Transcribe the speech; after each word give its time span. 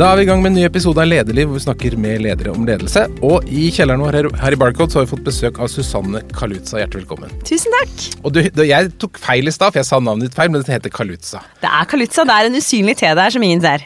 Da 0.00 0.06
er 0.14 0.16
vi 0.16 0.22
i 0.24 0.28
gang 0.30 0.40
med 0.40 0.54
en 0.54 0.54
ny 0.56 0.62
episode 0.64 0.96
av 1.02 1.10
Lederliv, 1.10 1.50
hvor 1.50 1.58
vi 1.58 1.62
snakker 1.66 1.94
med 2.00 2.22
ledere 2.24 2.54
om 2.56 2.62
ledelse. 2.64 3.02
Og 3.20 3.44
i 3.52 3.66
kjelleren 3.68 4.00
vår 4.00 4.16
her, 4.40 4.54
i 4.56 4.58
Barcode 4.62 4.88
så 4.88 4.96
har 4.96 5.04
vi 5.04 5.10
fått 5.10 5.26
besøk 5.26 5.58
av 5.60 5.68
Susanne 5.68 6.22
Kalutza. 6.32 6.78
Hjertelig 6.80 7.02
velkommen. 7.02 7.34
Tusen 7.44 7.76
takk. 7.76 8.06
Og 8.24 8.32
du, 8.32 8.40
du, 8.48 8.62
jeg 8.64 8.94
tok 8.96 9.20
feil 9.20 9.52
i 9.52 9.52
stad, 9.52 9.74
for 9.74 9.82
jeg 9.82 9.90
sa 9.90 9.98
navnet 10.00 10.30
ditt 10.30 10.38
feil, 10.38 10.48
men 10.48 10.64
det 10.64 10.72
heter 10.72 10.94
Kalutza. 10.94 11.42
Det 11.60 11.68
er 11.68 11.90
Kalutza. 11.92 12.24
Det 12.24 12.32
er 12.38 12.48
en 12.48 12.56
usynlig 12.56 12.96
T 12.96 13.12
der 13.20 13.36
som 13.36 13.44
ingen 13.44 13.60
ser. 13.60 13.84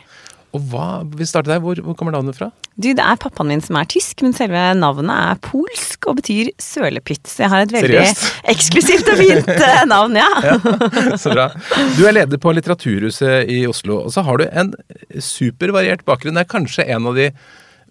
Og 0.54 0.62
hva, 0.70 0.88
vi 1.18 1.26
starter 1.26 1.56
der, 1.56 1.62
hvor, 1.64 1.78
hvor 1.82 1.96
kommer 1.98 2.14
navnet 2.14 2.36
fra? 2.38 2.50
Du, 2.74 2.86
Det 2.94 3.02
er 3.02 3.18
pappaen 3.18 3.50
min 3.50 3.62
som 3.64 3.78
er 3.78 3.88
tysk, 3.90 4.22
men 4.22 4.34
selve 4.36 4.60
navnet 4.78 5.10
er 5.14 5.40
polsk 5.42 6.06
og 6.10 6.20
betyr 6.20 6.52
sølepytt. 6.62 7.26
Så 7.30 7.44
jeg 7.44 7.50
har 7.50 7.64
et 7.64 7.74
veldig 7.74 7.90
Seriøst? 7.90 8.28
eksklusivt 8.54 9.10
og 9.10 9.18
fint 9.18 9.50
eh, 9.56 9.82
navn, 9.90 10.20
ja. 10.20 10.30
Så 11.22 11.34
bra. 11.34 11.48
Du 11.98 12.04
er 12.06 12.14
leder 12.14 12.38
på 12.38 12.54
Litteraturhuset 12.54 13.50
i 13.50 13.64
Oslo, 13.70 14.04
og 14.06 14.14
så 14.14 14.22
har 14.26 14.38
du 14.38 14.46
en 14.46 14.72
supervariert 15.18 16.06
bakgrunn. 16.06 16.38
Det 16.38 16.46
er 16.46 16.54
kanskje 16.54 16.86
en 16.94 17.10
av 17.10 17.18
de 17.18 17.28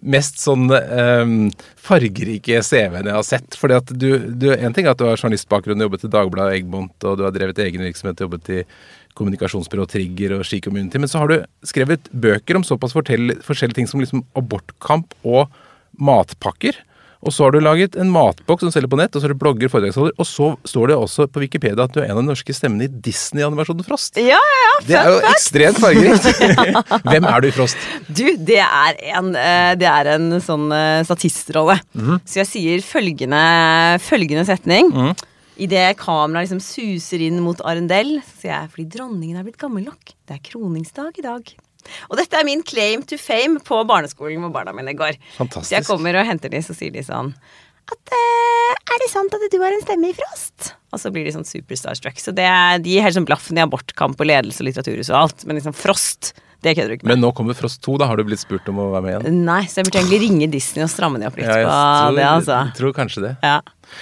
mest 0.04 0.40
sånn 0.42 0.66
um, 0.68 1.36
fargerike 1.80 2.60
CV-ene 2.64 3.08
jeg 3.08 3.16
har 3.16 3.26
sett. 3.28 3.56
Fordi 3.60 3.78
at 3.78 3.92
du, 3.92 4.10
du, 4.36 4.50
En 4.52 4.74
ting 4.76 4.88
er 4.88 4.92
at 4.92 5.00
du 5.00 5.06
har 5.08 5.20
journalistbakgrunn, 5.20 5.84
jobbet 5.84 6.04
i 6.08 6.12
Dagbladet, 6.12 6.58
Egmont, 6.60 6.96
og 7.04 7.18
du 7.20 7.24
har 7.26 7.34
drevet 7.34 7.60
egen 7.64 7.84
virksomhet, 7.84 8.20
jobbet 8.24 8.52
i 8.52 8.62
kommunikasjonsbyrå 9.18 9.86
Trigger 9.90 10.38
og 10.38 10.46
Ski 10.48 10.60
Community. 10.64 11.00
Men 11.00 11.10
så 11.10 11.22
har 11.22 11.30
du 11.30 11.36
skrevet 11.66 12.10
bøker 12.10 12.58
om 12.58 12.66
såpass 12.66 12.94
forskjellige, 12.94 13.76
ting 13.76 13.90
som 13.90 14.02
liksom 14.02 14.24
abortkamp 14.38 15.14
og 15.22 15.46
matpakker. 16.00 16.80
Og 17.24 17.32
så 17.32 17.46
har 17.46 17.54
du 17.54 17.62
laget 17.64 17.94
en 17.96 18.10
matboks 18.12 18.66
som 18.66 18.72
selger 18.74 18.90
på 18.92 18.98
nett, 19.00 19.14
og 19.16 19.22
så 19.22 19.28
er 19.28 19.32
du 19.32 19.40
blogger, 19.40 19.70
foredragsholder. 19.72 20.12
Og 20.20 20.26
så 20.28 20.50
står 20.68 20.90
det 20.90 20.96
også 21.00 21.26
på 21.32 21.40
Wikipedia 21.40 21.86
at 21.86 21.94
du 21.94 22.02
er 22.02 22.10
en 22.10 22.18
av 22.18 22.20
de 22.20 22.28
norske 22.28 22.56
stemmene 22.56 22.84
i 22.84 22.90
Disney-animasjonen 23.06 23.86
Frost. 23.86 24.20
Ja, 24.20 24.36
ja, 24.36 24.64
ja. 24.66 24.74
Det 24.84 24.98
er 25.00 25.08
jo 25.08 25.20
ekstremt 25.30 25.80
fargerikt. 25.80 26.28
Hvem 27.08 27.28
er 27.30 27.40
du 27.40 27.48
i 27.48 27.54
Frost? 27.56 27.88
Du, 28.10 28.26
det 28.36 28.60
er 28.60 29.00
en, 29.16 29.32
eh, 29.40 29.72
det 29.80 29.88
er 29.88 30.12
en 30.18 30.34
sånn 30.44 30.68
eh, 30.76 31.00
statistrolle. 31.08 31.78
Så 32.28 32.42
jeg 32.42 32.50
sier 32.50 32.84
følgende, 32.84 33.44
følgende 34.04 34.44
setning. 34.48 34.92
Idet 35.60 35.98
kameraet 36.00 36.48
liksom 36.48 36.62
suser 36.62 37.22
inn 37.22 37.38
mot 37.44 37.60
Arendel, 37.62 38.16
så 38.26 38.40
sier 38.40 38.54
jeg 38.56 38.72
fordi 38.72 38.86
dronningen 38.96 39.38
er 39.38 39.46
blitt 39.46 39.60
gammel 39.60 39.86
nok. 39.86 40.14
Det 40.26 40.38
er 40.38 40.42
kroningsdag 40.50 41.20
i 41.20 41.26
dag. 41.26 41.52
Og 42.08 42.16
dette 42.18 42.38
er 42.38 42.46
min 42.48 42.64
claim 42.64 43.04
to 43.06 43.18
fame 43.20 43.60
på 43.62 43.82
barneskolen 43.86 44.42
hvor 44.42 44.54
barna 44.54 44.74
mine 44.74 44.96
går. 44.98 45.18
Fantastisk. 45.36 45.68
Så 45.68 45.76
jeg 45.76 45.86
kommer 45.86 46.16
og 46.18 46.26
henter 46.26 46.50
de, 46.50 46.62
så 46.64 46.76
sier 46.76 46.94
de 46.94 47.04
sånn 47.04 47.34
at 47.84 48.14
eh, 48.16 48.70
Er 48.94 49.02
det 49.02 49.10
sant 49.12 49.34
at 49.36 49.42
du 49.52 49.58
har 49.60 49.74
en 49.74 49.82
stemme 49.84 50.08
i 50.08 50.16
Frost? 50.16 50.72
Og 50.94 51.00
så 51.02 51.10
blir 51.12 51.26
de 51.26 51.34
sånn 51.34 51.46
superstarstruck. 51.46 52.16
Så 52.22 52.32
det 52.32 52.46
er, 52.48 52.78
de 52.80 52.96
er 52.96 53.04
helt 53.04 53.18
sånn 53.18 53.28
blaffen 53.28 53.58
i 53.60 53.64
abortkamp 53.64 54.16
og 54.16 54.30
ledelse 54.30 54.62
og 54.62 54.70
litteraturhus 54.70 55.10
og 55.12 55.18
alt. 55.18 55.44
Men 55.44 55.58
liksom 55.58 55.76
Frost, 55.76 56.32
det 56.64 56.74
kødder 56.78 56.92
du 56.92 56.96
ikke 56.96 57.06
med. 57.06 57.12
Men 57.14 57.22
nå 57.26 57.30
kommer 57.36 57.56
Frost 57.58 57.82
2, 57.84 57.98
da 58.00 58.08
har 58.10 58.18
du 58.18 58.24
blitt 58.26 58.42
spurt 58.42 58.68
om 58.72 58.80
å 58.80 58.88
være 58.94 59.04
med 59.04 59.14
igjen? 59.14 59.38
Nei, 59.44 59.60
så 59.68 59.80
jeg 59.80 59.90
burde 59.90 60.00
egentlig 60.00 60.22
ringe 60.24 60.50
Disney 60.52 60.86
og 60.86 60.92
stramme 60.92 61.20
de 61.20 61.28
opp 61.28 61.38
litt 61.38 61.48
Ja, 61.48 61.60
jeg 61.60 61.68
på 61.68 61.76
tror, 61.76 62.18
det, 62.18 62.26
altså. 62.30 62.58
Jeg 62.58 62.78
tror 62.80 62.98
kanskje 62.98 63.24
det. 63.28 63.36
Ja. 63.44 63.60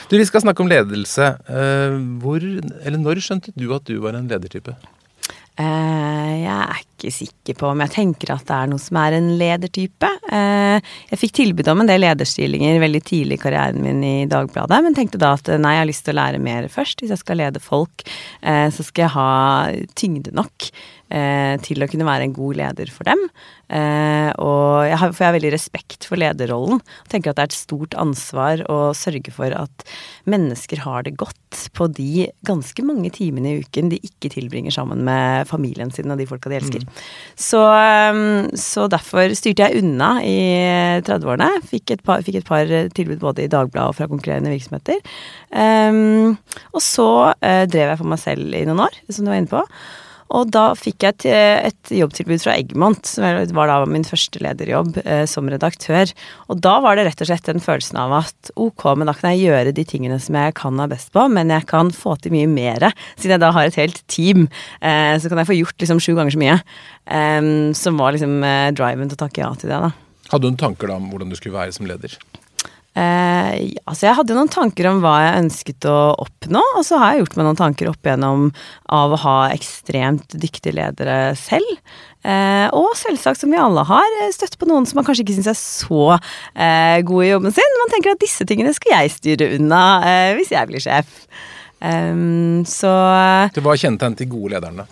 Du, 0.09 0.17
Vi 0.17 0.31
skal 0.31 0.47
snakke 0.47 0.65
om 0.65 0.71
ledelse. 0.71 1.35
Eh, 1.51 2.01
hvor, 2.23 2.43
eller 2.43 2.99
Når 3.03 3.23
skjønte 3.25 3.55
du 3.59 3.69
at 3.75 3.87
du 3.89 3.99
var 4.05 4.19
en 4.19 4.31
ledertype? 4.31 4.77
Eh, 5.61 6.31
jeg 6.41 6.49
er 6.49 6.79
ikke 6.81 7.11
sikker 7.13 7.57
på 7.59 7.67
om 7.69 7.83
jeg 7.83 7.93
tenker 7.93 8.31
at 8.33 8.47
det 8.49 8.57
er 8.57 8.71
noe 8.71 8.81
som 8.81 8.97
er 9.03 9.19
en 9.19 9.29
ledertype. 9.41 10.09
Eh, 10.33 10.95
jeg 11.11 11.21
fikk 11.21 11.35
tilbud 11.43 11.69
om 11.69 11.83
en 11.83 11.91
del 11.91 12.01
lederstillinger 12.07 12.81
veldig 12.81 13.03
tidlig 13.11 13.37
i 13.37 13.43
karrieren 13.43 13.83
min 13.85 14.01
i 14.07 14.15
Dagbladet, 14.31 14.81
men 14.87 14.97
tenkte 14.97 15.21
da 15.21 15.35
at 15.37 15.51
nei, 15.59 15.75
jeg 15.77 15.83
har 15.83 15.91
lyst 15.91 16.07
til 16.07 16.15
å 16.17 16.21
lære 16.23 16.41
mer 16.47 16.71
først. 16.73 17.03
Hvis 17.03 17.13
jeg 17.13 17.21
skal 17.21 17.43
lede 17.43 17.61
folk, 17.63 18.07
så 18.41 18.87
skal 18.87 19.05
jeg 19.05 19.15
ha 19.19 19.29
tyngde 19.99 20.33
nok 20.37 20.71
eh, 21.13 21.57
til 21.65 21.85
å 21.85 21.89
kunne 21.91 22.09
være 22.09 22.29
en 22.29 22.37
god 22.37 22.59
leder 22.63 22.93
for 22.93 23.09
dem. 23.09 23.21
Eh, 23.73 24.29
og 24.43 24.85
jeg 24.85 24.99
har, 25.01 25.13
for 25.15 25.25
jeg 25.25 25.31
har 25.31 25.37
veldig 25.39 25.53
respekt 25.55 26.07
for 26.09 26.21
lederrollen. 26.21 26.81
Og 26.83 27.13
tenker 27.13 27.33
at 27.33 27.39
det 27.39 27.45
er 27.47 27.53
et 27.53 27.57
stort 27.57 27.97
ansvar 28.01 28.64
å 28.73 28.79
sørge 28.97 29.33
for 29.35 29.55
at 29.57 29.86
mennesker 30.29 30.83
har 30.85 31.07
det 31.07 31.14
godt 31.20 31.39
på 31.77 31.89
de 31.92 32.27
ganske 32.48 32.85
mange 32.85 33.11
timene 33.14 33.53
i 33.53 33.63
uken 33.64 33.91
de 33.92 34.01
ikke 34.05 34.33
tilbringer 34.33 34.75
sammen 34.75 35.05
med 35.07 35.48
familien 35.51 35.92
sin 35.92 36.11
og 36.13 36.20
de 36.20 36.29
folka 36.29 36.53
de 36.53 36.59
elsker. 36.61 36.85
Så, 37.36 37.61
um, 37.63 38.48
så 38.59 38.86
derfor 38.92 39.33
styrte 39.36 39.69
jeg 39.69 39.83
unna 39.83 40.15
i 40.25 40.36
30-årene. 41.07 41.51
Fikk, 41.69 41.97
et 41.97 42.05
par- 42.07 42.25
fikk 42.25 42.41
et 42.41 42.48
par 42.48 42.69
tilbud 42.97 43.20
både 43.23 43.47
i 43.47 43.53
Dagbladet 43.53 43.89
og 43.92 43.98
fra 43.98 44.09
konkurrerende 44.11 44.53
virksomheter. 44.53 45.01
Um, 45.53 46.39
og 46.73 46.85
så 46.85 47.09
eh, 47.41 47.65
drev 47.70 47.92
jeg 47.92 48.01
for 48.01 48.13
meg 48.13 48.20
selv 48.23 48.57
i 48.57 48.65
noen 48.69 48.86
år, 48.86 49.03
som 49.11 49.25
du 49.27 49.33
var 49.33 49.41
inne 49.41 49.53
på. 49.53 49.65
Og 50.33 50.48
da 50.53 50.65
fikk 50.79 51.05
jeg 51.05 51.17
et, 51.17 51.27
et 51.69 51.93
jobbtilbud 51.98 52.43
fra 52.43 52.55
Egmont, 52.57 53.05
som 53.09 53.57
var 53.57 53.69
da 53.69 53.79
min 53.89 54.07
første 54.07 54.41
lederjobb 54.43 54.98
eh, 55.05 55.25
som 55.29 55.51
redaktør. 55.53 56.13
Og 56.53 56.63
da 56.65 56.79
var 56.85 56.97
det 56.97 57.07
rett 57.09 57.25
og 57.25 57.29
slett 57.29 57.51
den 57.51 57.63
følelsen 57.63 58.01
av 58.01 58.17
at 58.23 58.53
ok, 58.57 58.87
men 58.98 59.11
da 59.11 59.17
kan 59.17 59.35
jeg 59.35 59.51
gjøre 59.51 59.75
de 59.77 59.87
tingene 59.89 60.19
som 60.23 60.39
jeg 60.39 60.57
kan 60.59 60.81
ha 60.81 60.89
best 60.91 61.13
på, 61.15 61.27
men 61.33 61.53
jeg 61.53 61.69
kan 61.71 61.92
få 61.95 62.17
til 62.23 62.35
mye 62.37 62.48
mer. 62.51 62.89
Siden 63.17 63.37
jeg 63.37 63.45
da 63.45 63.53
har 63.55 63.69
et 63.69 63.81
helt 63.81 64.01
team, 64.13 64.48
eh, 64.81 65.15
så 65.21 65.31
kan 65.31 65.42
jeg 65.42 65.51
få 65.53 65.59
gjort 65.61 65.85
liksom 65.85 66.01
sju 66.03 66.15
ganger 66.17 66.37
så 66.37 66.42
mye. 66.42 66.61
Eh, 67.19 67.51
som 67.79 68.01
var 68.01 68.17
liksom 68.17 68.39
eh, 68.48 68.71
driven 68.77 69.13
til 69.13 69.21
å 69.21 69.25
takke 69.27 69.45
ja 69.45 69.53
til 69.59 69.75
det, 69.75 69.83
da. 69.89 69.92
Hadde 70.33 70.47
du 70.47 70.55
noen 70.55 70.63
tanker 70.63 70.89
da 70.89 70.97
om 70.97 71.11
hvordan 71.13 71.29
du 71.29 71.37
skulle 71.37 71.59
være 71.59 71.77
som 71.77 71.89
leder? 71.89 72.17
Eh, 72.92 73.73
altså 73.89 74.05
jeg 74.05 74.17
hadde 74.19 74.35
noen 74.36 74.51
tanker 74.53 74.91
om 74.91 74.98
hva 75.01 75.14
jeg 75.23 75.45
ønsket 75.47 75.86
å 75.89 75.98
oppnå, 76.20 76.61
og 76.77 76.85
så 76.85 76.98
har 77.01 77.14
jeg 77.14 77.23
gjort 77.23 77.36
meg 77.39 77.47
noen 77.48 77.61
tanker 77.61 77.89
opp 77.89 78.05
igjennom 78.05 78.51
av 78.92 79.14
å 79.14 79.20
ha 79.23 79.36
ekstremt 79.55 80.36
dyktige 80.36 80.75
ledere 80.77 81.33
selv. 81.41 81.73
Eh, 82.23 82.69
og 82.77 82.92
selvsagt, 83.01 83.41
som 83.41 83.51
vi 83.51 83.58
alle 83.58 83.86
har, 83.89 84.13
støtte 84.29 84.53
støtt 84.53 84.61
på 84.61 84.69
noen 84.70 84.85
som 84.86 85.01
man 85.01 85.08
kanskje 85.08 85.25
ikke 85.25 85.39
syns 85.39 85.51
er 85.55 85.58
så 85.58 86.05
eh, 86.13 87.01
god 87.08 87.25
i 87.25 87.33
jobben 87.33 87.57
sin. 87.57 87.80
Man 87.80 87.95
tenker 87.95 88.14
at 88.14 88.23
disse 88.23 88.47
tingene 88.48 88.75
skal 88.77 88.98
jeg 88.98 89.17
styre 89.17 89.53
unna 89.57 89.83
eh, 90.07 90.30
hvis 90.39 90.53
jeg 90.53 90.70
blir 90.70 90.85
sjef. 90.85 91.23
Em, 91.83 92.63
så 92.69 92.92
Det 93.57 93.64
var 93.64 93.80
kjennetegn 93.80 94.20
til 94.20 94.30
gode 94.30 94.55
lederne. 94.55 94.86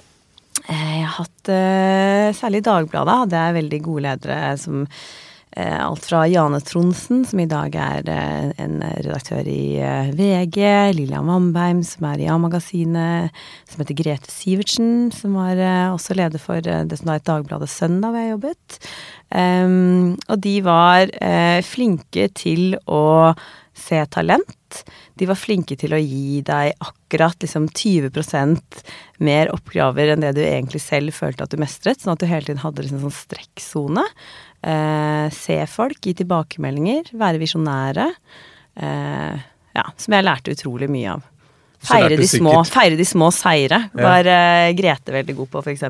Eh, 0.66 1.00
Jeg 1.00 1.04
har 1.06 1.16
hatt, 1.20 1.48
eh, 1.52 2.30
særlig 2.36 2.64
i 2.64 2.66
Dagbladet, 2.66 3.18
hadde 3.24 3.44
jeg 3.44 3.58
veldig 3.60 3.82
gode 3.84 4.02
ledere 4.08 4.58
som 4.58 4.82
eh, 4.86 5.29
alt 5.56 6.04
fra 6.06 6.22
Jane 6.30 6.60
Tronsen, 6.62 7.24
som 7.26 7.40
i 7.42 7.48
dag 7.50 7.74
er 7.74 8.06
eh, 8.06 8.50
en 8.62 8.76
redaktør 9.02 9.48
i 9.50 9.80
eh, 9.82 10.12
VG, 10.14 10.60
Lillian 10.94 11.26
Wambeim, 11.26 11.82
som 11.86 12.06
er 12.06 12.22
i 12.22 12.28
A-magasinet, 12.30 13.34
som 13.66 13.82
heter 13.82 13.98
Grete 13.98 14.30
Sivertsen, 14.30 15.10
som 15.14 15.34
var 15.40 15.58
eh, 15.58 15.88
også 15.90 16.14
leder 16.18 16.42
for 16.42 16.62
eh, 16.62 16.84
det 16.86 17.00
som 17.00 17.10
da 17.10 17.18
het 17.18 17.26
Dagbladet 17.26 17.70
Søndag, 17.72 18.14
hvor 18.14 18.22
jeg 18.22 18.34
jobbet. 18.36 18.78
Um, 19.30 20.16
og 20.26 20.40
de 20.42 20.56
var 20.66 21.10
uh, 21.22 21.60
flinke 21.62 22.24
til 22.34 22.74
å 22.90 23.30
se 23.78 24.00
talent. 24.10 24.80
De 25.18 25.28
var 25.28 25.38
flinke 25.38 25.76
til 25.78 25.94
å 25.94 26.00
gi 26.00 26.40
deg 26.46 26.74
akkurat 26.82 27.38
liksom 27.42 27.68
20% 27.70 28.82
mer 29.24 29.50
oppgaver 29.54 30.12
enn 30.12 30.24
det 30.24 30.34
du 30.36 30.42
egentlig 30.44 30.82
selv 30.82 31.14
følte 31.16 31.46
at 31.46 31.54
du 31.54 31.60
mestret, 31.60 32.02
sånn 32.02 32.14
at 32.14 32.22
du 32.22 32.28
hele 32.30 32.46
tiden 32.46 32.62
hadde 32.62 32.86
en 32.86 33.04
sånn 33.06 33.18
strekksone. 33.22 34.04
Eh, 34.60 35.26
se 35.32 35.58
folk, 35.70 36.00
gi 36.04 36.14
tilbakemeldinger, 36.20 37.14
være 37.18 37.40
visjonære. 37.40 38.06
Eh, 38.76 39.44
ja, 39.76 39.84
som 39.96 40.16
jeg 40.16 40.26
lærte 40.26 40.56
utrolig 40.56 40.90
mye 40.92 41.16
av. 41.16 41.26
Feire 41.80 42.16
de, 42.20 42.26
små, 42.28 42.58
feire 42.68 42.96
de 42.98 43.06
små 43.08 43.30
seire 43.32 43.78
var 43.96 44.26
eh, 44.28 44.68
Grete 44.76 45.14
veldig 45.14 45.36
god 45.38 45.48
på, 45.54 45.62
f.eks. 45.64 45.86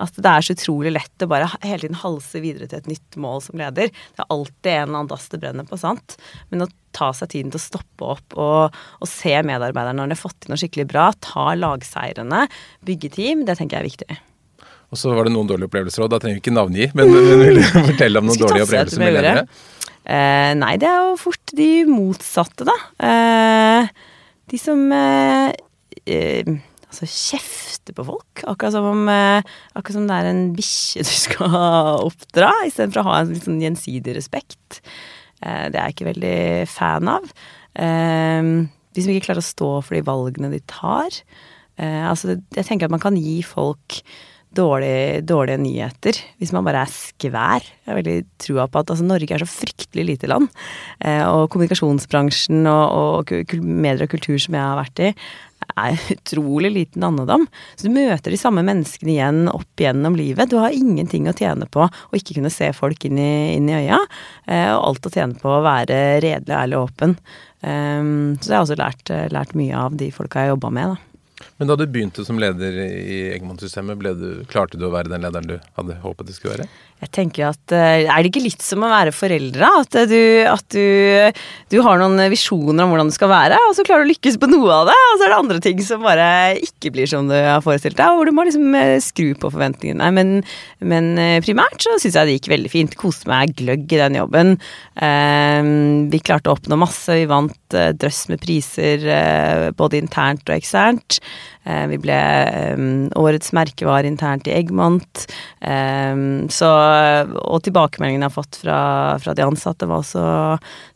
At 0.00 0.16
det 0.16 0.30
er 0.30 0.46
så 0.46 0.56
utrolig 0.56 0.94
lett 0.94 1.24
å 1.26 1.28
bare 1.28 1.50
hele 1.60 1.82
tiden 1.82 1.98
halse 2.00 2.40
videre 2.40 2.70
til 2.70 2.80
et 2.80 2.88
nytt 2.88 3.18
mål 3.20 3.44
som 3.44 3.60
leder. 3.60 3.92
Det 3.92 4.24
er 4.24 4.32
alltid 4.32 4.70
en 4.72 4.86
eller 4.86 4.94
annen 4.94 5.10
dass 5.12 5.28
det 5.28 5.42
brenner 5.42 5.68
på, 5.68 5.76
sant. 5.82 6.16
Men 6.48 6.64
å 6.64 6.70
ta 6.96 7.10
seg 7.16 7.34
tiden 7.34 7.52
til 7.52 7.60
å 7.60 7.66
stoppe 7.66 8.08
opp 8.16 8.38
og, 8.40 8.80
og 8.96 9.12
se 9.12 9.36
medarbeiderne 9.44 10.00
når 10.00 10.08
de 10.08 10.16
har 10.16 10.22
fått 10.24 10.40
til 10.40 10.54
noe 10.54 10.62
skikkelig 10.64 10.88
bra, 10.88 11.10
ta 11.20 11.50
lagseirene, 11.58 12.46
bygge 12.88 13.12
team, 13.20 13.44
det 13.44 13.60
tenker 13.60 13.76
jeg 13.76 13.84
er 13.84 13.90
viktig. 13.90 14.20
Og 14.90 14.98
så 14.98 15.12
var 15.14 15.26
det 15.26 15.34
noen 15.34 15.48
dårlige 15.48 15.70
opplevelser 15.70 16.04
òg. 16.04 16.10
Da 16.12 16.18
trenger 16.22 16.40
vi 16.40 16.42
ikke 16.44 16.54
navngi, 16.54 16.88
men, 16.98 17.12
men 17.14 17.44
vil 17.44 17.60
du 17.60 17.66
fortelle 17.92 18.22
om 18.22 18.30
noen 18.30 18.40
dårlige 18.40 18.66
opplevelser 18.66 19.02
med 19.02 19.14
ledere? 19.16 19.44
ordet. 19.44 19.76
Eh, 20.10 20.52
nei, 20.58 20.72
det 20.80 20.88
er 20.88 21.04
jo 21.04 21.18
fort 21.20 21.52
de 21.54 21.68
motsatte, 21.86 22.66
da. 22.66 22.74
Eh, 23.06 23.92
de 24.50 24.58
som 24.58 24.82
eh, 24.96 25.52
eh, 26.10 26.50
altså 26.88 27.06
kjefter 27.06 27.94
på 27.94 28.06
folk. 28.08 28.42
Akkurat 28.50 28.74
som 28.74 28.88
om 28.88 29.12
Akkurat 29.12 29.94
som 29.94 30.10
det 30.10 30.18
er 30.18 30.32
en 30.32 30.42
bikkje 30.56 31.06
du 31.06 31.14
skal 31.26 31.54
oppdra, 32.08 32.50
istedenfor 32.66 33.04
å 33.04 33.08
ha 33.12 33.22
en 33.22 33.32
sånn 33.38 33.62
gjensidig 33.62 34.16
respekt. 34.18 34.82
Eh, 35.44 35.70
det 35.70 35.78
er 35.78 35.86
jeg 35.86 35.98
ikke 35.98 36.10
veldig 36.10 36.42
fan 36.72 37.14
av. 37.14 37.30
De 38.90 39.04
som 39.04 39.12
ikke 39.12 39.28
klarer 39.28 39.44
å 39.44 39.46
stå 39.46 39.70
for 39.86 39.94
de 39.94 40.02
valgene 40.02 40.50
de 40.50 40.58
tar. 40.66 41.14
Eh, 41.80 42.02
altså, 42.04 42.36
jeg 42.56 42.66
tenker 42.66 42.88
at 42.88 42.94
man 42.94 43.02
kan 43.02 43.16
gi 43.16 43.40
folk 43.46 44.00
dårlige, 44.56 45.20
dårlige 45.26 45.60
nyheter 45.62 46.18
hvis 46.40 46.52
man 46.54 46.66
bare 46.66 46.84
er 46.84 46.92
skvær. 46.92 47.66
Jeg 47.66 47.90
har 47.90 47.98
veldig 48.00 48.16
trua 48.42 48.66
på 48.70 48.82
at 48.82 48.90
altså, 48.92 49.06
Norge 49.06 49.34
er 49.34 49.44
så 49.44 49.50
fryktelig 49.50 50.06
lite 50.08 50.30
land. 50.30 50.48
Eh, 50.98 51.22
og 51.26 51.50
kommunikasjonsbransjen 51.52 52.66
og, 52.70 53.30
og 53.30 53.54
medier 53.62 54.06
og 54.06 54.12
kultur 54.14 54.38
som 54.42 54.56
jeg 54.58 54.64
har 54.64 54.80
vært 54.80 55.04
i, 55.06 55.10
er 55.76 56.00
utrolig 56.16 56.72
liten 56.74 57.04
andedam. 57.06 57.46
Så 57.76 57.88
du 57.88 57.94
møter 57.94 58.34
de 58.34 58.40
samme 58.40 58.64
menneskene 58.66 59.14
igjen 59.14 59.44
opp 59.52 59.84
gjennom 59.84 60.18
livet. 60.18 60.50
Du 60.50 60.58
har 60.60 60.74
ingenting 60.74 61.28
å 61.30 61.36
tjene 61.36 61.68
på 61.70 61.86
å 61.86 62.16
ikke 62.16 62.38
kunne 62.38 62.52
se 62.52 62.72
folk 62.76 63.06
inn 63.08 63.20
i, 63.20 63.34
inn 63.58 63.70
i 63.70 63.78
øya, 63.84 64.00
eh, 64.46 64.72
og 64.74 64.90
alt 64.90 65.10
å 65.10 65.14
tjene 65.14 65.38
på 65.38 65.52
å 65.52 65.62
være 65.66 66.00
redelig, 66.24 66.56
ærlig 66.56 66.80
og 66.80 66.90
åpen. 66.90 67.16
Um, 67.60 68.38
så 68.40 68.48
jeg 68.48 68.56
har 68.56 68.62
også 68.64 68.76
lært, 68.80 69.10
lært 69.34 69.50
mye 69.58 69.76
av 69.76 69.96
de 70.00 70.08
folka 70.16 70.46
jeg 70.46 70.54
jobba 70.54 70.70
med, 70.72 70.94
da. 70.94 71.09
Men 71.60 71.68
da 71.68 71.76
du 71.76 71.86
begynte 71.86 72.24
som 72.24 72.38
leder 72.40 72.78
i 72.84 73.18
Egmont-systemet, 73.34 74.02
klarte 74.50 74.80
du 74.80 74.86
å 74.88 74.92
være 74.94 75.12
den 75.12 75.24
lederen 75.24 75.48
du 75.48 75.56
hadde 75.78 75.98
håpet 76.04 76.28
du 76.28 76.34
skulle 76.36 76.58
være? 76.58 76.68
Jeg 77.00 77.10
tenker 77.16 77.46
at 77.48 77.72
eh, 77.72 78.04
Er 78.04 78.20
det 78.20 78.30
ikke 78.30 78.42
litt 78.44 78.64
som 78.64 78.84
å 78.84 78.90
være 78.90 79.14
foreldre? 79.14 79.70
At, 79.80 79.96
du, 80.10 80.20
at 80.44 80.66
du, 80.74 81.40
du, 81.72 81.78
har 81.84 82.00
noen 82.00 82.20
visjoner 82.32 82.84
om 82.84 82.92
hvordan 82.92 83.10
du 83.10 83.14
skal 83.16 83.30
være, 83.32 83.60
og 83.68 83.76
så 83.76 83.84
klarer 83.86 84.04
du 84.04 84.10
å 84.10 84.12
lykkes 84.12 84.36
på 84.40 84.50
noe 84.50 84.74
av 84.82 84.90
det, 84.90 84.96
og 85.08 85.14
så 85.16 85.26
er 85.26 85.32
det 85.32 85.38
andre 85.38 85.60
ting 85.64 85.80
som 85.84 86.04
bare 86.04 86.28
ikke 86.60 86.92
blir 86.94 87.08
som 87.10 87.30
du 87.30 87.36
har 87.36 87.64
forestilt 87.64 87.96
deg, 87.98 88.16
hvor 88.16 88.28
du 88.28 88.34
må 88.36 88.44
liksom 88.48 88.76
eh, 88.76 88.96
skru 89.04 89.32
på 89.32 89.52
forventningene. 89.52 90.10
Men, 90.16 90.34
men 90.92 91.12
eh, 91.20 91.38
primært 91.44 91.80
så 91.86 91.96
syns 91.96 92.18
jeg 92.18 92.28
det 92.28 92.36
gikk 92.36 92.50
veldig 92.52 92.72
fint. 92.72 92.98
Koste 93.00 93.30
meg 93.30 93.56
gløgg 93.56 93.88
i 93.96 94.02
den 94.02 94.18
jobben. 94.20 94.56
Vi 96.10 96.18
klarte 96.24 96.50
å 96.50 96.56
oppnå 96.56 96.76
masse. 96.80 97.14
Vi 97.16 97.28
vant 97.30 97.56
drøss 97.72 98.26
med 98.28 98.42
priser 98.42 99.06
både 99.78 100.00
internt 100.00 100.44
og 100.50 100.56
eksternt. 100.56 101.20
Eh, 101.64 101.84
vi 101.90 101.98
ble 102.00 102.18
årets 103.20 103.52
merkevare 103.56 104.08
internt 104.08 104.48
i 104.48 104.54
Eggmont. 104.56 105.26
Så, 106.50 106.68
og 106.70 107.58
tilbakemeldingene 107.66 108.24
jeg 108.24 108.30
har 108.30 108.32
fått 108.32 108.58
fra, 108.62 108.78
fra, 109.20 109.34
de 109.36 109.44
ansatte 109.44 109.88
var 109.90 110.00
også 110.00 110.22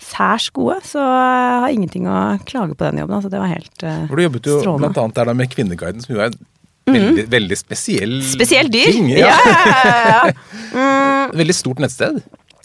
særs 0.01 0.49
gode. 0.57 0.79
Så 0.89 1.03
jeg 1.03 1.61
har 1.65 1.75
ingenting 1.75 2.09
å 2.09 2.23
klage 2.49 2.75
på 2.75 2.89
den 2.89 3.03
jobben. 3.03 3.19
Altså, 3.19 3.33
det 3.33 3.43
var 3.43 3.53
helt 3.53 3.71
strålende. 3.75 4.09
For 4.09 4.17
du 4.17 4.25
jobbet 4.25 4.51
jo 4.51 4.59
strålende. 4.63 4.89
blant 4.89 5.03
annet 5.05 5.21
der 5.21 5.31
da 5.31 5.37
med 5.37 5.53
Kvinneguiden, 5.53 6.05
som 6.05 6.17
jo 6.17 6.23
er 6.25 6.33
en 6.33 6.41
veldig, 6.87 7.25
mm. 7.25 7.31
veldig 7.33 7.59
spesiell 7.59 8.17
Spesielt 8.27 8.73
dyr. 8.73 8.93
ting. 8.93 9.11
Ja. 9.15 9.33
Ja, 9.35 9.93
ja, 10.09 10.23
mm. 10.75 11.37
Veldig 11.39 11.57
stort 11.57 11.83
nettsted. 11.85 12.21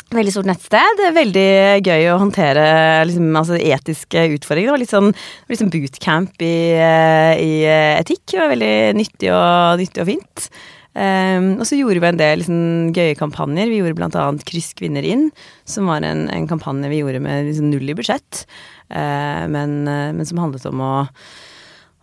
Veldig 0.10 0.32
stort 0.34 0.48
nettsted. 0.50 1.04
Veldig 1.14 1.50
gøy 1.86 2.08
å 2.10 2.18
håndtere 2.18 2.64
liksom, 3.06 3.28
altså, 3.38 3.60
etiske 3.62 4.24
utfordringer. 4.40 4.72
Det 4.72 4.74
var 4.74 4.82
litt 4.82 4.94
sånn, 4.96 5.12
liksom 5.52 5.70
bootcamp 5.74 6.42
i, 6.42 6.56
eh, 6.74 7.34
i, 7.38 7.52
eh, 7.70 8.00
etikk. 8.00 8.24
Det 8.34 8.40
var 8.42 8.50
veldig 8.56 8.74
nyttig 8.98 9.30
og, 9.30 9.78
nyttig 9.78 10.02
og 10.02 10.10
fint. 10.10 10.50
Um, 11.00 11.60
og 11.62 11.68
så 11.70 11.78
gjorde 11.78 12.02
vi 12.02 12.08
en 12.10 12.18
del 12.18 12.42
liksom, 12.42 12.64
gøye 12.98 13.18
kampanjer. 13.20 13.70
Vi 13.70 13.78
gjorde 13.84 14.00
bl.a. 14.00 14.24
Kryss 14.50 14.74
kvinner 14.74 15.06
inn, 15.06 15.30
som 15.70 15.86
var 15.86 16.02
en, 16.02 16.26
en, 16.34 16.48
kampanje 16.50 16.90
vi 16.90 17.04
gjorde 17.04 17.22
med 17.22 17.46
liksom, 17.46 17.70
null 17.70 17.94
i 17.94 17.96
budsjett, 17.96 18.48
uh, 18.90 19.46
men, 19.54 19.84
uh, 19.86 20.10
men 20.18 20.26
som 20.26 20.42
handlet 20.42 20.66
om 20.66 20.82
å 20.82 20.94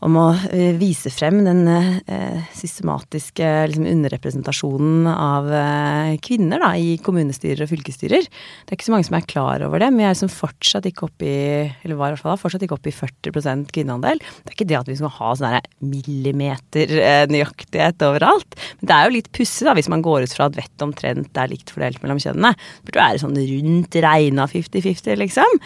om 0.04 0.16
å 0.20 0.26
eh, 0.52 0.74
vise 0.76 1.08
frem 1.12 1.38
den 1.46 1.62
eh, 1.68 2.42
systematiske 2.54 3.46
liksom, 3.70 3.86
underrepresentasjonen 3.88 5.06
av 5.08 5.48
eh, 5.56 6.16
kvinner 6.24 6.60
da, 6.60 6.74
i 6.76 6.98
kommunestyrer 7.02 7.64
og 7.64 7.70
fylkesstyrer. 7.70 8.26
Det 8.28 8.74
er 8.74 8.76
ikke 8.76 8.90
så 8.90 8.92
mange 8.92 9.08
som 9.08 9.16
er 9.16 9.28
klar 9.28 9.64
over 9.64 9.80
det, 9.80 9.88
men 9.92 10.02
vi 10.02 10.08
er 10.08 10.12
liksom 10.12 10.32
fortsatt 10.32 10.88
ikke 10.90 11.08
oppe 11.08 11.30
i 11.30 11.38
eller 11.86 11.96
var 11.96 12.12
i 12.12 12.16
hvert 12.16 12.26
fall 12.26 12.40
fortsatt 12.42 12.66
ikke 12.66 12.76
oppe 12.76 12.92
i 12.92 12.96
40% 12.96 13.72
kvinneandel. 13.72 14.20
Det 14.20 14.52
er 14.52 14.58
ikke 14.58 14.68
det 14.68 14.78
at 14.82 14.90
vi 14.90 14.98
skal 15.00 15.14
ha 15.16 15.32
sånn 15.40 15.56
millimeter 15.86 16.92
nøyaktighet 17.30 18.04
overalt. 18.04 18.58
Men 18.80 18.90
det 18.90 18.96
er 18.96 19.08
jo 19.08 19.16
litt 19.16 19.32
pussig 19.34 19.72
hvis 19.76 19.88
man 19.90 20.04
går 20.04 20.26
ut 20.26 20.34
fra 20.36 20.50
at 20.50 20.58
vettet 20.58 20.84
omtrent 20.84 21.40
er 21.40 21.50
likt 21.50 21.72
fordelt 21.72 22.02
mellom 22.02 22.20
kjønnene. 22.22 22.52
Det 22.54 22.90
burde 22.90 23.02
være 23.02 23.22
sånn 23.22 23.38
rundt 23.38 23.98
regna 24.04 24.46
50-50, 24.50 25.16
liksom. 25.22 25.58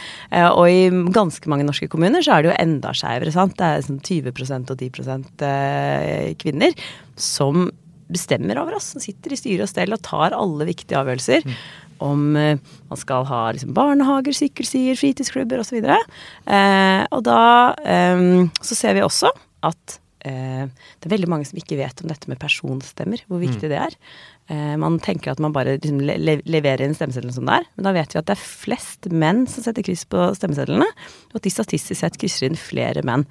Og 0.55 0.65
i 0.71 1.11
ganske 1.15 1.51
mange 1.51 1.67
norske 1.67 1.89
kommuner 1.91 2.25
så 2.25 2.37
er 2.37 2.45
det 2.45 2.53
jo 2.53 2.59
enda 2.63 2.95
skeivere. 2.97 3.35
Det 3.35 3.67
er 3.67 3.85
sånn 3.87 4.01
20 4.01 4.20
20% 4.21 4.73
og 4.73 4.83
10 4.87 5.47
eh, 5.47 6.33
kvinner 6.41 6.75
som 7.17 7.69
bestemmer 8.11 8.59
over 8.61 8.79
oss. 8.79 8.93
Som 8.95 9.05
sitter 9.05 9.35
i 9.35 9.39
styre 9.39 9.67
og 9.67 9.71
stell 9.71 9.95
og 9.95 10.03
tar 10.07 10.37
alle 10.37 10.69
viktige 10.69 10.99
avgjørelser. 11.01 11.47
Mm. 11.47 11.57
Om 12.11 12.27
eh, 12.41 12.77
man 12.91 13.01
skal 13.01 13.27
ha 13.29 13.43
liksom, 13.55 13.75
barnehager, 13.77 14.37
sykkelstier, 14.37 14.99
fritidsklubber 14.99 15.63
osv. 15.63 15.81
Eh, 15.85 17.03
og 17.11 17.25
da 17.29 17.41
eh, 17.85 18.29
så 18.61 18.79
ser 18.79 18.97
vi 18.97 19.05
også 19.05 19.33
at 19.69 20.01
eh, 20.27 20.67
det 20.67 21.09
er 21.09 21.15
veldig 21.15 21.31
mange 21.31 21.49
som 21.49 21.61
ikke 21.61 21.79
vet 21.81 22.03
om 22.03 22.11
dette 22.11 22.31
med 22.31 22.41
personstemmer, 22.41 23.25
hvor 23.29 23.43
viktig 23.43 23.67
mm. 23.69 23.73
det 23.73 23.81
er. 23.85 23.99
Eh, 24.51 24.75
man 24.81 24.99
tenker 25.03 25.31
at 25.33 25.43
man 25.43 25.55
bare 25.55 25.77
liksom, 25.79 26.01
le 26.03 26.41
leverer 26.43 26.83
inn 26.87 26.97
stemmeseddelen 26.97 27.37
som 27.37 27.47
det 27.47 27.61
er, 27.61 27.67
men 27.77 27.87
da 27.87 27.95
vet 27.95 28.15
vi 28.15 28.19
at 28.19 28.31
det 28.31 28.35
er 28.35 28.45
flest 28.65 29.11
menn 29.13 29.45
som 29.51 29.63
setter 29.67 29.87
kryss 29.87 30.03
på 30.11 30.31
stemmesedlene, 30.39 30.89
og 31.31 31.39
at 31.39 31.47
de 31.47 31.53
statistisk 31.55 32.01
sett 32.01 32.19
krysser 32.21 32.49
inn 32.49 32.59
flere 32.59 33.05
menn. 33.07 33.29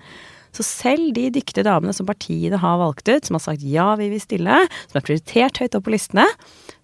Så 0.59 0.65
selv 0.67 1.13
de 1.15 1.29
dyktige 1.31 1.63
damene 1.63 1.95
som 1.95 2.07
partiene 2.09 2.59
har 2.59 2.81
valgt 2.81 3.07
ut, 3.07 3.23
som 3.23 3.37
har 3.37 3.45
sagt 3.45 3.63
ja, 3.63 3.93
vi 3.95 4.09
vil 4.11 4.19
stille, 4.19 4.57
som 4.89 4.99
er 4.99 5.05
prioritert 5.07 5.61
høyt 5.61 5.77
opp 5.77 5.87
på 5.87 5.93
listene, 5.95 6.25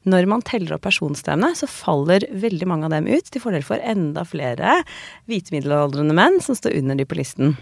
når 0.07 0.29
man 0.31 0.43
teller 0.45 0.77
opp 0.77 0.85
personstemmene, 0.85 1.57
så 1.59 1.67
faller 1.67 2.23
veldig 2.31 2.69
mange 2.71 2.87
av 2.87 2.95
dem 2.95 3.09
ut, 3.09 3.27
til 3.27 3.43
fordel 3.43 3.65
for 3.67 3.81
enda 3.83 4.23
flere 4.27 4.77
hvite 5.27 5.51
middelaldrende 5.51 6.15
menn 6.15 6.39
som 6.45 6.55
står 6.55 6.77
under 6.79 6.95
de 6.95 7.07
på 7.09 7.17
listen. 7.19 7.57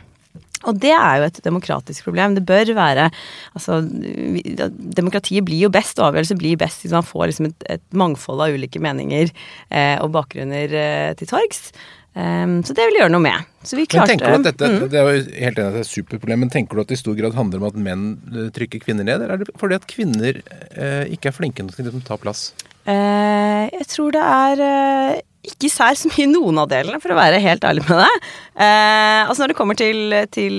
Og 0.70 0.78
det 0.80 0.94
er 0.96 1.18
jo 1.20 1.26
et 1.28 1.40
demokratisk 1.44 2.06
problem. 2.08 2.38
Det 2.38 2.46
bør 2.48 2.72
være 2.78 3.10
Altså, 3.54 3.82
demokratiet 3.84 5.46
blir 5.46 5.66
jo 5.66 5.72
best, 5.74 6.00
og 6.00 6.12
avgjørelser 6.12 6.40
blir 6.40 6.62
best 6.62 6.86
hvis 6.86 6.96
man 6.96 7.08
får 7.08 7.32
liksom 7.32 7.50
et, 7.50 7.68
et 7.78 7.84
mangfold 7.92 8.46
av 8.46 8.56
ulike 8.56 8.82
meninger 8.84 9.28
eh, 9.28 9.98
og 10.00 10.14
bakgrunner 10.16 10.78
eh, 10.78 11.12
til 11.20 11.30
torgs. 11.34 11.74
Um, 12.14 12.60
så 12.62 12.76
det 12.78 12.86
vil 12.90 13.00
gjøre 13.02 13.14
noe 13.14 13.24
med. 13.24 13.48
Så 13.66 13.78
vi 13.80 13.88
klarte 13.90 14.14
men 14.14 14.20
tenker 14.20 14.30
du 14.30 14.36
at 14.38 14.48
dette, 14.52 14.70
mm. 14.70 14.84
Det 14.92 15.00
er 15.00 15.08
jo 15.08 15.14
helt 15.16 15.32
enig 15.32 15.50
at 15.50 15.58
det 15.58 15.80
er 15.80 15.86
et 15.86 15.90
superproblem, 15.90 16.44
men 16.44 16.52
tenker 16.54 16.78
du 16.78 16.84
at 16.84 16.92
det 16.92 17.00
i 17.00 17.02
stor 17.02 17.18
grad 17.18 17.38
handler 17.38 17.62
om 17.62 17.68
at 17.72 17.80
menn 17.88 18.06
eh, 18.30 18.50
trykker 18.54 18.84
kvinner 18.84 19.08
ned, 19.08 19.24
eller 19.24 19.34
er 19.34 19.42
det 19.42 19.56
fordi 19.58 19.80
at 19.80 19.88
kvinner 19.90 20.42
eh, 20.44 21.04
ikke 21.16 21.32
er 21.32 21.38
flinke 21.38 21.66
nok 21.66 21.80
til 21.80 21.90
å 21.90 22.04
ta 22.06 22.20
plass? 22.22 22.52
Uh, 22.84 23.72
jeg 23.72 23.88
tror 23.90 24.14
det 24.14 24.24
er 24.28 24.62
uh, 24.62 25.22
ikke 25.44 25.68
sær 25.72 25.98
så 26.00 26.08
mye 26.08 26.30
noen 26.32 26.62
av 26.62 26.70
delene, 26.72 27.00
for 27.04 27.12
å 27.12 27.18
være 27.18 27.42
helt 27.44 27.66
ærlig 27.68 27.84
med 27.90 28.00
deg. 28.00 28.28
Eh, 28.64 29.22
altså 29.28 29.44
Når 29.44 29.52
det 29.52 29.58
kommer 29.58 29.78
til, 29.80 30.14
til 30.32 30.54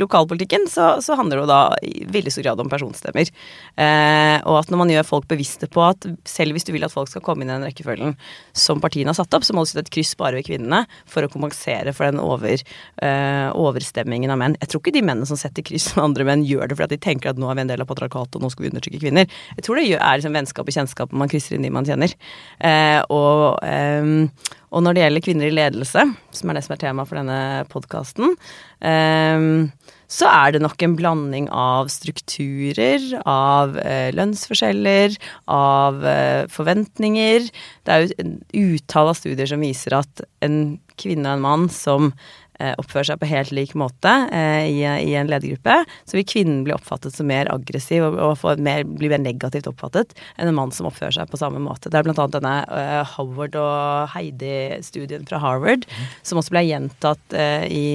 lokalpolitikken, 0.00 0.66
så, 0.70 0.94
så, 1.04 1.14
handler 1.18 1.38
det 1.38 1.44
jo 1.44 1.50
da 1.50 1.60
i 1.86 2.06
veldig 2.10 2.32
stor 2.34 2.46
grad 2.48 2.62
om 2.64 2.70
personstemmer. 2.72 3.30
Eh, 3.78 4.38
og 4.42 4.58
at 4.58 4.72
når 4.72 4.80
man 4.80 4.90
gjør 4.90 5.06
folk 5.06 5.28
bevisste 5.30 5.68
på 5.70 5.84
at 5.86 6.08
selv 6.26 6.56
hvis 6.56 6.66
du 6.66 6.72
vil 6.74 6.86
at 6.86 6.94
folk 6.94 7.12
skal 7.12 7.22
komme 7.22 7.44
inn 7.44 7.52
i 7.52 7.54
den 7.54 7.66
rekkefølgen 7.68 8.16
som 8.56 8.82
partiene 8.82 9.12
har 9.12 9.18
satt 9.20 9.36
opp, 9.38 9.46
så 9.46 9.54
må 9.54 9.62
du 9.62 9.70
sette 9.70 9.84
et 9.86 9.92
kryss 9.94 10.16
bare 10.18 10.40
ved 10.40 10.48
kvinnene 10.48 10.82
for 11.10 11.26
å 11.26 11.30
kompensere 11.30 11.94
for 11.94 12.10
den 12.10 12.22
over, 12.22 12.58
eh, 12.58 13.48
overstemmingen 13.54 14.34
av 14.34 14.42
menn. 14.42 14.58
Jeg 14.58 14.72
tror 14.72 14.82
ikke 14.82 14.96
de 14.98 15.04
mennene 15.06 15.30
som 15.30 15.38
setter 15.38 15.62
kryss 15.66 15.92
med 15.94 16.08
andre 16.08 16.26
menn, 16.32 16.46
gjør 16.48 16.72
det 16.72 16.80
fordi 16.80 16.98
de 16.98 17.04
tenker 17.06 17.30
at 17.30 17.38
nå 17.38 17.52
er 17.52 17.60
vi 17.60 17.66
en 17.68 17.74
del 17.74 17.86
av 17.86 17.90
patriarkatet, 17.92 18.40
og 18.40 18.42
nå 18.42 18.50
skal 18.50 18.66
vi 18.66 18.74
undertrykke 18.74 19.04
kvinner. 19.06 19.30
Jeg 19.54 19.68
tror 19.68 19.78
det 19.78 19.86
er 19.94 20.18
liksom 20.18 20.34
vennskap 20.34 20.66
og 20.66 20.78
kjennskap 20.80 21.14
man 21.14 21.30
krysser 21.30 21.54
inn 21.54 21.68
de 21.68 21.70
man 21.74 21.86
kjenner. 21.86 22.18
Eh, 22.58 22.98
og 23.14 23.62
eh, 23.62 24.23
og 24.74 24.84
når 24.84 24.96
det 24.96 25.04
gjelder 25.04 25.24
kvinner 25.24 25.50
i 25.50 25.54
ledelse, 25.54 26.04
som 26.34 26.50
er 26.50 26.58
det 26.58 26.64
som 26.66 26.74
er 26.74 26.82
tema 26.82 27.06
for 27.06 27.20
denne 27.20 27.64
podkasten, 27.70 28.34
um, 28.84 29.48
så 30.14 30.28
er 30.28 30.54
det 30.54 30.60
nok 30.62 30.82
en 30.84 30.94
blanding 30.98 31.48
av 31.54 31.88
strukturer, 31.90 33.06
av 33.26 33.78
uh, 33.78 34.10
lønnsforskjeller, 34.14 35.16
av 35.50 36.02
uh, 36.04 36.44
forventninger. 36.52 37.50
Det 37.86 37.94
er 37.94 38.04
jo 38.04 38.12
et 38.12 38.56
utall 38.60 39.14
av 39.14 39.18
studier 39.18 39.50
som 39.50 39.64
viser 39.64 39.98
at 40.02 40.26
en 40.44 40.76
kvinne 41.00 41.26
og 41.26 41.38
en 41.38 41.46
mann 41.46 41.68
som 41.72 42.12
Eh, 42.12 42.43
oppfører 42.78 43.08
seg 43.10 43.20
på 43.20 43.28
helt 43.30 43.52
lik 43.54 43.74
måte 43.78 44.12
eh, 44.34 44.66
i, 44.70 44.82
i, 44.84 45.14
en 45.18 45.30
ledergruppe, 45.30 45.80
så 46.06 46.18
vil 46.18 46.26
kvinnen 46.28 46.62
bli 46.66 46.74
oppfattet 46.76 47.16
som 47.16 47.28
mer 47.30 47.50
aggressiv 47.52 48.06
og, 48.06 48.18
og 48.20 48.62
mer, 48.62 48.84
bli 48.86 49.10
mer 49.12 49.22
negativt 49.22 49.68
oppfattet 49.70 50.14
enn 50.36 50.50
en 50.50 50.58
mann 50.58 50.74
som 50.74 50.88
oppfører 50.90 51.16
seg 51.16 51.32
på 51.32 51.40
samme 51.40 51.62
måte. 51.62 51.90
Det 51.90 51.98
er 51.98 52.10
annet 52.12 52.36
denne 52.36 52.54
uh, 52.70 53.14
Howard 53.16 53.58
og 53.58 54.12
Heidi-studien 54.14 55.26
fra 55.28 55.40
Harvard, 55.42 55.88
mm. 55.88 56.12
som 56.26 56.40
også 56.40 56.54
ble 56.54 56.64
gjentatt 56.68 57.34
i 57.34 57.86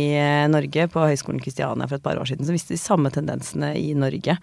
Norge 0.52 0.88
på 0.92 1.06
Høgskolen 1.12 1.40
Kristiania 1.44 1.88
for 1.88 2.00
et 2.00 2.06
par 2.06 2.20
år 2.20 2.28
siden, 2.30 2.48
som 2.48 2.56
viste 2.56 2.76
de 2.76 2.82
samme 2.82 3.12
tendensene 3.14 3.72
i 3.80 3.94
Norge. 3.98 4.36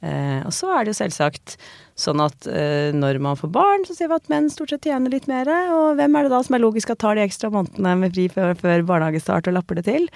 Og 0.00 0.52
så 0.54 0.70
er 0.72 0.86
det 0.86 0.94
jo 0.94 1.00
selvsagt 1.02 1.56
Sånn 2.00 2.20
at 2.24 2.46
eh, 2.48 2.90
når 2.96 3.18
man 3.20 3.36
får 3.36 3.50
barn, 3.52 3.84
så 3.84 3.96
ser 3.96 4.08
vi 4.08 4.16
at 4.16 4.30
menn 4.32 4.48
stort 4.52 4.72
sett 4.72 4.86
tjener 4.88 5.12
litt 5.12 5.28
mer. 5.28 5.50
Og 5.76 5.98
hvem 5.98 6.14
er 6.16 6.26
det 6.26 6.32
da 6.32 6.40
som 6.46 6.56
er 6.56 6.62
logisk 6.64 6.92
at 6.94 7.02
tar 7.02 7.18
de 7.18 7.26
ekstra 7.26 7.50
månedene 7.52 7.96
med 8.00 8.14
fri 8.14 8.28
før, 8.32 8.54
før 8.58 8.86
barnehagestart 8.88 9.50
og 9.50 9.58
lapper 9.58 9.80
det 9.80 9.84
til? 9.90 10.08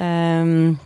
Um, 0.00 0.78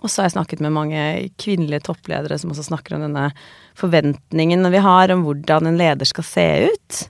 og 0.00 0.08
så 0.08 0.20
har 0.20 0.28
jeg 0.28 0.36
snakket 0.36 0.60
med 0.64 0.74
mange 0.74 1.04
kvinnelige 1.40 1.86
toppledere 1.88 2.36
som 2.40 2.52
også 2.52 2.66
snakker 2.68 2.96
om 2.96 3.06
denne 3.06 3.30
forventningen 3.78 4.68
vi 4.72 4.84
har 4.84 5.12
om 5.14 5.24
hvordan 5.24 5.70
en 5.70 5.80
leder 5.80 6.08
skal 6.08 6.26
se 6.28 6.46
ut. 6.68 7.00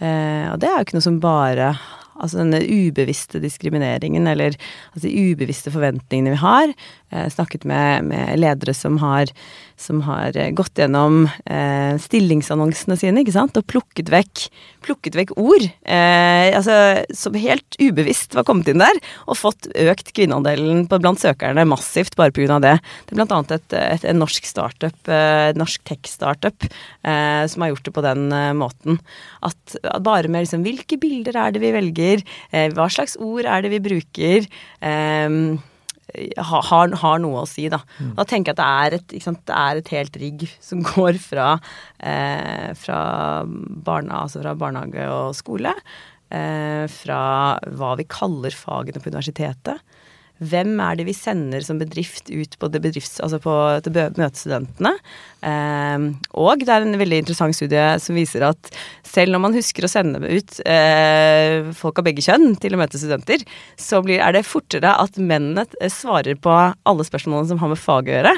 Uh, 0.00 0.54
og 0.54 0.60
det 0.62 0.70
er 0.70 0.80
jo 0.80 0.88
ikke 0.88 0.98
noe 0.98 1.08
som 1.10 1.22
bare 1.22 1.74
Altså 2.16 2.40
denne 2.40 2.62
ubevisste 2.64 3.40
diskrimineringen, 3.42 4.24
eller 4.24 4.54
altså 4.94 5.02
de 5.04 5.32
ubevisste 5.32 5.68
forventningene 5.68 6.32
vi 6.32 6.40
har, 6.40 6.70
eh, 6.70 7.05
snakket 7.30 7.64
med, 7.64 8.04
med, 8.10 8.38
ledere 8.40 8.74
som 8.74 8.98
har, 8.98 9.30
som 9.78 10.00
har 10.06 10.36
eh, 10.36 10.50
gått 10.56 10.80
gjennom 10.80 11.26
eh, 11.44 11.94
stillingsannonsene 12.02 12.96
sine, 12.98 13.22
ikke 13.22 13.36
sant, 13.36 13.56
og 13.58 13.66
plukket 13.70 14.10
vekk, 14.12 14.46
plukket 14.86 15.18
vekk 15.18 15.34
ord 15.38 15.66
eh, 15.66 16.50
altså, 16.56 17.04
som 17.14 17.36
helt 17.38 17.78
ubevisst 17.78 18.34
var 18.36 18.46
kommet 18.48 18.70
inn 18.72 18.82
der, 18.82 19.00
og 19.26 19.38
fått 19.38 19.68
økt 19.70 20.10
kvinneandelen 20.16 20.86
blant 20.96 21.22
søkerne 21.22 21.66
massivt 21.68 22.18
bare 22.18 22.34
pga. 22.34 22.58
det. 22.62 22.76
Det 23.06 23.16
er 23.16 23.24
annet 23.26 23.56
et, 23.58 23.78
et, 23.78 24.08
en 24.10 24.20
norsk 24.22 24.48
startup, 24.48 24.98
eh, 25.06 25.52
norsk 25.56 25.86
tech-startup, 25.86 26.68
eh, 27.06 27.44
som 27.46 27.62
har 27.62 27.74
gjort 27.74 27.86
det 27.86 27.94
på 27.96 28.06
den 28.06 28.26
måten. 28.58 29.00
At, 29.46 29.78
at 29.84 30.02
bare 30.04 30.30
med 30.32 30.46
liksom, 30.46 30.66
hvilke 30.66 30.98
bilder 31.00 31.38
er 31.38 31.54
det 31.54 31.62
vi 31.62 31.72
velger, 31.74 32.22
hva 32.74 32.88
slags 32.92 33.16
ord 33.22 33.46
er 33.46 33.62
det 33.64 33.70
vi 33.76 33.82
bruker, 33.84 34.46
Um, 34.86 35.58
har, 36.38 36.96
har, 37.00 37.20
noe 37.22 37.42
å 37.44 37.48
si, 37.48 37.66
da. 37.72 37.80
Mm. 37.98 38.12
Da 38.18 38.26
tenker 38.28 38.52
jeg 38.52 38.56
at 38.56 38.62
det 38.62 38.68
er 38.86 38.98
et, 38.98 39.16
sant, 39.24 39.42
det 39.48 39.56
er 39.56 39.80
et 39.80 39.92
helt 39.94 40.18
rigg 40.22 40.46
som 40.64 40.84
går 40.94 41.20
fra, 41.22 41.48
eh, 41.98 42.70
fra, 42.78 43.00
barna, 43.46 44.24
altså 44.24 44.42
fra, 44.44 44.56
barnehage 44.58 45.08
og 45.12 45.36
skole. 45.38 45.74
Eh, 46.26 46.84
fra 46.90 47.20
hva 47.78 47.92
vi 48.00 48.08
kaller 48.10 48.54
fagene 48.56 49.02
på 49.02 49.12
universitetet. 49.12 49.95
Hvem 50.36 50.74
er 50.84 50.98
det 50.98 51.06
vi 51.08 51.14
sender 51.16 51.64
som 51.64 51.78
bedrift 51.80 52.28
ut 52.28 52.58
på, 52.60 52.68
bedrifts, 52.68 53.20
altså 53.24 53.40
på 53.40 53.54
til 53.86 53.96
møtestudentene? 54.18 54.92
Eh, 55.46 56.06
og 56.36 56.64
det 56.64 56.72
er 56.72 56.84
en 56.84 57.00
veldig 57.00 57.22
interessant 57.22 57.56
studie 57.56 57.84
som 58.02 58.18
viser 58.18 58.44
at 58.44 58.70
selv 59.06 59.32
når 59.32 59.42
man 59.42 59.56
husker 59.56 59.86
å 59.86 59.90
sende 59.90 60.20
ut 60.20 60.58
eh, 60.68 61.70
folk 61.76 62.00
av 62.00 62.08
begge 62.08 62.24
kjønn 62.24 62.56
til 62.60 62.76
å 62.76 62.80
møte 62.80 63.00
studenter, 63.00 63.44
så 63.80 64.02
blir, 64.04 64.20
er 64.20 64.36
det 64.36 64.44
fortere 64.48 64.92
at 65.00 65.16
mennene 65.16 65.64
eh, 65.80 65.92
svarer 65.92 66.36
på 66.42 66.52
alle 66.52 67.06
spørsmålene 67.06 67.48
som 67.52 67.62
har 67.62 67.72
med 67.72 67.80
fag 67.80 68.10
å 68.10 68.16
gjøre, 68.18 68.34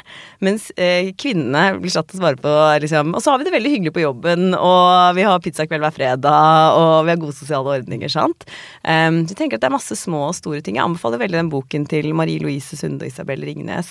mens 0.46 0.68
eh, 0.78 1.10
kvinnene 1.18 1.80
blir 1.82 1.94
satt 1.94 2.10
til 2.12 2.20
å 2.20 2.22
svare 2.22 2.38
på 2.42 2.54
liksom 2.84 3.14
Og 3.16 3.24
så 3.24 3.32
har 3.32 3.40
vi 3.40 3.48
det 3.48 3.54
veldig 3.56 3.74
hyggelig 3.74 3.94
på 3.96 4.04
jobben, 4.04 4.52
og 4.54 5.18
vi 5.18 5.26
har 5.26 5.42
pizzakveld 5.42 5.82
hver 5.82 5.96
fredag, 5.98 6.78
og 6.78 7.08
vi 7.08 7.14
har 7.14 7.22
gode 7.24 7.36
sosiale 7.36 7.78
ordninger, 7.80 8.12
sant. 8.12 8.46
Eh, 8.84 9.10
så 9.10 9.34
jeg 9.34 9.40
tenker 9.42 9.58
at 9.58 9.66
det 9.66 9.72
er 9.72 9.78
masse 9.78 9.98
små 9.98 10.28
og 10.28 10.38
store 10.38 10.62
ting. 10.62 10.78
Jeg 10.78 10.86
anbefaler 10.86 11.24
veldig 11.24 11.42
den 11.42 11.52
boken 11.52 11.87
til 11.90 12.10
Marie 12.16 12.42
Louise 12.42 12.78
Sunde 12.78 13.06
og 13.06 13.12
Isabel 13.12 13.44
Ringnes. 13.46 13.90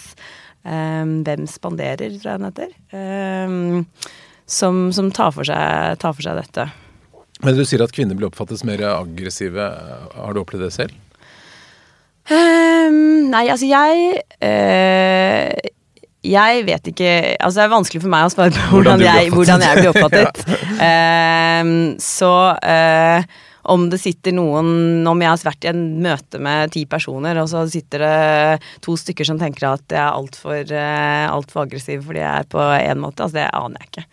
Um, 0.68 1.22
Hvem 1.24 1.48
spanderer, 1.48 2.18
tror 2.20 2.34
jeg 2.34 2.42
den 2.42 2.50
heter. 2.50 2.74
Um, 2.92 3.86
som, 4.48 4.88
som 4.96 5.12
tar, 5.12 5.34
for 5.36 5.48
seg, 5.48 5.98
tar, 6.02 6.16
for 6.16 6.26
seg, 6.26 6.40
dette. 6.40 6.68
Men 7.44 7.58
du 7.58 7.64
sier 7.68 7.84
at 7.86 7.94
kvinner 7.94 8.18
blir 8.18 8.30
oppfattet 8.32 8.62
som 8.62 8.72
mer 8.72 8.84
aggressive. 8.90 9.68
Har 10.16 10.34
du 10.34 10.42
opplevd 10.42 10.68
det 10.68 10.74
selv? 10.76 11.04
Um, 12.28 13.30
nei, 13.32 13.46
altså 13.48 13.70
jeg 13.70 14.18
uh, 14.44 15.68
Jeg 16.28 16.64
vet 16.68 16.90
ikke 16.92 17.12
Altså 17.40 17.54
det 17.54 17.62
er 17.64 17.72
vanskelig 17.72 18.02
for 18.04 18.12
meg 18.12 18.26
å 18.28 18.34
svare 18.34 18.52
på 18.52 18.66
hvordan, 18.74 19.00
hvordan, 19.00 19.06
jeg, 19.06 19.30
hvordan 19.32 19.64
jeg, 19.64 19.78
blir 19.80 19.92
oppfattet. 19.94 20.42
ja. 20.50 21.62
um, 21.64 21.72
så 22.04 22.34
uh, 22.58 23.38
om 23.68 23.90
det 23.92 24.00
sitter 24.02 24.36
noen 24.36 25.08
Om 25.08 25.22
jeg 25.24 25.32
har 25.32 25.44
vært 25.48 25.68
i 25.68 25.72
en 25.72 25.84
møte 26.04 26.40
med 26.44 26.72
ti 26.76 26.86
personer, 26.90 27.40
og 27.42 27.50
så 27.52 27.66
sitter 27.72 28.04
det 28.06 28.72
to 28.86 28.96
stykker 29.00 29.28
som 29.28 29.40
tenker 29.42 29.70
at 29.70 29.86
jeg 29.92 30.02
er 30.02 30.16
altfor 30.16 30.72
uh, 30.72 31.28
alt 31.34 31.54
for 31.54 31.66
aggressiv 31.66 32.06
fordi 32.08 32.24
jeg 32.24 32.44
er 32.44 32.50
på 32.52 32.64
én 32.64 33.04
måte, 33.04 33.26
altså 33.26 33.42
det 33.42 33.48
aner 33.52 33.84
jeg 33.84 33.92
ikke. 33.92 34.06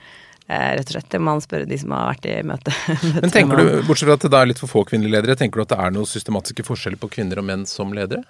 Uh, 0.45 0.71
rett 0.77 0.91
og 0.91 0.97
slett. 0.97 1.11
Det 1.15 1.23
må 1.23 1.31
man 1.33 1.45
spørre 1.45 1.69
de 1.71 1.79
som 1.81 1.95
har 1.97 2.11
vært 2.11 2.29
i 2.29 2.37
møte. 2.47 2.75
Men 3.23 3.35
tenker 3.35 3.63
du, 3.63 3.71
Bortsett 3.87 4.11
fra 4.11 4.19
at 4.19 4.27
det 4.27 4.41
er 4.41 4.51
litt 4.51 4.63
for 4.63 4.75
få 4.75 4.85
kvinnelige 4.91 5.17
ledere, 5.17 5.39
tenker 5.41 5.61
du 5.61 5.67
at 5.67 5.75
det 5.75 5.81
er 5.87 5.95
noen 5.95 6.11
systematiske 6.11 6.67
forskjeller 6.67 7.01
på 7.01 7.13
kvinner 7.17 7.41
og 7.41 7.49
menn 7.49 7.65
som 7.71 7.95
ledere? 7.97 8.25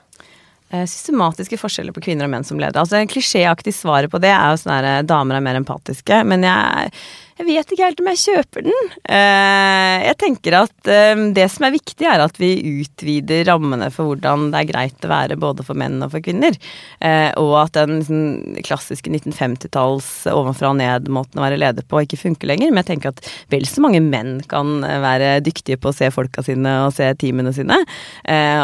Eh, 0.75 0.87
systematiske 0.87 1.59
forskjeller 1.61 1.95
på 1.95 2.03
kvinner 2.07 2.27
og 2.27 2.33
menn 2.33 2.47
som 2.47 2.59
ledere. 2.61 2.83
Altså, 2.83 3.03
Klisjéaktig 3.11 3.75
svaret 3.77 4.11
på 4.11 4.21
det 4.23 4.33
er 4.33 4.53
jo 4.53 4.63
sånn 4.63 4.75
at 4.79 5.07
damer 5.07 5.39
er 5.39 5.45
mer 5.45 5.59
empatiske. 5.61 6.23
Men 6.27 6.47
jeg 6.47 6.95
jeg 7.35 7.47
vet 7.49 7.73
ikke 7.75 7.83
helt 7.83 8.01
om 8.01 8.09
jeg 8.13 8.21
kjøper 8.21 8.63
den. 8.63 8.91
Eh, 9.11 10.05
jeg 10.07 10.17
tenker 10.23 10.55
at 10.61 10.91
eh, 10.91 11.23
det 11.35 11.49
som 11.51 11.65
er 11.67 11.73
viktig, 11.75 12.07
er 12.07 12.23
at 12.23 12.37
vi 12.39 12.53
utvider 12.85 13.43
rammene 13.49 13.89
for 13.95 14.13
hvordan 14.13 14.53
det 14.53 14.61
er 14.61 14.69
greit 14.69 15.07
å 15.07 15.11
være 15.11 15.39
både 15.43 15.67
for 15.67 15.79
menn 15.79 15.99
og 16.05 16.13
for 16.13 16.23
kvinner. 16.23 16.55
Eh, 17.03 17.33
og 17.41 17.57
at 17.65 17.75
den 17.81 17.97
liksom, 17.99 18.61
klassiske 18.67 19.11
1950-talls 19.11 20.29
ovenfra 20.31 20.71
og 20.71 20.79
ned-måten 20.79 21.41
å 21.41 21.45
være 21.47 21.59
leder 21.59 21.87
på 21.91 22.05
ikke 22.05 22.21
funker 22.21 22.53
lenger. 22.53 22.71
Men 22.71 22.85
jeg 22.85 22.93
tenker 22.93 23.11
at 23.11 23.27
vel 23.51 23.67
så 23.67 23.83
mange 23.83 24.03
menn 24.05 24.39
kan 24.51 24.87
være 25.03 25.41
dyktige 25.43 25.81
på 25.83 25.91
å 25.91 25.97
se 25.97 26.13
folka 26.15 26.47
sine 26.47 26.77
og 26.85 26.95
se 26.95 27.11
teamene 27.19 27.51
sine. 27.57 27.81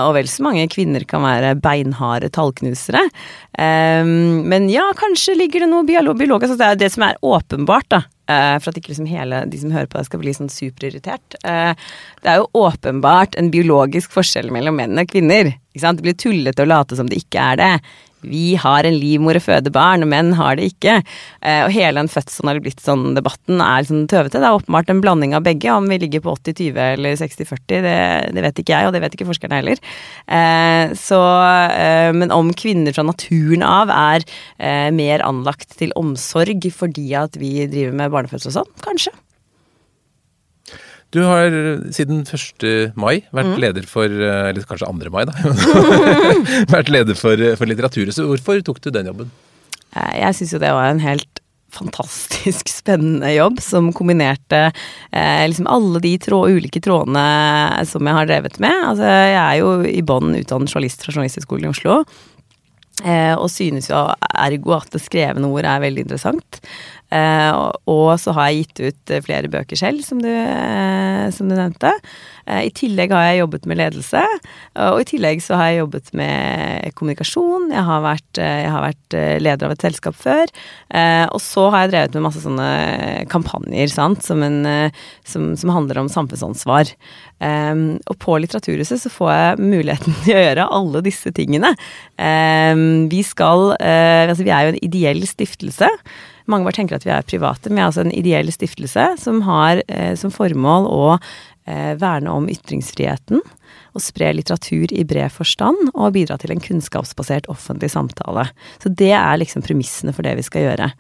Og 0.05 0.12
vel 0.15 0.31
så 0.31 0.47
mange 0.47 0.69
kvinner 0.71 1.03
kan 1.11 1.25
være 1.27 1.57
beinharde 1.59 2.31
tallknusere. 2.35 3.03
Men 3.59 4.71
ja, 4.71 4.87
kanskje 4.99 5.37
ligger 5.39 5.65
det 5.65 5.73
noe 5.73 5.87
biolog, 5.89 6.19
biolog 6.21 6.47
altså 6.47 6.59
Det 6.61 6.71
er 6.71 6.81
det 6.85 6.95
som 6.95 7.09
er 7.09 7.19
åpenbart, 7.27 7.91
da 7.91 8.05
for 8.60 8.70
at 8.70 8.78
ikke 8.80 8.92
liksom 8.92 9.08
hele 9.10 9.42
de 9.50 9.60
som 9.60 9.72
hører 9.75 9.88
på 9.90 9.99
deg, 9.99 10.08
skal 10.08 10.22
bli 10.22 10.34
sånn 10.37 10.52
superirritert. 10.52 11.38
Uh, 11.44 11.72
det 12.22 12.32
er 12.32 12.40
jo 12.40 12.50
åpenbart 12.66 13.38
en 13.40 13.50
biologisk 13.52 14.12
forskjell 14.14 14.52
mellom 14.54 14.78
menn 14.80 15.00
og 15.00 15.10
kvinner. 15.10 15.54
Det 15.75 16.04
blir 16.04 16.18
tullete 16.18 16.64
å 16.64 16.70
late 16.70 16.99
som 16.99 17.10
det 17.10 17.22
ikke 17.22 17.50
er 17.52 17.60
det. 17.60 17.72
Vi 18.27 18.55
har 18.61 18.87
en 18.87 18.97
livmor 18.99 19.39
og 19.39 19.45
føder 19.45 19.73
barn, 19.75 20.05
og 20.05 20.11
menn 20.12 20.33
har 20.39 20.59
det 20.59 20.71
ikke. 20.73 20.99
Eh, 21.41 21.62
og 21.67 21.73
hele 21.75 22.00
den 22.00 22.11
fødselen 22.11 22.50
har 22.50 22.61
blitt 22.65 22.83
sånn 22.85 23.15
debatten 23.17 23.62
er 23.65 23.85
liksom 23.85 24.05
tøvete. 24.11 24.41
Det 24.41 24.49
er 24.49 24.59
åpenbart 24.59 24.93
en 24.93 25.03
blanding 25.05 25.37
av 25.37 25.47
begge. 25.47 25.71
Om 25.73 25.89
vi 25.91 26.00
ligger 26.03 26.25
på 26.25 26.35
80-20 26.37 26.83
eller 26.85 27.17
60-40, 27.21 27.87
det, 27.87 27.97
det, 28.37 28.45
vet 28.47 28.62
ikke 28.62 28.77
jeg, 28.77 28.89
og 28.89 28.97
det 28.97 29.05
vet 29.05 29.17
ikke 29.17 29.31
forskerne 29.31 29.62
heller. 29.62 29.83
Eh, 30.27 30.95
så, 30.99 31.23
eh, 31.71 32.11
men 32.17 32.35
om 32.35 32.53
kvinner 32.57 32.97
fra 32.97 33.07
naturen 33.07 33.65
av 33.67 33.91
er 33.95 34.27
mer 34.95 35.23
anlagt 35.25 35.79
til 35.81 35.93
omsorg 35.99 36.67
fordi 36.75 37.09
at 37.19 37.37
vi 37.41 37.67
driver 37.71 37.97
med 37.97 38.12
barnefødsel 38.12 38.53
og 38.53 38.59
sånn, 38.61 38.73
kanskje. 38.85 39.15
Du 41.11 41.23
har 41.26 41.50
siden 41.90 42.23
1. 42.23 42.95
mai 42.95 43.25
vært 43.35 43.50
mm. 43.50 43.59
leder 43.64 43.87
for 43.90 44.07
eh, 44.07 44.49
Eller 44.52 44.67
kanskje 44.67 44.87
2. 44.87 45.11
mai, 45.11 45.25
da. 45.26 45.35
vært 46.76 46.93
leder 46.93 47.19
for, 47.19 47.43
for 47.59 47.71
Litteraturhuset. 47.71 48.23
Hvorfor 48.29 48.62
tok 48.67 48.79
du 48.85 48.93
den 48.95 49.11
jobben? 49.11 49.31
Eh, 49.97 50.17
jeg 50.23 50.38
syns 50.38 50.55
jo 50.55 50.62
det 50.62 50.71
var 50.76 50.93
en 50.93 51.02
helt 51.02 51.43
fantastisk 51.75 52.71
spennende 52.81 53.31
jobb 53.35 53.61
som 53.62 53.93
kombinerte 53.95 54.69
eh, 54.69 55.47
liksom 55.50 55.69
alle 55.71 56.02
de 56.02 56.17
tråd, 56.23 56.55
ulike 56.59 56.83
trådene 56.83 57.85
som 57.90 58.07
jeg 58.07 58.19
har 58.19 58.31
drevet 58.31 58.61
med. 58.62 58.87
Altså, 58.93 59.07
jeg 59.07 59.40
er 59.43 59.57
jo 59.62 59.73
i 59.87 60.02
bånn 60.07 60.35
utdannet 60.38 60.71
journalist 60.71 61.07
fra 61.07 61.14
Journalisthøgskolen 61.14 61.69
i 61.69 61.73
Oslo. 61.73 62.02
Eh, 63.00 63.35
og 63.35 63.49
synes 63.49 63.88
jo 63.88 63.99
ergo 64.31 64.75
at 64.76 64.90
det 64.93 65.02
skrevne 65.02 65.49
ord 65.49 65.67
er 65.67 65.83
veldig 65.87 66.07
interessant. 66.07 66.61
Eh, 67.11 67.52
og 67.90 68.12
så 68.23 68.35
har 68.37 68.50
jeg 68.50 68.61
gitt 68.61 68.81
ut 68.81 69.12
eh, 69.17 69.23
flere 69.25 69.50
bøker 69.50 69.79
selv, 69.79 70.05
som 70.07 70.21
du, 70.23 70.31
eh, 70.31 71.26
som 71.35 71.50
du, 71.50 71.57
nevnte. 71.59 71.93
I 72.50 72.71
tillegg 72.75 73.12
har 73.14 73.29
jeg 73.29 73.43
jobbet 73.45 73.67
med 73.69 73.79
ledelse, 73.79 74.21
og 74.83 74.97
i 74.99 75.05
tillegg 75.07 75.43
så 75.45 75.55
har 75.55 75.69
jeg 75.69 75.83
jobbet 75.85 76.09
med 76.19 76.97
kommunikasjon. 76.99 77.69
Jeg 77.71 77.85
har 77.87 78.00
vært, 78.02 78.40
jeg 78.40 78.73
har 78.75 78.83
vært 78.83 79.17
leder 79.45 79.69
av 79.69 79.75
et 79.76 79.85
selskap 79.85 80.17
før. 80.19 80.50
Og 81.31 81.38
så 81.45 81.69
har 81.71 81.85
jeg 81.85 81.93
drevet 81.93 82.17
med 82.17 82.25
masse 82.25 82.43
sånne 82.43 82.71
kampanjer, 83.31 83.93
sant, 83.93 84.25
som, 84.26 84.43
en, 84.43 84.67
som, 85.23 85.52
som 85.61 85.75
handler 85.76 86.02
om 86.02 86.11
samfunnsansvar. 86.11 86.90
og 87.38 88.19
på 88.25 88.40
Litteraturhuset 88.43 89.05
så 89.05 89.14
får 89.14 89.31
jeg 89.37 89.71
muligheten 89.76 90.19
til 90.25 90.35
å 90.35 90.43
gjøre 90.49 90.69
alle 90.81 91.05
disse 91.07 91.31
tingene. 91.37 91.76
vi 93.14 93.23
skal 93.31 93.76
Altså 93.79 94.43
vi 94.43 94.57
er 94.57 94.67
jo 94.67 94.75
en 94.75 94.85
ideell 94.90 95.23
stiftelse. 95.29 95.93
Mange 96.50 96.66
bare 96.66 96.78
tenker 96.80 96.99
at 96.99 97.07
vi 97.07 97.14
er 97.14 97.26
private, 97.26 97.71
men 97.71 97.78
vi 97.78 97.85
er 97.85 97.88
altså 97.90 98.04
en 98.04 98.16
ideell 98.16 98.50
stiftelse 98.52 99.07
som 99.23 99.40
har 99.47 99.85
eh, 99.87 100.12
som 100.19 100.35
formål 100.35 100.88
å 100.90 101.04
eh, 101.14 101.95
verne 102.00 102.35
om 102.35 102.50
ytringsfriheten 102.50 103.42
og 103.90 104.02
spre 104.02 104.30
litteratur 104.37 104.92
i 104.95 105.04
bred 105.09 105.33
forstand 105.35 105.90
og 105.92 106.14
bidra 106.14 106.37
til 106.40 106.52
en 106.54 106.62
kunnskapsbasert 106.62 107.49
offentlig 107.50 107.90
samtale. 107.92 108.47
Så 108.83 108.92
det 108.95 109.12
er 109.16 109.40
liksom 109.40 109.64
premissene 109.66 110.14
for 110.14 110.26
det 110.26 110.37
vi 110.38 110.47
skal 110.47 110.69
gjøre. 110.69 110.90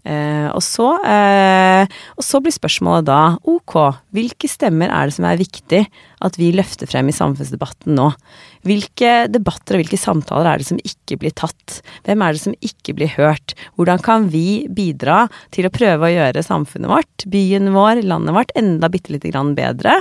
Eh, 0.00 0.48
og, 0.48 0.62
så, 0.64 0.88
eh, 1.04 1.84
og, 2.16 2.24
så, 2.24 2.40
blir 2.42 2.54
spørsmålet 2.54 3.06
da 3.10 3.20
ok, 3.50 3.76
hvilke 4.16 4.48
stemmer 4.50 4.90
er 4.90 5.10
det 5.10 5.16
som 5.18 5.26
er 5.28 5.40
viktig 5.40 5.82
at 6.24 6.38
vi 6.40 6.54
løfter 6.56 6.88
frem 6.90 7.10
i 7.12 7.16
samfunnsdebatten 7.16 7.94
nå? 7.98 8.08
Hvilke 8.66 9.12
debatter 9.32 9.76
og 9.76 9.82
hvilke 9.82 9.98
samtaler 10.00 10.50
er 10.50 10.60
det 10.62 10.68
som 10.68 10.80
ikke 10.84 11.16
blir 11.22 11.34
tatt? 11.36 11.80
Hvem 12.06 12.24
er 12.26 12.36
det 12.36 12.42
som 12.42 12.56
ikke 12.60 12.94
blir 12.98 13.12
hørt? 13.16 13.54
Hvordan 13.78 14.02
kan 14.04 14.28
vi 14.32 14.66
bidra 14.68 15.22
til 15.54 15.68
å 15.68 15.72
prøve 15.74 16.08
å 16.08 16.12
gjøre 16.12 16.44
samfunnet 16.44 16.92
vårt, 16.92 17.26
byen 17.32 17.72
vår, 17.74 18.02
landet 18.04 18.36
vårt, 18.36 18.52
enda 18.60 18.90
bitte 18.92 19.14
lite 19.16 19.32
grann 19.32 19.54
bedre 19.56 20.00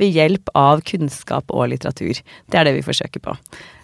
ved 0.00 0.14
hjelp 0.16 0.50
av 0.58 0.82
kunnskap 0.86 1.52
og 1.54 1.70
litteratur? 1.74 2.18
Det 2.50 2.58
er 2.58 2.66
det 2.66 2.78
vi 2.80 2.86
forsøker 2.86 3.22
på. 3.22 3.36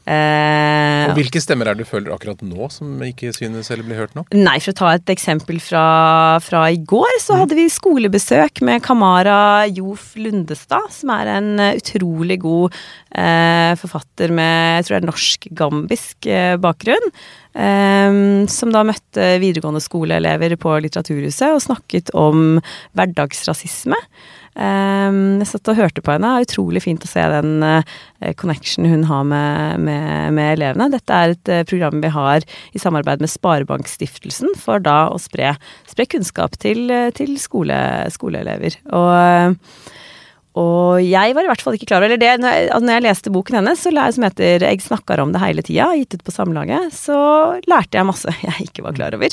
Eh, 0.07 1.09
Og 1.11 1.17
hvilke 1.19 1.41
stemmer 1.43 1.67
er 1.67 1.75
det 1.75 1.83
du 1.83 1.89
føler 1.91 2.13
akkurat 2.15 2.39
nå 2.47 2.69
som 2.71 2.93
ikke 3.03 3.33
synes 3.35 3.73
eller 3.75 3.83
blir 3.83 3.99
hørt 3.99 4.15
nå? 4.15 4.23
Nei, 4.39 4.61
for 4.63 4.71
å 4.71 4.77
ta 4.79 4.91
et 4.95 5.11
eksempel 5.11 5.59
fra, 5.59 6.39
fra 6.47 6.61
i 6.71 6.79
går, 6.79 7.17
så 7.25 7.41
hadde 7.41 7.59
vi 7.59 7.67
skolebesøk 7.73 8.63
med 8.67 8.85
Kamara 8.87 9.67
Jof 9.67 10.13
Lundestad, 10.15 10.93
som 10.95 11.11
er 11.11 11.27
en 11.35 11.51
eh, 11.59 11.75
utrolig 11.81 12.39
god 12.45 12.71
eh, 13.19 13.73
forfatter 13.75 14.16
med 14.35 14.79
jeg 14.79 14.87
tror 14.87 14.95
det 14.95 15.03
er 15.03 15.11
norsk-gambisk 15.11 16.31
eh, 16.31 16.55
bakgrunn. 16.63 17.13
eh, 17.55 18.47
som 18.53 18.73
da 18.73 18.85
møtte 18.87 19.29
videregående 19.43 19.83
skoleelever 19.85 20.57
på 20.61 20.79
Litteraturhuset 20.85 21.53
og 21.53 21.63
snakket 21.69 22.13
om 22.15 22.59
hverdagsrasisme. 22.97 24.01
Um, 24.57 25.37
jeg 25.43 25.51
satt 25.51 25.69
og 25.69 25.77
hørte 25.77 26.01
på 26.01 26.15
henne. 26.15 26.31
Det 26.33 26.47
er 26.47 26.49
utrolig 26.49 26.81
fint 26.87 27.03
å 27.05 27.11
se 27.11 27.21
den 27.29 27.61
uh, 27.61 27.97
connection 28.41 28.89
hun 28.89 29.05
har 29.05 29.27
med, 29.29 29.83
med, 29.85 30.33
med, 30.33 30.55
elevene. 30.55 30.89
Dette 30.95 31.13
er 31.13 31.35
et 31.35 31.51
uh, 31.53 31.65
program 31.69 32.01
vi 32.01 32.13
har 32.15 32.47
i 32.73 32.81
samarbeid 32.81 33.21
med 33.21 33.33
Sparebankstiftelsen 33.35 34.57
for 34.57 34.81
da 34.81 35.11
å 35.13 35.21
spre, 35.21 35.53
spre 35.91 36.09
kunnskap 36.09 36.57
til, 36.63 36.89
til 37.19 37.37
skole, 37.43 37.77
skoleelever. 38.17 38.81
Og 38.97 39.93
og 40.57 41.05
jeg 41.05 41.35
var 41.37 41.45
i 41.45 41.49
hvert 41.51 41.61
fall 41.61 41.77
ikke 41.77 41.91
klar 41.91 42.05
over 42.07 42.17
det, 42.17 42.31
når 42.41 42.55
jeg, 42.55 42.69
altså 42.71 42.89
når 42.89 42.95
jeg 42.95 43.05
leste 43.05 43.33
boken 43.35 43.59
hennes, 43.59 43.83
som 43.85 44.25
heter 44.25 44.65
'Jeg 44.65 44.81
snakker 44.81 45.21
om 45.21 45.33
det 45.33 45.43
hele 45.43 45.63
tida', 45.63 45.93
gitt 46.01 46.15
ut 46.17 46.25
på 46.25 46.33
Samlaget, 46.33 46.95
så 46.97 47.61
lærte 47.69 47.99
jeg 47.99 48.09
masse 48.09 48.33
jeg 48.49 48.71
ikke 48.71 48.87
var 48.87 48.97
klar 48.97 49.15
over. 49.15 49.29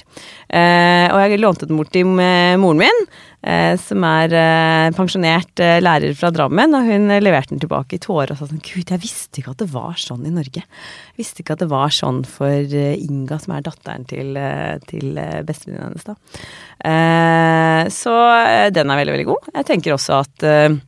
Eh, 0.50 1.08
og 1.08 1.20
jeg 1.24 1.40
lånte 1.40 1.68
den 1.70 1.80
bort 1.80 1.94
til 1.96 2.06
moren 2.12 2.84
min, 2.84 3.00
eh, 3.40 3.80
som 3.80 4.04
er 4.04 4.36
eh, 4.36 4.92
pensjonert 4.92 5.64
eh, 5.64 5.80
lærer 5.80 6.12
fra 6.14 6.30
Drammen, 6.30 6.76
og 6.76 6.92
hun 6.92 7.08
leverte 7.24 7.56
den 7.56 7.64
tilbake 7.64 7.96
i 7.96 8.04
tårer 8.04 8.36
og 8.36 8.44
sa 8.44 8.52
sånn 8.52 8.60
'Gud, 8.60 8.92
jeg 8.92 9.00
visste 9.00 9.40
ikke 9.40 9.56
at 9.56 9.64
det 9.64 9.72
var 9.72 9.96
sånn 9.96 10.28
i 10.28 10.36
Norge'. 10.36 10.68
Jeg 10.68 11.20
visste 11.24 11.40
ikke 11.40 11.56
at 11.56 11.64
det 11.64 11.72
var 11.72 11.88
sånn 11.88 12.26
for 12.28 12.52
eh, 12.52 13.00
Inga, 13.00 13.40
som 13.40 13.56
er 13.56 13.64
datteren 13.64 14.04
til, 14.04 14.36
eh, 14.36 14.76
til 14.92 15.16
bestevenninnen 15.48 15.96
hennes, 15.96 16.04
da. 16.04 16.16
så 17.94 18.14
den 18.76 18.92
er 18.92 19.00
veldig, 19.00 19.14
veldig 19.16 19.28
god. 19.30 19.54
Jeg 19.56 19.66
tenker 19.70 19.96
også 19.96 20.20
at 20.20 20.84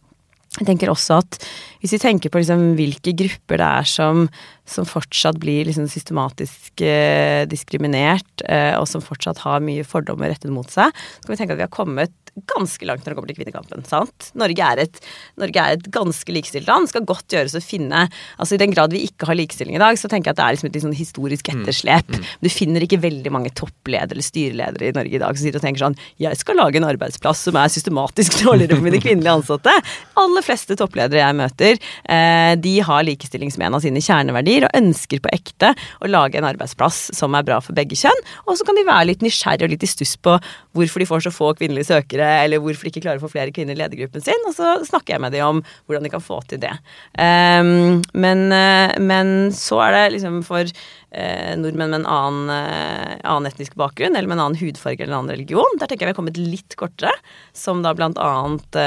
jeg 0.56 0.68
tenker 0.70 0.92
også 0.92 1.20
at 1.20 1.38
hvis 1.82 1.94
vi 1.98 2.02
tenker 2.02 2.32
på 2.32 2.40
liksom 2.40 2.62
hvilke 2.78 3.12
grupper 3.18 3.60
det 3.60 3.68
er 3.82 3.90
som, 3.90 4.26
som 4.70 4.88
fortsatt 4.88 5.38
blir 5.42 5.68
liksom 5.68 5.90
systematisk 5.92 6.82
eh, 6.86 7.44
diskriminert, 7.52 8.46
eh, 8.48 8.74
og 8.80 8.88
som 8.90 9.04
fortsatt 9.04 9.44
har 9.44 9.64
mye 9.66 9.86
fordommer 9.88 10.32
rettet 10.32 10.54
mot 10.54 10.72
seg, 10.72 10.96
så 10.96 11.28
kan 11.28 11.36
vi 11.36 11.42
tenke 11.42 11.58
at 11.58 11.62
vi 11.62 11.68
har 11.68 11.76
kommet 11.76 12.16
ganske 12.52 12.88
langt 12.88 13.06
når 13.06 13.14
det 13.14 13.18
kommer 13.18 13.32
til 13.32 13.38
kvinnekampen. 13.38 13.86
sant? 13.88 14.30
Norge 14.36 14.68
er 14.68 14.82
et, 14.84 14.98
Norge 15.40 15.62
er 15.62 15.78
et 15.78 15.86
ganske 15.94 16.36
likestilt 16.36 16.68
land. 16.68 16.90
skal 16.92 17.06
godt 17.08 17.32
gjøres 17.32 17.56
å 17.56 17.64
finne 17.64 18.06
altså 18.38 18.58
I 18.58 18.62
den 18.62 18.74
grad 18.76 18.92
vi 18.92 19.06
ikke 19.08 19.30
har 19.30 19.38
likestilling 19.40 19.78
i 19.78 19.82
dag, 19.82 19.96
så 20.00 20.10
tenker 20.12 20.30
jeg 20.30 20.36
at 20.36 20.42
det 20.42 20.46
er 20.46 20.58
liksom 20.58 20.70
et 20.70 20.76
liksom 20.76 20.96
historisk 20.98 21.50
mm. 21.50 21.62
etterslep. 21.62 22.12
Mm. 22.12 22.26
Du 22.44 22.50
finner 22.52 22.84
ikke 22.84 23.00
veldig 23.04 23.32
mange 23.32 23.54
toppledere 23.56 24.18
eller 24.18 24.26
styreledere 24.26 24.90
i 24.90 24.96
Norge 24.98 25.16
i 25.16 25.22
dag 25.22 25.38
som 25.38 25.46
sitter 25.46 25.62
og 25.62 25.66
tenker 25.68 25.86
sånn 25.86 25.98
Jeg 26.22 26.42
skal 26.42 26.60
lage 26.60 26.82
en 26.82 26.88
arbeidsplass 26.90 27.46
som 27.48 27.60
er 27.62 27.72
systematisk 27.72 28.40
dårligere 28.44 28.80
for 28.80 28.88
mine 28.90 29.02
kvinnelige 29.04 29.38
ansatte. 29.40 29.78
Aller 30.20 30.46
fleste 30.46 30.78
toppledere 30.80 31.24
jeg 31.24 31.40
møter, 31.40 31.80
eh, 32.12 32.52
de 32.60 32.76
har 32.84 33.08
likestilling 33.08 33.54
som 33.54 33.64
en 33.64 33.80
av 33.80 33.86
sine 33.86 34.04
kjerneverdier 34.04 34.68
og 34.68 34.78
ønsker 34.82 35.24
på 35.24 35.32
ekte 35.36 35.72
å 36.04 36.12
lage 36.12 36.42
en 36.42 36.50
arbeidsplass 36.52 37.08
som 37.16 37.36
er 37.40 37.48
bra 37.48 37.62
for 37.64 37.78
begge 37.78 37.96
kjønn. 38.00 38.24
Og 38.46 38.60
så 38.60 38.68
kan 38.68 38.76
de 38.76 38.86
være 38.88 39.10
litt 39.14 39.24
nysgjerrige 39.24 39.70
og 39.70 39.76
litt 39.76 39.88
i 39.88 39.92
stuss 39.94 40.18
på 40.20 40.36
hvorfor 40.76 41.02
de 41.02 41.08
får 41.08 41.26
så 41.26 41.32
få 41.32 41.54
kvinnelige 41.56 41.88
søkere 41.94 42.25
eller 42.26 42.62
hvorfor 42.64 42.88
de 42.88 42.92
ikke 42.94 43.04
klarer 43.06 43.22
å 43.22 43.26
få 43.26 43.32
flere 43.34 43.54
kvinner 43.56 43.76
i 43.76 43.80
ledergruppen 43.80 44.24
sin. 44.24 44.44
Og 44.50 44.56
så 44.58 44.76
snakker 44.88 45.16
jeg 45.16 45.24
med 45.24 45.36
dem 45.36 45.48
om 45.48 45.62
hvordan 45.86 46.06
de 46.06 46.12
kan 46.14 46.24
få 46.24 46.42
til 46.50 46.62
det. 46.64 46.74
Um, 47.18 48.02
men, 48.18 48.46
uh, 48.52 48.96
men, 49.02 49.34
så 49.56 49.82
er 49.86 49.96
det 49.96 50.04
liksom 50.18 50.42
for 50.48 50.66
uh, 50.66 51.52
nordmenn 51.62 51.94
med 51.96 52.02
en 52.02 52.10
annen, 52.10 52.52
uh, 52.52 53.16
annen, 53.24 53.50
etnisk 53.52 53.78
bakgrunn, 53.80 54.16
eller 54.16 54.30
med 54.30 54.40
en 54.40 54.46
annen 54.48 54.62
hudfarge 54.62 55.02
eller 55.02 55.14
en 55.14 55.20
annen 55.22 55.36
religion, 55.38 55.80
der 55.80 55.90
tenker 55.90 56.06
jeg 56.06 56.12
vi 56.12 56.16
har 56.16 56.20
kommet 56.22 56.42
litt 56.42 56.78
kortere. 56.80 57.14
Som 57.56 57.84
da 57.86 57.96
blant 57.98 58.20
annet 58.22 58.80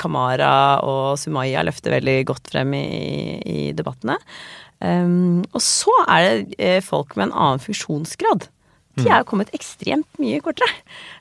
Kamara 0.00 0.80
og 0.86 1.18
Sumaya 1.20 1.64
løfter 1.66 1.94
veldig 1.96 2.18
godt 2.28 2.52
frem 2.52 2.74
i, 2.76 2.86
i 3.40 3.60
debattene. 3.76 4.18
Um, 4.80 5.42
og 5.52 5.60
så 5.60 5.92
er 6.08 6.46
det 6.54 6.78
folk 6.86 7.12
med 7.16 7.28
en 7.28 7.36
annen 7.36 7.60
funksjonsgrad 7.60 8.48
de 8.98 9.06
er 9.06 9.22
jo 9.22 9.26
kommet 9.28 9.52
ekstremt 9.54 10.18
mye 10.20 10.40
kortere. 10.42 10.68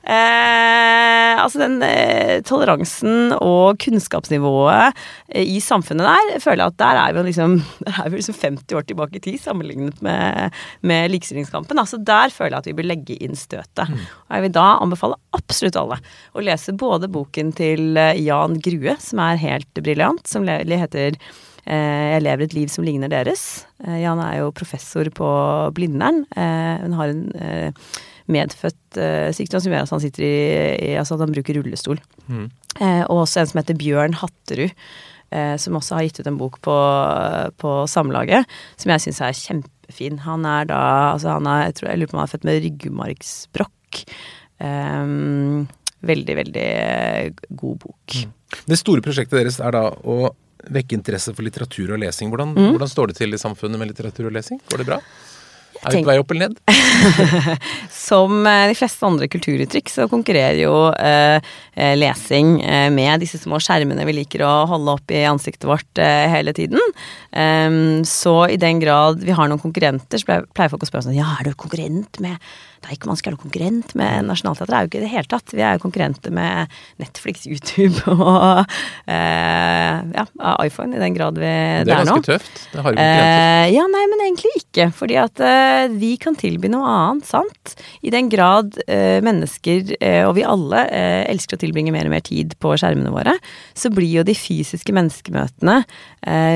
Eh, 0.01 1.35
altså 1.37 1.61
den 1.61 1.77
eh, 1.85 2.39
toleransen 2.47 3.35
og 3.37 3.77
kunnskapsnivået 3.83 4.97
eh, 5.29 5.45
i 5.45 5.59
samfunnet 5.63 6.07
der, 6.07 6.39
føler 6.41 6.63
jeg 6.63 6.73
at 6.73 6.79
der 6.81 7.01
er 7.03 7.15
vi 7.15 7.25
liksom, 7.29 7.57
er 7.91 8.09
vi 8.09 8.21
liksom 8.21 8.39
50 8.41 8.77
år 8.79 8.87
tilbake 8.89 9.19
i 9.19 9.23
tid 9.27 9.37
sammenlignet 9.43 10.01
med, 10.05 10.55
med 10.81 11.13
likestillingskampen. 11.13 11.79
Altså 11.81 12.01
der 12.01 12.33
føler 12.33 12.57
jeg 12.57 12.63
at 12.63 12.71
vi 12.71 12.77
bør 12.79 12.89
legge 12.89 13.19
inn 13.21 13.37
støtet. 13.37 13.85
Mm. 13.85 14.01
Og 14.01 14.37
jeg 14.37 14.47
vil 14.47 14.55
da 14.57 14.67
anbefale 14.79 15.19
absolutt 15.37 15.79
alle 15.79 15.99
å 16.33 16.45
lese 16.45 16.75
både 16.79 17.11
boken 17.11 17.53
til 17.59 17.99
eh, 17.99 18.17
Jan 18.25 18.57
Grue, 18.65 18.97
som 19.03 19.21
er 19.23 19.43
helt 19.45 19.85
briljant, 19.85 20.25
som 20.27 20.49
heter 20.49 21.19
jeg 21.65 22.23
lever 22.23 22.45
et 22.45 22.55
liv 22.55 22.71
som 22.71 22.85
ligner 22.85 23.11
deres. 23.11 23.65
Eh, 23.85 24.01
Jan 24.03 24.21
er 24.23 24.39
jo 24.39 24.53
professor 24.55 25.09
på 25.15 25.29
Blindern. 25.75 26.23
Eh, 26.35 26.85
hun 26.85 26.95
har 26.99 27.13
en 27.13 27.23
medfødt 28.29 28.97
sykdom 29.33 29.61
som 29.63 29.73
gjør 29.73 29.87
at 29.87 29.93
han 29.95 30.01
sitter 30.03 30.23
i, 30.25 30.33
i 30.85 30.97
Altså 31.01 31.15
at 31.15 31.23
han 31.23 31.31
bruker 31.33 31.57
rullestol. 31.57 31.97
Mm. 32.27 32.49
Og 33.09 33.23
også 33.23 33.41
en 33.41 33.49
som 33.49 33.59
heter 33.59 33.77
Bjørn 33.79 34.13
Hatterud. 34.19 34.75
som 35.61 35.75
også 35.77 35.95
har 35.95 36.03
gitt 36.05 36.19
ut 36.19 36.27
en 36.29 36.37
bok 36.37 36.59
på, 36.61 36.75
på 37.57 37.71
Samlaget, 37.89 38.45
som 38.77 38.93
jeg 38.93 39.01
syns 39.01 39.21
er 39.21 39.33
kjempefin. 39.37 40.21
Han 40.25 40.45
er 40.45 40.69
da 40.69 40.81
Altså 41.13 41.33
han 41.37 41.49
er, 41.49 41.65
jeg, 41.67 41.75
tror, 41.79 41.89
jeg 41.89 41.99
lurer 41.99 42.11
på 42.11 42.17
om 42.17 42.21
han 42.21 42.29
er 42.29 42.33
født 42.33 42.47
med 42.49 42.61
ryggmargsbrokk. 42.65 44.03
Um, 44.61 45.67
veldig, 46.05 46.35
veldig 46.43 46.69
god 47.49 47.81
bok. 47.81 48.15
Mm. 48.15 48.33
Det 48.69 48.79
store 48.79 49.03
prosjektet 49.05 49.37
deres 49.37 49.59
er 49.61 49.73
da 49.75 49.87
å 49.89 50.31
vekke 50.67 50.97
interesse 50.97 51.33
for 51.35 51.45
litteratur 51.45 51.95
og 51.95 52.01
lesing. 52.03 52.31
Hvordan, 52.31 52.53
mm. 52.55 52.69
hvordan, 52.75 52.91
står 52.91 53.11
det 53.11 53.19
til 53.21 53.35
i 53.35 53.41
samfunnet 53.41 53.79
med 53.79 53.91
litteratur 53.91 54.29
og 54.29 54.35
lesing? 54.35 54.61
Går 54.69 54.83
det 54.83 54.89
bra? 54.91 55.01
Er 55.79 55.93
vi 55.93 56.01
på 56.03 56.09
vei 56.09 56.17
opp 56.19 56.31
eller 56.33 56.49
ned? 56.49 56.57
Som 57.93 58.41
eh, 58.49 58.65
de 58.71 58.75
fleste 58.75 59.05
andre 59.07 59.29
kulturuttrykk 59.31 59.91
så 59.93 60.07
konkurrerer 60.11 60.59
jo 60.59 60.73
eh, 60.91 61.51
eh, 61.77 61.93
lesing 61.95 62.57
eh, 62.65 62.89
med 62.91 63.23
disse 63.23 63.39
små 63.39 63.61
skjermene 63.63 64.03
vi 64.09 64.17
liker 64.17 64.43
å 64.43 64.53
holde 64.73 64.97
opp 64.97 65.13
i 65.15 65.23
ansiktet 65.29 65.69
vårt 65.69 66.01
eh, 66.03 66.25
hele 66.33 66.51
tiden. 66.57 66.83
Um, 67.31 68.01
så 68.07 68.49
i 68.51 68.59
den 68.59 68.81
grad 68.83 69.23
vi 69.23 69.35
har 69.35 69.47
noen 69.47 69.61
konkurrenter, 69.61 70.19
så 70.19 70.41
pleier 70.43 70.73
folk 70.73 70.83
å 70.83 70.89
spørre 70.89 71.07
sånn 71.07 71.19
Ja, 71.19 71.37
er 71.37 71.47
du 71.47 71.55
konkurrent 71.55 72.19
med 72.23 72.41
Deichman 72.87 73.19
skal 73.19 73.33
være 73.33 73.41
konkurrent 73.43 73.95
med 73.99 74.27
Nationaltheatret. 74.29 74.75
er 74.75 74.85
jo 74.85 74.91
ikke 74.91 75.01
i 75.01 75.05
det 75.05 75.11
hele 75.13 75.29
tatt. 75.31 75.55
Vi 75.55 75.63
er 75.65 75.77
jo 75.77 75.83
konkurrenter 75.83 76.33
med 76.35 76.79
Netflix, 77.01 77.45
YouTube 77.49 77.99
og 78.15 78.63
eh, 79.09 79.99
ja, 80.15 80.25
iPhone, 80.63 80.95
i 80.95 81.03
den 81.03 81.17
grad 81.17 81.39
vi 81.39 81.49
det 81.49 81.51
er, 81.51 81.85
det 81.87 81.95
er 81.95 82.05
ganske 82.05 82.27
tøft. 82.27 82.61
Det 82.73 82.83
har 82.83 82.93
jo 82.93 82.99
konkurrenter. 82.99 83.37
Eh, 83.49 83.67
ja, 83.75 83.85
nei, 83.91 84.05
men 84.11 84.25
egentlig 84.27 84.53
ikke. 84.61 84.89
Fordi 84.95 85.19
at 85.21 85.43
eh, 85.43 85.85
vi 85.99 86.13
kan 86.21 86.37
tilby 86.39 86.71
noe 86.71 86.89
annet, 86.89 87.27
sant. 87.29 87.75
I 88.05 88.13
den 88.13 88.29
grad 88.31 88.77
eh, 88.87 89.19
mennesker, 89.25 89.93
eh, 89.99 90.21
og 90.27 90.35
vi 90.37 90.45
alle, 90.47 90.85
eh, 90.93 91.23
elsker 91.31 91.57
å 91.57 91.63
tilbringe 91.63 91.93
mer 91.95 92.09
og 92.09 92.15
mer 92.15 92.25
tid 92.25 92.55
på 92.61 92.73
skjermene 92.79 93.13
våre, 93.13 93.35
så 93.77 93.91
blir 93.93 94.19
jo 94.19 94.25
de 94.27 94.37
fysiske 94.37 94.93
menneskemøtene 94.95 95.81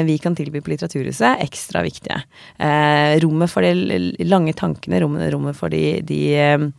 vi 0.03 0.17
kan 0.21 0.35
tilby 0.35 0.59
på 0.61 0.73
Litteraturhuset, 0.73 1.39
ekstra 1.41 1.81
viktige. 1.85 2.17
rommet 3.23 3.49
for 3.49 3.63
de 3.63 4.25
lange 4.27 4.51
tankene, 4.59 4.99
rommet, 5.01 5.29
rommet 5.33 5.55
for 5.57 5.71
de, 5.71 6.01
de 6.05 6.12
de 6.13 6.71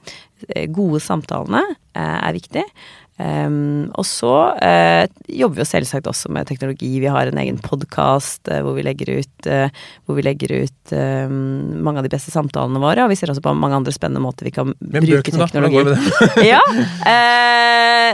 eh, 0.48 0.66
gode 0.72 1.02
samtalene 1.02 1.62
eh, 1.92 2.18
er 2.20 2.36
viktig. 2.36 2.64
Um, 3.14 3.92
og 3.94 4.02
så 4.10 4.30
uh, 4.58 5.04
jobber 5.30 5.60
vi 5.60 5.62
jo 5.62 5.68
selvsagt 5.70 6.08
også 6.10 6.32
med 6.34 6.48
teknologi. 6.48 6.88
Vi 6.98 7.10
har 7.10 7.28
en 7.30 7.38
egen 7.38 7.60
podkast 7.62 8.50
uh, 8.50 8.58
hvor 8.66 8.74
vi 8.74 8.82
legger 8.82 9.12
ut, 9.20 9.46
uh, 9.46 9.70
hvor 10.02 10.18
vi 10.18 10.24
legger 10.26 10.50
ut 10.64 10.94
um, 10.98 11.78
mange 11.86 12.02
av 12.02 12.08
de 12.08 12.10
beste 12.10 12.34
samtalene 12.34 12.82
våre. 12.82 13.04
Og 13.04 13.12
vi 13.12 13.18
ser 13.20 13.30
også 13.30 13.44
på 13.44 13.54
mange 13.54 13.78
andre 13.78 13.94
spennende 13.94 14.24
måter 14.24 14.48
vi 14.48 14.54
kan 14.56 14.72
Men 14.80 15.06
bruke 15.06 15.30
bøkene, 15.30 15.46
teknologi. 15.46 15.78
Hvordan 15.78 15.78
går 15.78 15.92
det 15.92 16.42
med 16.42 16.48
ja, 16.54 16.62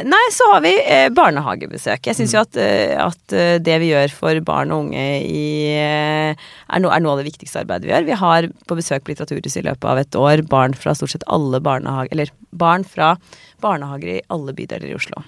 Nei, 0.01 0.23
så 0.33 0.47
har 0.53 0.61
vi 0.65 0.71
barnehagebesøk. 1.17 2.07
Jeg 2.07 2.17
syns 2.17 2.33
jo 2.33 2.41
at, 2.45 2.57
at, 2.57 3.35
det 3.65 3.75
vi 3.83 3.91
gjør 3.91 4.13
for 4.15 4.39
barn 4.47 4.71
og 4.73 4.87
unge 4.87 5.03
i, 5.27 5.73
er, 5.75 6.79
no, 6.81 6.93
er, 6.93 7.03
noe 7.03 7.17
av 7.17 7.21
det 7.21 7.27
viktigste 7.27 7.65
arbeidet 7.65 7.89
vi 7.89 7.93
gjør. 7.93 8.07
Vi 8.07 8.21
har 8.23 8.49
på 8.71 8.79
besøk 8.79 9.05
på 9.05 9.13
Litteraturhuset 9.13 9.61
i 9.61 9.67
løpet 9.67 9.89
av 9.91 10.01
et 10.01 10.17
år 10.17 10.45
barn 10.49 10.77
fra 10.79 10.95
stort 10.97 11.13
sett 11.13 11.27
alle 11.29 11.61
barnehager 11.65 12.15
Eller 12.15 12.33
barn 12.57 12.87
fra 12.87 13.17
barnehager 13.61 14.15
i 14.17 14.23
alle 14.29 14.55
bydeler 14.57 14.91
i 14.91 14.95
Oslo. 14.95 15.23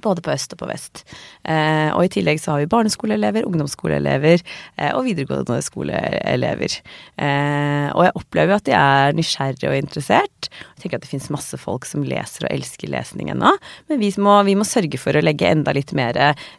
Både 0.00 0.24
på 0.24 0.32
øst 0.32 0.54
og 0.54 0.62
på 0.62 0.68
vest. 0.70 1.02
Eh, 1.44 1.90
og 1.92 2.06
i 2.06 2.12
tillegg 2.12 2.40
så 2.40 2.54
har 2.54 2.62
vi 2.62 2.70
barneskoleelever, 2.72 3.46
ungdomsskoleelever 3.48 4.40
eh, 4.40 4.92
og 4.92 5.04
videregående 5.06 5.60
skoleelever. 5.64 6.78
Eh, 7.16 7.88
og 7.92 8.06
jeg 8.06 8.16
opplever 8.22 8.56
at 8.56 8.68
de 8.68 8.76
er 8.78 9.16
nysgjerrige 9.18 9.70
og 9.70 9.78
interessert. 9.78 10.48
Jeg 10.48 10.84
tenker 10.84 11.00
at 11.00 11.06
det 11.06 11.12
fins 11.12 11.30
masse 11.32 11.58
folk 11.60 11.86
som 11.88 12.06
leser 12.06 12.46
og 12.46 12.54
elsker 12.54 12.92
lesning 12.92 13.32
ennå. 13.34 13.52
Men 13.90 14.00
vi 14.02 14.12
må, 14.22 14.38
vi 14.48 14.56
må, 14.58 14.66
sørge 14.68 15.00
for 15.00 15.16
å 15.16 15.24
legge 15.24 15.50
enda 15.50 15.74
litt 15.76 15.92
mer 15.96 16.16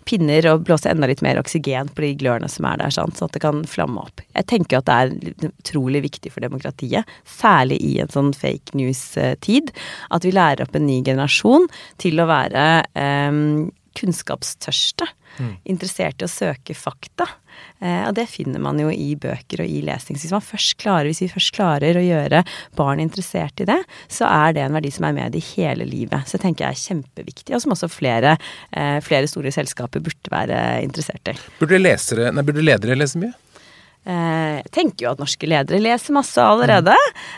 pinner 0.08 0.46
og 0.52 0.68
blåse 0.68 0.92
enda 0.92 1.10
litt 1.10 1.24
mer 1.26 1.40
oksygen 1.42 1.90
på 1.94 2.06
de 2.06 2.14
glørne 2.20 2.50
som 2.52 2.68
er 2.70 2.82
der, 2.82 2.94
sånn 2.94 3.14
at 3.14 3.36
det 3.36 3.42
kan 3.44 3.64
flamme 3.70 4.04
opp. 4.04 4.22
Jeg 4.34 4.48
tenker 4.50 4.80
at 4.80 4.90
det 4.90 4.98
er 5.00 5.50
utrolig 5.50 6.04
viktig 6.06 6.32
for 6.34 6.44
demokratiet, 6.46 7.10
særlig 7.28 7.80
i 7.84 7.96
en 8.04 8.12
sånn 8.12 8.34
fake 8.38 8.78
news-tid, 8.78 9.72
at 10.14 10.26
vi 10.26 10.34
lærer 10.36 10.66
opp 10.66 10.78
en 10.78 10.88
ny 10.88 11.00
generasjon 11.06 11.68
til 12.02 12.22
å 12.22 12.28
være 12.30 12.66
eh, 13.00 13.23
kunnskapstørste. 13.98 15.08
Mm. 15.38 15.54
Interessert 15.74 16.22
i 16.22 16.28
å 16.28 16.32
søke 16.32 16.76
fakta. 16.78 17.26
Eh, 17.82 18.04
og 18.08 18.14
det 18.18 18.26
finner 18.30 18.62
man 18.62 18.78
jo 18.82 18.90
i 18.94 19.14
bøker 19.20 19.64
og 19.64 19.70
i 19.70 19.82
lesning. 19.86 20.18
Så 20.18 20.28
hvis, 20.28 20.36
man 20.36 20.46
først 20.46 20.76
klarer, 20.82 21.10
hvis 21.10 21.24
vi 21.24 21.30
først 21.32 21.54
klarer 21.56 21.98
å 21.98 22.04
gjøre 22.06 22.44
barn 22.78 23.02
interessert 23.04 23.64
i 23.64 23.68
det, 23.70 23.80
så 24.14 24.30
er 24.30 24.58
det 24.58 24.66
en 24.66 24.78
verdi 24.78 24.94
som 24.94 25.08
er 25.10 25.18
med 25.18 25.38
i 25.38 25.44
hele 25.54 25.88
livet. 25.90 26.28
Så 26.28 26.38
det 26.38 26.46
tenker 26.48 26.68
jeg 26.68 26.78
er 26.78 26.84
kjempeviktig, 26.84 27.56
og 27.56 27.64
som 27.66 27.76
også 27.78 27.90
flere, 27.92 28.38
eh, 28.74 29.00
flere 29.06 29.30
store 29.30 29.54
selskaper 29.54 30.04
burde 30.06 30.34
være 30.34 30.60
interessert 30.86 31.34
i. 31.34 31.38
Burde, 31.62 31.82
lesere, 31.82 32.30
nei, 32.34 32.46
burde 32.46 32.66
ledere 32.66 32.98
lese 33.00 33.22
mye? 33.22 33.34
Eh, 34.04 34.56
jeg 34.60 34.72
tenker 34.76 35.06
jo 35.06 35.12
at 35.14 35.22
norske 35.22 35.48
ledere 35.48 35.80
leser 35.80 36.16
masse 36.16 36.42
allerede. 36.42 36.96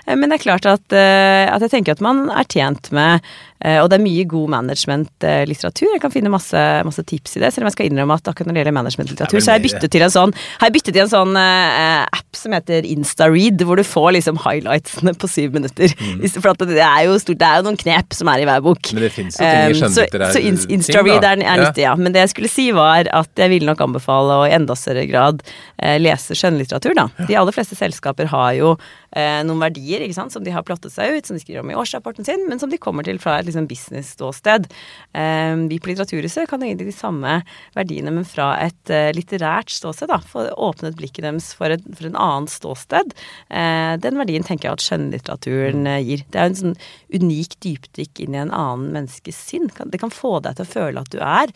Mm. 0.07 0.15
Men 0.17 0.31
det 0.31 0.39
er 0.39 0.47
klart 0.47 0.69
at, 0.69 0.85
eh, 0.91 1.45
at, 1.45 1.61
jeg 1.61 1.77
tenker 1.77 1.93
at 1.93 2.01
man 2.03 2.25
er 2.33 2.47
tjent 2.49 2.91
med 2.95 3.21
Eh, 3.54 3.54
og 3.65 3.87
det 3.89 3.97
er 3.97 4.03
mye 4.03 4.25
god 4.29 4.51
management-litteratur. 4.53 5.87
Jeg 5.95 6.01
kan 6.03 6.13
finne 6.13 6.31
masse, 6.33 6.59
masse, 6.85 7.01
tips 7.07 7.37
i 7.37 7.41
det. 7.41 7.51
Selv 7.53 7.65
om 7.65 7.69
jeg 7.71 7.77
skal 7.77 7.89
innrømme 7.89 8.17
at 8.19 8.29
akkurat 8.29 8.49
når 8.49 8.57
det 8.57 8.61
gjelder 8.61 8.75
management-litteratur, 8.77 9.39
så 9.41 9.51
har 9.51 9.59
jeg 9.59 9.65
byttet 9.69 9.93
til 9.95 10.05
en 10.05 10.13
sånn, 10.13 10.33
har 10.59 10.69
jeg 10.69 10.75
byttet 10.75 10.95
til 10.95 11.03
en 11.05 11.11
sånn 11.11 11.39
uh, 11.39 12.03
app 12.05 12.39
som 12.39 12.55
heter 12.55 12.85
InstaRead, 12.89 13.63
hvor 13.65 13.79
du 13.79 13.85
får 13.87 14.11
liksom 14.17 14.39
highlightsene 14.43 15.15
på 15.17 15.29
syv 15.31 15.55
minutter. 15.55 15.93
Mm. 15.97 16.21
For 16.35 16.65
det 16.65 16.81
er, 16.83 17.05
jo 17.07 17.17
stort, 17.21 17.39
det 17.41 17.47
er 17.47 17.61
jo 17.61 17.67
noen 17.69 17.79
knep 17.79 18.17
som 18.17 18.29
er 18.31 18.43
i 18.43 18.47
hver 18.49 18.63
bok. 18.65 18.91
Men 18.95 19.07
det 19.07 19.11
fins 19.15 19.39
jo 19.39 19.45
ting 19.45 19.73
i 19.73 19.79
skjønnlitterær 19.79 20.29
um, 20.29 20.35
Så, 20.35 20.65
så 20.65 20.73
InstaRead 20.77 21.29
er, 21.31 21.41
er 21.41 21.63
nyttig, 21.63 21.85
ja. 21.87 21.95
Men 21.99 22.15
det 22.15 22.25
jeg 22.25 22.33
skulle 22.35 22.51
si 22.51 22.67
var 22.75 23.09
at 23.09 23.41
jeg 23.41 23.53
ville 23.53 23.69
nok 23.69 23.81
anbefale 23.87 24.39
å 24.41 24.45
i 24.45 24.53
enda 24.55 24.77
større 24.79 25.07
grad 25.09 25.41
uh, 25.45 25.95
lese 26.01 26.37
skjønnlitteratur, 26.37 26.95
da. 26.97 27.07
De 27.25 27.39
aller 27.39 27.55
fleste 27.55 27.77
selskaper 27.79 28.29
har 28.33 28.53
jo 28.59 28.75
uh, 28.75 29.41
noen 29.47 29.63
verdier 29.63 30.05
ikke 30.05 30.19
sant, 30.19 30.35
som 30.35 30.45
de 30.45 30.53
har 30.53 30.65
plottet 30.67 30.93
seg 30.93 31.17
ut, 31.17 31.27
som 31.27 31.37
de 31.37 31.43
skriver 31.43 31.63
om 31.63 31.73
i 31.73 31.79
årsrapporten 31.79 32.27
sin, 32.27 32.45
men 32.49 32.61
som 32.61 32.71
de 32.71 32.81
kommer 32.81 33.07
til 33.07 33.19
fra 33.21 33.39
et 33.39 33.49
liksom 33.55 33.67
business-ståsted. 33.71 34.67
Um, 35.13 35.67
vi 35.71 35.79
på 35.79 35.89
Litteraturhuset 35.89 36.49
kan 36.49 36.63
egentlig 36.63 36.91
de 36.91 36.97
samme 36.97 37.39
verdiene, 37.75 38.13
men 38.13 38.27
fra 38.27 38.53
et 38.63 38.91
uh, 38.91 39.11
litterært 39.15 39.71
ståsted. 39.73 40.11
da, 40.11 40.19
Få 40.19 40.47
åpnet 40.51 40.97
blikket 40.99 41.25
deres 41.25 41.53
for, 41.57 41.71
et, 41.71 41.83
for 41.95 42.09
en 42.09 42.19
annen 42.19 42.49
ståsted. 42.51 43.15
Uh, 43.49 43.95
den 44.01 44.19
verdien 44.19 44.45
tenker 44.45 44.69
jeg 44.69 44.79
at 44.79 44.85
skjønnlitteraturen 44.85 45.87
uh, 45.89 46.01
gir. 46.03 46.25
Det 46.29 46.41
er 46.41 46.51
en 46.51 46.61
sånn 46.61 46.77
unik 47.15 47.57
dypdykk 47.63 48.25
inn 48.25 48.37
i 48.37 48.43
en 48.43 48.53
annen 48.53 48.91
menneskes 48.95 49.41
sinn. 49.49 49.71
Det 49.71 50.01
kan 50.01 50.13
få 50.13 50.39
deg 50.43 50.57
til 50.57 50.67
å 50.67 50.73
føle 50.75 51.03
at 51.05 51.13
du 51.13 51.21
er 51.23 51.53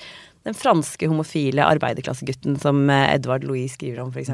den 0.47 0.55
franske 0.55 1.09
homofile 1.11 1.65
arbeiderklassegutten 1.67 2.55
som 2.63 2.87
Edvard 2.89 3.43
Louis 3.43 3.73
skriver 3.75 3.99
om, 4.05 4.13
f.eks. 4.15 4.31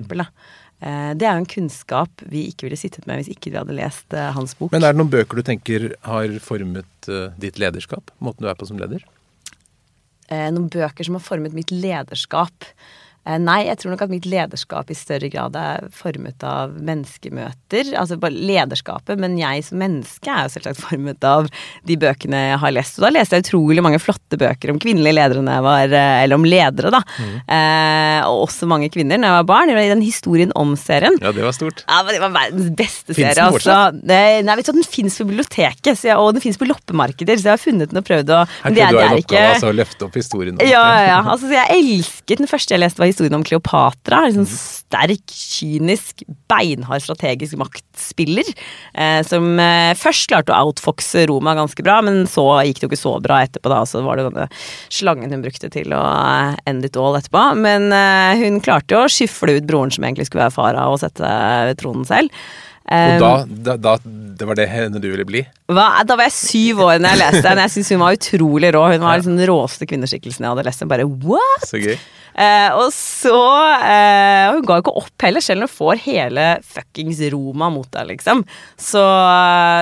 Eh, 0.83 1.11
det 1.15 1.23
er 1.27 1.38
jo 1.38 1.43
en 1.43 1.49
kunnskap 1.49 2.23
vi 2.31 2.47
ikke 2.51 2.67
ville 2.67 2.79
sittet 2.79 3.07
med 3.07 3.21
hvis 3.21 3.31
ikke 3.31 3.53
vi 3.53 3.59
hadde 3.59 3.77
lest 3.77 4.15
eh, 4.15 4.31
hans 4.35 4.55
bok. 4.59 4.73
Men 4.75 4.83
er 4.83 4.93
det 4.93 4.99
noen 4.99 5.13
bøker 5.13 5.39
du 5.39 5.45
tenker 5.47 5.88
har 6.05 6.35
formet 6.43 7.09
eh, 7.11 7.31
ditt 7.41 7.59
lederskap? 7.61 8.11
Måten 8.23 8.45
du 8.45 8.51
er 8.51 8.59
på 8.59 8.67
som 8.69 8.81
leder? 8.81 9.05
Noen 10.25 10.71
bøker 10.73 11.05
som 11.05 11.19
har 11.19 11.21
formet 11.21 11.53
mitt 11.53 11.69
lederskap. 11.69 12.65
Eh, 13.25 13.39
nei, 13.41 13.63
jeg 13.65 13.79
tror 13.81 13.95
nok 13.95 14.03
at 14.05 14.11
mitt 14.13 14.27
lederskap 14.29 14.91
i 14.93 14.97
større 14.97 15.29
grad 15.33 15.55
er 15.57 15.88
formet 15.93 16.43
av 16.45 16.75
menneskemøter. 16.77 17.93
Altså 17.97 18.19
bare 18.21 18.38
lederskapet, 18.38 19.17
men 19.21 19.38
jeg 19.39 19.63
som 19.65 19.81
menneske 19.81 20.29
er 20.29 20.45
jo 20.45 20.53
selvsagt 20.55 20.81
formet 20.83 21.25
av 21.25 21.49
de 21.88 21.97
bøkene 22.01 22.41
jeg 22.51 22.59
har 22.61 22.75
lest. 22.75 22.99
Og 22.99 23.07
da 23.07 23.13
leste 23.15 23.39
jeg 23.39 23.47
utrolig 23.47 23.83
mange 23.85 24.01
flotte 24.03 24.38
bøker 24.41 24.73
om 24.73 24.81
kvinnelige 24.81 25.17
ledere 25.17 25.41
når 25.45 25.57
jeg 25.57 25.65
var 25.65 25.95
eh, 26.01 26.19
Eller 26.25 26.39
om 26.39 26.45
ledere, 26.45 26.93
da. 26.93 27.01
Mm. 27.17 27.33
Eh, 27.57 28.19
og 28.29 28.45
også 28.45 28.69
mange 28.69 28.91
kvinner 28.93 29.19
når 29.21 29.31
jeg 29.31 29.39
var 29.39 29.49
barn. 29.49 29.73
I 29.75 29.89
den 29.89 30.05
historien 30.05 30.53
om-serien. 30.55 31.17
Ja, 31.21 31.33
det 31.35 31.43
var 31.45 31.55
stort. 31.57 31.83
Ja, 31.89 32.03
Det 32.05 32.21
var 32.21 32.33
verdens 32.35 32.69
beste 32.77 33.17
serie. 33.17 33.33
Den 33.35 33.49
altså. 33.49 33.79
Nei, 34.05 34.55
vet 34.59 34.69
du, 34.69 34.73
den 34.77 34.88
fins 34.88 35.17
på 35.19 35.27
biblioteket, 35.27 36.03
jeg, 36.05 36.15
og 36.15 36.35
den 36.38 36.43
fins 36.43 36.59
på 36.61 36.67
loppemarkeder, 36.69 37.39
så 37.41 37.49
jeg 37.49 37.57
har 37.57 37.61
funnet 37.61 37.91
den 37.91 37.99
og 37.99 38.05
prøvd 38.07 38.31
å 38.35 38.39
Her 38.45 38.69
kunne 38.69 38.75
du 38.93 38.99
ha 38.99 39.07
en 39.09 39.19
oppgave, 39.19 39.49
altså, 39.55 39.71
å 39.71 39.75
løfte 39.75 40.07
opp 40.07 40.17
historien. 40.19 40.61
Ja, 40.61 40.83
ja, 40.85 41.03
ja. 41.09 41.19
Altså, 41.33 41.49
jeg 41.51 41.79
elsket 41.79 42.43
den 42.43 42.49
første 42.51 42.75
jeg 42.75 42.83
leste, 42.83 43.01
var 43.01 43.11
historien 43.15 43.38
om 43.39 43.45
Kleopatra. 43.47 44.25
En 44.28 44.41
sånn 44.41 44.49
sterk, 44.51 45.23
kynisk, 45.32 46.25
beinhard 46.51 47.04
strategisk 47.06 47.58
maktspiller. 47.60 48.51
Eh, 48.93 49.21
som 49.25 49.47
eh, 49.62 49.93
først 49.97 50.28
klarte 50.32 50.54
å 50.54 50.67
outfoxe 50.67 51.25
Roma 51.32 51.56
ganske 51.58 51.86
bra, 51.86 52.01
men 52.06 52.25
så 52.30 52.45
gikk 52.67 52.82
det 52.82 52.88
jo 52.88 52.91
ikke 52.91 53.01
så 53.01 53.15
bra 53.23 53.41
etterpå. 53.45 53.71
da, 53.71 53.82
Så 53.88 54.04
var 54.06 54.19
det 54.19 54.28
denne 54.30 54.49
slangen 54.93 55.34
hun 55.34 55.45
brukte 55.45 55.71
til 55.73 55.95
å 55.95 56.04
eh, 56.04 56.60
end 56.69 56.86
it 56.86 56.99
all 56.99 57.17
etterpå. 57.17 57.47
Men 57.63 57.89
eh, 57.95 58.43
hun 58.43 58.62
klarte 58.65 58.97
jo 58.97 59.06
å 59.06 59.12
skyfle 59.12 59.58
ut 59.58 59.69
broren 59.69 59.93
som 59.95 60.06
egentlig 60.06 60.30
skulle 60.30 60.45
være 60.45 60.58
fara, 60.60 60.88
og 60.91 61.01
sette 61.01 61.34
tronen 61.82 62.06
selv. 62.08 62.45
Og 62.86 63.21
da, 63.21 63.32
da, 63.48 63.76
da, 63.82 63.95
det 64.38 64.45
var 64.45 64.58
det 64.60 64.67
henne 64.69 65.00
du 65.02 65.08
ville 65.10 65.26
bli? 65.26 65.41
Hva? 65.71 65.88
Da 66.06 66.17
var 66.17 66.28
jeg 66.30 66.36
syv 66.38 66.84
år 66.86 67.00
da 67.02 67.15
jeg 67.15 67.21
leste 67.24 67.45
den. 67.48 67.63
Jeg 67.63 67.74
syns 67.78 67.93
hun 67.95 68.04
var 68.04 68.17
utrolig 68.19 68.69
rå. 68.76 68.84
Hun 68.93 69.08
var 69.08 69.17
liksom 69.17 69.39
den 69.39 69.50
råeste 69.50 69.88
kvinneskikkelsen 69.89 70.45
jeg 70.45 70.54
hadde 70.54 70.67
lest. 70.67 70.86
Bare 70.91 71.08
what?! 71.08 71.65
Så 71.65 71.82
gøy. 71.82 71.95
Eh, 72.36 72.67
og 72.76 72.89
så 72.91 73.38
eh, 73.80 74.50
Hun 74.52 74.65
ga 74.67 74.76
jo 74.76 74.84
ikke 74.84 74.93
opp 75.00 75.24
heller, 75.24 75.43
selv 75.43 75.63
når 75.63 75.69
hun 75.71 75.78
får 75.78 76.02
hele 76.04 76.48
fuckings 76.67 77.21
Roma 77.32 77.69
mot 77.71 77.88
deg, 77.95 78.10
liksom. 78.12 78.43
Så, 78.76 79.04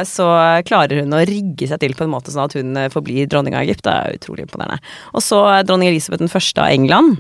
så, 0.06 0.28
klarer 0.68 1.02
hun 1.02 1.18
å 1.18 1.24
rigge 1.26 1.68
seg 1.70 1.82
til 1.82 1.98
på 1.98 2.06
en 2.06 2.14
måte 2.14 2.34
sånn 2.34 2.46
at 2.46 2.58
hun 2.60 2.78
forblir 2.94 3.30
dronning 3.32 3.58
av 3.58 3.66
Egypt. 3.66 3.86
Det 3.88 3.94
er 3.94 4.20
utrolig 4.20 4.46
imponerende. 4.46 4.80
Og 5.18 5.26
så 5.26 5.42
dronning 5.66 5.90
Elisabeth 5.90 6.22
den 6.22 6.32
første 6.32 6.62
av 6.62 6.76
England. 6.76 7.18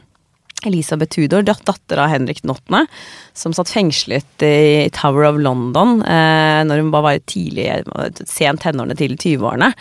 Elisabeth 0.69 1.15
Tudor, 1.15 1.43
datter 1.45 2.02
av 2.04 2.12
Henrik 2.12 2.41
den 2.43 2.54
8., 2.54 2.86
som 3.34 3.56
satt 3.56 3.71
fengslet 3.73 4.45
i 4.45 4.89
Tower 4.93 5.28
of 5.32 5.39
London 5.41 6.02
eh, 6.06 6.62
når 6.67 6.84
hun 6.84 6.91
bare 6.93 7.08
var 7.08 7.23
tidlig, 7.30 7.67
sent 8.30 8.63
tenårene 8.63 8.97
til 8.99 9.15
20-årene. 9.17 9.71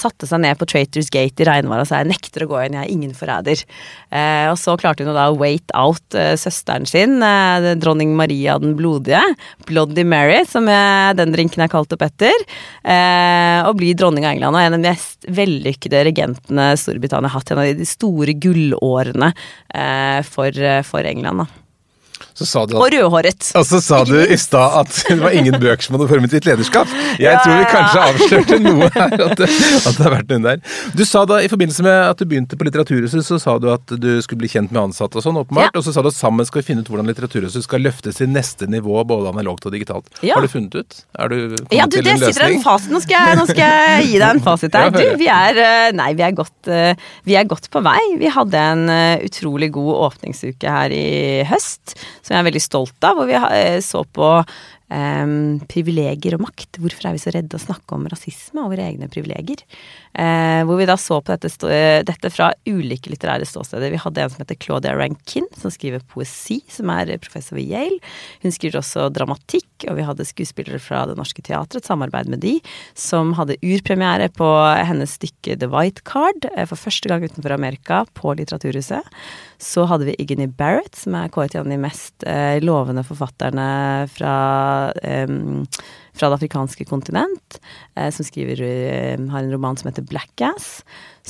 Satte 0.00 0.28
seg 0.28 0.40
ned 0.42 0.56
på 0.58 0.68
Traitors 0.70 1.10
Gate 1.12 1.44
i 1.44 1.48
regnværet 1.48 1.84
og 1.84 1.90
sa 1.90 2.00
'jeg 2.00 2.10
nekter 2.10 2.44
å 2.44 2.50
gå 2.50 2.64
inn, 2.64 2.76
jeg 2.78 2.84
er 2.84 2.92
ingen 2.92 3.12
forræder'. 3.12 3.64
Eh, 4.10 4.46
og 4.50 4.56
så 4.56 4.76
klarte 4.80 5.04
hun 5.04 5.14
da 5.14 5.28
å 5.30 5.38
wait 5.38 5.68
out 5.74 6.14
eh, 6.14 6.34
søsteren 6.40 6.86
sin, 6.86 7.22
eh, 7.22 7.74
dronning 7.76 8.16
Maria 8.16 8.58
den 8.58 8.76
blodige, 8.76 9.22
Bloody 9.66 10.04
Mary, 10.04 10.44
som 10.46 10.66
jeg, 10.66 11.16
den 11.16 11.32
drinken 11.32 11.62
er 11.62 11.68
kalt 11.68 11.92
opp 11.92 12.02
etter, 12.02 12.32
eh, 12.84 13.60
og 13.68 13.76
bli 13.76 13.92
dronning 13.94 14.24
av 14.24 14.32
England. 14.32 14.56
Og 14.56 14.60
en 14.60 14.74
av 14.74 14.80
de 14.80 14.88
mest 14.88 15.26
vellykkede 15.28 16.04
regentene 16.08 16.72
Storbritannia 16.76 17.28
har 17.28 17.40
hatt, 17.40 17.50
en 17.52 17.58
av 17.58 17.76
de 17.76 17.84
store 17.84 18.32
gullårene 18.34 19.34
eh, 19.74 20.22
for, 20.22 20.50
for 20.82 21.04
England. 21.04 21.44
da. 21.44 21.60
At, 22.40 22.72
og 22.74 22.86
rødhåret. 22.92 23.50
Og 23.58 23.66
så 23.66 23.80
sa 23.84 24.00
du 24.08 24.16
i 24.20 24.36
stad 24.40 24.78
at 24.80 24.92
det 25.08 25.18
var 25.20 25.34
ingen 25.36 25.56
bøker 25.60 25.84
som 25.84 25.96
hadde 25.96 26.08
formet 26.10 26.32
ditt 26.32 26.46
lederskap. 26.48 26.88
Jeg 27.20 27.26
ja, 27.28 27.40
tror 27.44 27.58
vi 27.58 27.66
kanskje 27.70 28.04
avslørte 28.06 28.58
noe 28.64 28.88
her, 28.94 29.14
at 29.26 29.36
det, 29.38 29.48
at 29.48 29.96
det, 29.96 30.04
har 30.04 30.14
vært 30.14 30.32
noen 30.32 30.46
der. 30.46 30.62
Du 30.96 31.04
sa 31.08 31.24
da 31.28 31.40
i 31.44 31.50
forbindelse 31.52 31.84
med 31.86 31.98
at 32.10 32.20
du 32.20 32.26
begynte 32.30 32.58
på 32.58 32.66
Litteraturhuset, 32.66 33.24
så 33.26 33.38
sa 33.42 33.56
du 33.60 33.68
at 33.72 33.94
du 34.00 34.10
skulle 34.24 34.42
bli 34.42 34.50
kjent 34.52 34.72
med 34.72 34.82
ansatte 34.88 35.20
og 35.20 35.24
sånn, 35.24 35.40
åpenbart. 35.42 35.70
Ja. 35.70 35.80
Og 35.80 35.86
så 35.86 35.94
sa 35.94 36.04
du 36.04 36.10
at 36.10 36.16
sammen 36.16 36.48
skal 36.48 36.62
vi 36.62 36.70
finne 36.70 36.84
ut 36.84 36.90
hvordan 36.90 37.08
Litteraturhuset 37.10 37.66
skal 37.66 37.84
løftes 37.84 38.20
til 38.20 38.30
neste 38.32 38.68
nivå, 38.70 38.96
både 39.08 39.32
analogt 39.32 39.68
og 39.68 39.74
digitalt. 39.76 40.08
Ja. 40.24 40.38
Har 40.38 40.46
du 40.46 40.52
funnet 40.52 40.76
ut? 40.76 41.00
Er 41.18 41.32
du 41.32 41.38
kommet 41.56 41.76
ja, 41.76 41.86
du, 41.86 41.98
til 41.98 42.06
en 42.06 42.20
løsning? 42.20 42.34
Sitter 42.34 42.46
en 42.48 42.64
fasit. 42.64 42.92
Nå, 42.94 43.02
skal 43.04 43.16
jeg, 43.16 43.38
nå 43.40 43.46
skal 43.50 43.76
jeg 43.76 44.08
gi 44.10 44.16
deg 44.16 44.28
en 44.28 44.44
fasit 44.48 44.78
her. 44.80 44.92
Du, 44.94 45.02
vi 45.20 45.30
er 45.32 45.62
eh, 45.64 45.90
Nei, 45.96 46.10
vi 46.18 46.24
er 46.26 46.36
godt, 46.36 46.70
eh, 46.70 47.08
vi 47.28 47.36
er 47.38 47.48
godt 47.50 47.70
på 47.72 47.82
vei. 47.84 47.98
Vi 48.20 48.30
hadde 48.32 48.64
en 48.74 48.86
eh, 48.92 49.26
utrolig 49.26 49.70
god 49.74 49.92
åpningsuke 50.10 50.74
her 50.76 50.94
i 50.94 51.06
høst, 51.48 51.96
som 52.30 52.36
jeg 52.36 52.44
er 52.44 52.46
veldig 52.46 52.62
stolt 52.62 53.06
av, 53.08 53.18
hvor 53.18 53.26
vi 53.26 53.34
eh, 53.34 53.80
så 53.82 54.04
på 54.06 54.28
um, 54.90 55.60
privilegier 55.70 56.36
og 56.36 56.44
makt. 56.44 56.80
Hvorfor 56.82 57.08
er 57.08 57.16
vi 57.16 57.22
så 57.22 57.32
redde 57.34 57.56
å 57.56 57.62
snakke 57.62 57.96
om 57.96 58.08
rasisme 58.10 58.64
og 58.64 58.74
våre 58.74 58.88
egne 58.90 59.08
privilegier? 59.12 59.62
Uh, 60.14 60.62
hvor 60.68 60.80
vi 60.80 60.88
da 60.90 60.96
så 61.00 61.20
på 61.22 61.36
dette, 61.36 61.80
dette, 62.06 62.32
fra 62.34 62.50
ulike 62.68 63.12
litterære 63.12 63.46
ståsteder. 63.48 63.92
Vi 63.94 64.02
hadde 64.02 64.24
en 64.24 64.32
som 64.32 64.42
heter 64.42 64.58
Claudia 64.60 64.94
Rankin, 64.98 65.46
som 65.58 65.72
skriver 65.72 66.04
poesi, 66.10 66.60
som 66.70 66.90
er 66.94 67.14
professor 67.22 67.58
ved 67.58 67.70
Yale. 67.70 68.00
Hun 68.44 68.54
skriver 68.54 68.80
også 68.82 69.08
dramatikk, 69.14 69.68
og 69.88 69.96
vi 69.98 70.06
hadde 70.06 70.28
skuespillere 70.28 70.82
fra 70.82 71.06
Det 71.08 71.16
Norske 71.18 71.44
Teatret, 71.46 71.80
et 71.80 71.88
samarbeid 71.88 72.30
med 72.32 72.42
de, 72.44 72.56
som 72.98 73.34
hadde 73.38 73.58
urpremiere 73.64 74.28
på 74.34 74.48
hennes 74.86 75.14
stykke 75.16 75.56
The 75.60 75.70
White 75.70 76.04
Card 76.08 76.48
for 76.68 76.76
første 76.80 77.10
gang 77.10 77.24
utenfor 77.24 77.54
Amerika, 77.54 78.04
på 78.16 78.34
Litteraturhuset. 78.36 79.06
Så 79.60 79.84
hadde 79.84 80.08
vi 80.08 80.16
Igny 80.18 80.46
Barrett, 80.48 80.94
som 80.96 81.14
er 81.18 81.28
kåret 81.32 81.52
til 81.52 81.60
en 81.60 81.68
av 81.68 81.74
de 81.74 81.80
mest 81.82 82.24
eh, 82.28 82.56
lovende 82.64 83.04
forfatterne 83.04 83.66
fra, 84.08 84.34
eh, 85.02 85.26
fra 86.16 86.28
det 86.30 86.40
afrikanske 86.40 86.86
kontinent, 86.88 87.60
eh, 87.96 88.10
som 88.14 88.26
skriver, 88.26 88.62
eh, 88.66 89.16
har 89.32 89.42
en 89.42 89.52
roman 89.52 89.78
som 89.80 89.90
heter 89.90 90.06
Blackass. 90.10 90.80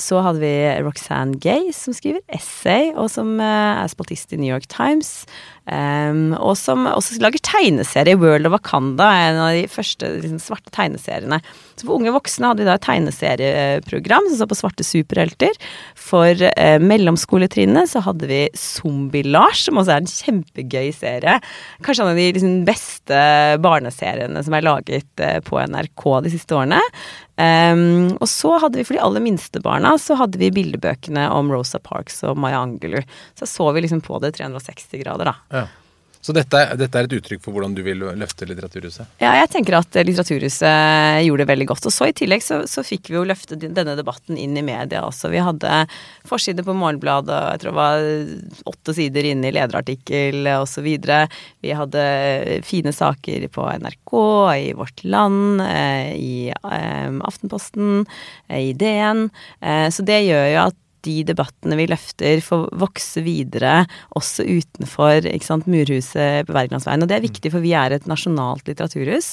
Så 0.01 0.23
hadde 0.25 0.43
vi 0.43 0.55
Roxanne 0.83 1.39
Gay, 1.43 1.71
som 1.77 1.95
skriver 1.97 2.25
essay, 2.33 2.91
og 2.97 3.11
som 3.13 3.37
eh, 3.39 3.83
er 3.85 3.93
spaltist 3.93 4.33
i 4.35 4.41
New 4.41 4.51
York 4.51 4.69
Times. 4.73 5.27
Um, 5.71 6.33
og 6.41 6.57
som 6.59 6.87
også 6.89 7.21
lager 7.23 7.39
tegneserie. 7.47 8.19
World 8.19 8.49
of 8.49 8.57
Wakanda 8.57 9.07
er 9.07 9.29
en 9.29 9.41
av 9.45 9.51
de 9.55 9.69
første 9.71 10.09
liksom, 10.17 10.41
svarte 10.43 10.73
tegneseriene. 10.75 11.39
Så 11.79 11.87
for 11.87 12.01
unge 12.01 12.15
voksne 12.15 12.51
hadde 12.51 12.65
vi 12.65 12.67
da 12.67 12.75
et 12.75 12.87
tegneserieprogram 12.89 14.27
som 14.33 14.41
så 14.41 14.49
på 14.51 14.59
svarte 14.59 14.87
superhelter. 14.87 15.55
For 15.95 16.35
uh, 16.35 16.79
mellomskoletrinnet 16.83 17.93
så 17.93 18.03
hadde 18.09 18.31
vi 18.31 18.43
Zombie-Lars, 18.59 19.67
som 19.69 19.79
også 19.79 19.95
er 19.95 20.03
en 20.03 20.11
kjempegøy 20.11 20.91
serie. 20.97 21.39
Kanskje 21.87 22.07
en 22.07 22.15
av 22.17 22.23
de 22.23 22.29
liksom, 22.35 22.61
beste 22.67 23.25
barneseriene 23.63 24.43
som 24.47 24.57
er 24.57 24.67
laget 24.67 25.23
uh, 25.23 25.39
på 25.47 25.61
NRK 25.71 26.09
de 26.27 26.35
siste 26.35 26.57
årene. 26.57 26.83
Um, 27.41 28.19
og 28.21 28.29
så 28.29 28.57
hadde 28.61 28.81
vi 28.81 28.85
for 28.85 28.97
de 28.97 29.01
aller 29.01 29.23
minste 29.25 29.63
barna 29.65 29.95
så 30.03 30.17
hadde 30.19 30.37
vi 30.41 30.51
bildebøkene 30.53 31.29
om 31.33 31.49
Rosa 31.53 31.79
Parks 31.81 32.19
og 32.29 32.37
Maya 32.41 32.59
Angelou. 32.61 33.01
Så 33.39 33.49
så 33.49 33.71
vi 33.73 33.85
liksom 33.85 34.03
på 34.05 34.19
det 34.21 34.35
360 34.37 35.01
grader, 35.01 35.31
da. 35.31 35.37
Ja. 35.55 35.65
Så 36.21 36.35
dette, 36.37 36.59
dette, 36.77 37.01
er 37.01 37.07
et 37.09 37.15
uttrykk 37.17 37.41
for 37.41 37.57
hvordan 37.57 37.73
du 37.73 37.81
vil 37.85 38.03
løfte 38.21 38.45
Litteraturhuset? 38.45 39.09
Ja, 39.23 39.33
jeg 39.39 39.49
tenker 39.55 39.79
at 39.79 39.97
Litteraturhuset 40.05 41.25
gjorde 41.25 41.45
det 41.45 41.49
veldig 41.49 41.67
godt. 41.71 41.87
Og 41.89 41.95
så 41.95 42.11
i 42.11 42.17
tillegg 42.17 42.45
så, 42.45 42.61
så 42.69 42.85
fikk 42.85 43.09
vi 43.09 43.17
jo 43.17 43.25
løfte 43.25 43.57
denne 43.57 43.97
debatten 43.97 44.37
inn 44.37 44.59
i 44.61 44.65
media 44.65 45.01
også. 45.07 45.31
Vi 45.33 45.41
hadde 45.41 45.79
forside 46.29 46.65
på 46.67 46.77
Morgenbladet, 46.77 47.39
jeg 47.55 47.63
tror 47.63 47.73
det 47.73 47.79
var 47.79 48.69
åtte 48.75 48.97
sider 48.99 49.31
inne 49.31 49.49
i 49.49 49.55
lederartikkel 49.57 50.51
osv. 50.59 50.91
Vi 51.65 51.73
hadde 51.81 52.05
fine 52.69 52.93
saker 52.93 53.49
på 53.55 53.71
NRK, 53.81 54.15
i 54.61 54.69
Vårt 54.77 55.05
Land, 55.09 55.65
eh, 55.65 56.13
i 56.21 56.37
eh, 56.53 57.09
Aftenposten, 57.31 58.05
eh, 58.49 58.69
i 58.69 58.77
DN. 58.77 59.29
Så 59.91 60.05
det 60.05 60.21
gjør 60.27 60.47
jo 60.51 60.63
at 60.69 60.77
de 61.07 61.21
debattene 61.29 61.77
vi 61.79 61.87
løfter, 61.91 62.43
får 62.45 62.67
vokse 62.81 63.23
videre 63.25 63.85
også 64.19 64.47
utenfor 64.47 65.27
sant, 65.45 65.69
murhuset 65.71 66.47
på 66.49 66.57
Wergelandsveien. 66.57 67.05
Og 67.05 67.11
det 67.11 67.19
er 67.19 67.25
viktig, 67.25 67.53
for 67.55 67.65
vi 67.65 67.75
er 67.77 67.95
et 67.95 68.09
nasjonalt 68.11 68.69
litteraturhus. 68.69 69.31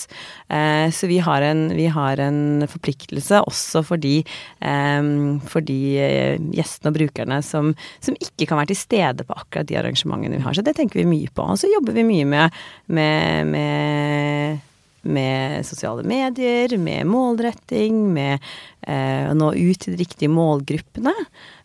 Eh, 0.54 0.88
så 0.94 1.10
vi 1.10 1.20
har, 1.24 1.46
en, 1.46 1.68
vi 1.78 1.90
har, 1.94 2.22
en, 2.24 2.66
forpliktelse 2.68 3.42
også 3.48 3.84
for 3.88 4.02
de, 4.02 4.20
eh, 4.62 5.12
for 5.52 5.66
de 5.66 5.80
eh, 6.04 6.48
gjestene 6.58 6.94
og 6.94 7.00
brukerne 7.00 7.42
som, 7.46 7.74
som, 8.04 8.18
ikke 8.18 8.50
kan 8.50 8.62
være 8.62 8.74
til 8.74 8.82
stede 8.82 9.28
på 9.28 9.38
akkurat 9.38 9.70
de 9.70 9.80
arrangementene 9.80 10.40
vi 10.40 10.46
har. 10.46 10.58
Så 10.58 10.66
det 10.66 10.78
tenker 10.80 11.02
vi 11.02 11.10
mye 11.10 11.34
på. 11.34 11.46
Og 11.46 11.60
så 11.62 11.72
jobber 11.72 11.96
vi 11.98 12.08
mye 12.08 12.28
med, 12.28 12.64
med, 12.88 13.54
med 13.54 14.66
med 15.08 15.66
sosiale 15.66 16.04
medier, 16.04 16.78
med 16.78 17.08
målretting, 17.08 18.14
med 18.14 18.44
eh, 18.88 19.32
nå 19.38 19.52
ut 19.54 19.82
til 19.84 19.96
de 19.96 20.02
riktige 20.02 20.32
målgruppene. 20.32 21.14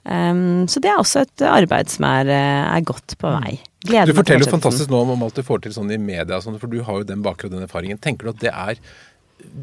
Um, 0.02 0.64
så 0.66 0.82
det 0.82 0.90
er 0.90 0.98
også 0.98 1.22
et 1.22 1.44
arbeid 1.46 1.92
som 1.92 2.08
er, 2.08 2.30
eh, 2.34 2.64
er 2.74 2.86
godt 2.86 3.14
på 3.20 3.30
vei. 3.36 3.56
Gleder 3.86 4.10
du 4.10 4.18
forteller 4.18 4.46
jo 4.46 4.54
fantastisk 4.54 4.90
nå 4.90 5.00
om 5.14 5.24
alt 5.26 5.38
du 5.38 5.46
får 5.46 5.64
til 5.64 5.74
sånn 5.74 5.90
i 5.94 5.98
media, 5.98 6.38
sånn, 6.42 6.58
for 6.62 6.70
du 6.70 6.82
har 6.86 7.00
jo 7.00 7.08
den 7.08 7.22
bakgrunnen 7.24 7.58
og 7.58 7.62
den 7.62 7.68
erfaringen. 7.70 8.00
Tenker 8.02 8.28
du 8.28 8.34
at 8.34 8.42
det 8.42 8.52
er 8.52 8.82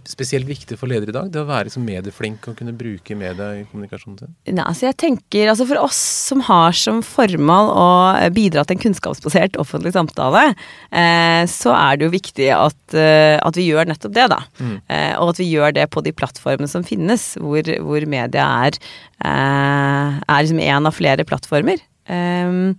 spesielt 0.10 0.48
viktig 0.48 0.78
for 0.80 0.90
ledere 0.92 1.14
i 1.14 1.16
dag? 1.16 1.30
Det 1.32 1.42
å 1.42 1.48
være 1.48 1.68
liksom 1.68 1.86
medieflink 1.88 2.48
og 2.50 2.58
kunne 2.60 2.74
bruke 2.78 3.18
media 3.18 3.50
i 3.58 3.66
kommunikasjonen 3.70 4.20
sin? 4.22 4.34
Nei, 4.50 4.66
altså 4.66 4.88
jeg 4.90 4.98
tenker, 5.02 5.52
altså 5.52 5.68
For 5.70 5.82
oss 5.82 6.00
som 6.30 6.44
har 6.48 6.76
som 6.78 7.02
formål 7.06 7.72
å 7.74 7.88
bidra 8.36 8.66
til 8.66 8.78
en 8.78 8.84
kunnskapsbasert 8.86 9.60
offentlig 9.62 9.94
samtale, 9.96 10.50
eh, 10.92 11.44
så 11.50 11.76
er 11.76 12.00
det 12.00 12.08
jo 12.08 12.16
viktig 12.16 12.50
at, 12.56 12.80
eh, 12.94 13.38
at, 13.38 13.60
vi 13.60 13.68
gjør 13.70 13.90
nettopp 13.92 14.16
det, 14.16 14.28
da. 14.32 14.42
Mm. 14.60 14.76
Eh, 14.88 15.14
og 15.20 15.34
at 15.34 15.44
vi 15.44 15.52
gjør 15.52 15.76
det 15.76 15.90
på 15.94 16.04
de 16.06 16.16
plattformene 16.16 16.72
som 16.72 16.86
finnes, 16.88 17.32
hvor, 17.42 17.64
hvor 17.86 18.10
media 18.10 18.50
er, 18.68 18.82
eh, 19.26 20.20
er 20.20 20.44
liksom 20.44 20.64
en 20.64 20.90
av 20.90 20.96
flere 20.96 21.28
plattformer. 21.28 21.82
Um, 22.10 22.76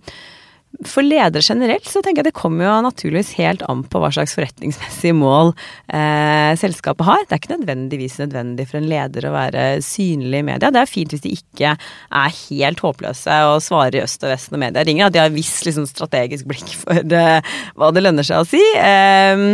for 0.87 1.05
ledere 1.05 1.43
generelt 1.45 1.85
så 1.89 2.01
tenker 2.01 2.21
jeg 2.21 2.31
det 2.31 2.37
kommer 2.37 2.65
jo 2.65 2.75
naturligvis 2.87 3.33
helt 3.37 3.63
an 3.69 3.83
på 3.85 4.01
hva 4.01 4.09
slags 4.15 4.33
forretningsmessige 4.37 5.13
mål 5.17 5.51
eh, 5.93 6.53
selskapet 6.59 7.05
har. 7.05 7.25
Det 7.25 7.35
er 7.35 7.41
ikke 7.41 7.53
nødvendigvis 7.53 8.17
nødvendig 8.21 8.67
for 8.69 8.79
en 8.79 8.89
leder 8.89 9.27
å 9.27 9.33
være 9.35 9.65
synlig 9.85 10.41
i 10.41 10.47
media. 10.47 10.71
Det 10.73 10.81
er 10.81 10.89
fint 10.89 11.13
hvis 11.13 11.25
de 11.25 11.35
ikke 11.35 11.75
er 11.75 12.35
helt 12.39 12.83
håpløse 12.85 13.39
og 13.51 13.61
svarer 13.65 13.99
i 13.99 14.03
øst 14.05 14.25
og 14.25 14.33
vest 14.33 14.53
når 14.53 14.63
media 14.65 14.85
ringer. 14.87 15.09
At 15.09 15.17
de 15.17 15.23
har 15.23 15.35
visst 15.35 15.67
liksom, 15.67 15.87
strategisk 15.89 16.49
blikk 16.49 16.73
for 16.81 17.17
eh, 17.21 17.55
hva 17.75 17.91
det 17.93 18.05
lønner 18.07 18.27
seg 18.27 18.41
å 18.41 18.49
si. 18.49 18.63
Eh, 18.79 19.45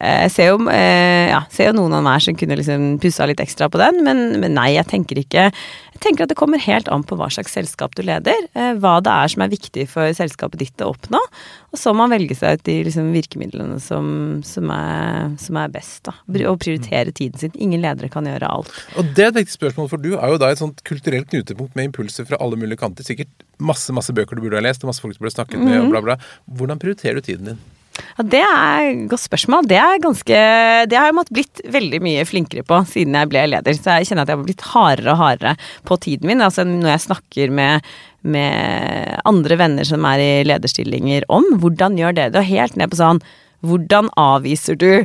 jeg 0.00 0.24
eh, 0.24 0.30
ser 0.32 0.46
jo, 0.48 0.60
eh, 0.72 1.28
ja, 1.28 1.42
ser 1.52 1.68
jo 1.68 1.76
noen 1.76 1.92
av 1.98 2.04
meg 2.06 2.22
som 2.24 2.36
kunne 2.38 2.56
liksom 2.56 2.94
pussa 3.02 3.26
litt 3.28 3.40
ekstra 3.42 3.66
på 3.68 3.76
den, 3.82 3.98
men, 4.06 4.22
men, 4.40 4.54
nei, 4.56 4.70
jeg 4.72 4.88
tenker 4.88 5.20
ikke 5.20 5.50
Jeg 5.50 6.00
tenker 6.00 6.24
at 6.24 6.30
det 6.32 6.38
kommer 6.40 6.62
helt 6.64 6.88
an 6.88 7.02
på 7.04 7.18
hva 7.20 7.26
slags 7.28 7.52
selskap 7.52 7.92
du 7.98 8.00
leder. 8.08 8.46
Eh, 8.56 8.70
hva 8.80 8.94
det 9.04 9.12
er 9.12 9.28
som 9.28 9.42
er 9.44 9.50
viktig 9.52 9.84
for 9.92 10.08
selskapet 10.16 10.62
ditt 10.62 10.80
å 10.80 10.94
oppnå. 10.94 11.20
Og 11.74 11.76
så 11.76 11.92
må 11.92 12.06
man 12.06 12.14
velge 12.14 12.38
seg 12.38 12.56
ut 12.56 12.62
de 12.64 12.78
liksom, 12.86 13.10
virkemidlene 13.12 13.76
som, 13.84 14.06
som, 14.46 14.72
er, 14.72 15.34
som, 15.42 15.58
er, 15.60 15.74
best. 15.74 16.00
Da. 16.08 16.14
Og 16.48 16.56
prioritere 16.62 17.12
tiden 17.12 17.42
sin. 17.42 17.52
Ingen 17.60 17.84
ledere 17.84 18.08
kan 18.08 18.24
gjøre 18.24 18.48
alt. 18.48 18.72
Og 18.96 19.10
det 19.12 19.26
er 19.26 19.34
et 19.34 19.42
viktig 19.42 19.58
spørsmål, 19.58 19.90
for 19.92 20.00
du 20.00 20.14
er 20.14 20.32
jo 20.32 20.40
da 20.40 20.48
et 20.48 20.62
sånt 20.62 20.80
kulturelt 20.88 21.28
knutepunkt 21.28 21.76
med 21.76 21.90
impulser 21.90 22.24
fra 22.30 22.40
alle 22.40 22.56
mulige 22.56 22.80
kanter. 22.80 23.04
Sikkert 23.04 23.44
masse 23.60 23.92
masse 23.92 24.16
bøker 24.16 24.40
du 24.40 24.46
burde 24.46 24.56
ha 24.56 24.64
lest, 24.64 24.80
og 24.80 24.94
masse 24.94 25.04
folk 25.04 25.12
du 25.12 25.20
burde 25.20 25.34
ha 25.34 25.42
snakket 25.42 25.60
med, 25.60 25.76
og 25.82 25.90
mhm. 25.90 25.92
bla, 25.92 26.02
bla. 26.08 26.18
Hvordan 26.48 26.80
prioriterer 26.80 27.20
du 27.20 27.28
tiden 27.28 27.52
din? 27.52 27.60
Ja, 28.18 28.24
Det 28.24 28.40
er 28.40 28.90
et 28.90 29.08
godt 29.10 29.24
spørsmål. 29.24 29.66
Det 29.68 29.78
er 29.78 30.02
ganske 30.02 30.38
Det 30.90 30.98
har 30.98 31.10
jeg 31.10 31.26
blitt 31.30 31.62
veldig 31.64 32.00
mye 32.04 32.24
flinkere 32.28 32.64
på 32.66 32.80
siden 32.86 33.18
jeg 33.18 33.30
ble 33.32 33.46
leder. 33.50 33.76
Så 33.76 33.98
jeg 33.98 34.10
kjenner 34.10 34.22
at 34.22 34.32
jeg 34.32 34.38
har 34.38 34.46
blitt 34.46 34.68
hardere 34.72 35.12
og 35.12 35.20
hardere 35.20 35.56
på 35.84 35.98
tiden 36.00 36.30
min. 36.30 36.40
Altså 36.40 36.64
når 36.64 36.94
jeg 36.94 37.06
snakker 37.08 37.50
med, 37.50 37.86
med 38.22 39.20
andre 39.24 39.56
venner 39.56 39.84
som 39.88 40.04
er 40.04 40.18
i 40.22 40.32
lederstillinger 40.48 41.28
om 41.28 41.44
hvordan 41.60 41.98
gjør 41.98 42.16
det, 42.16 42.34
og 42.36 42.50
helt 42.50 42.76
ned 42.76 42.90
på 42.90 43.00
sånn 43.00 43.22
hvordan 43.60 44.08
avviser 44.16 44.78
du 44.80 45.04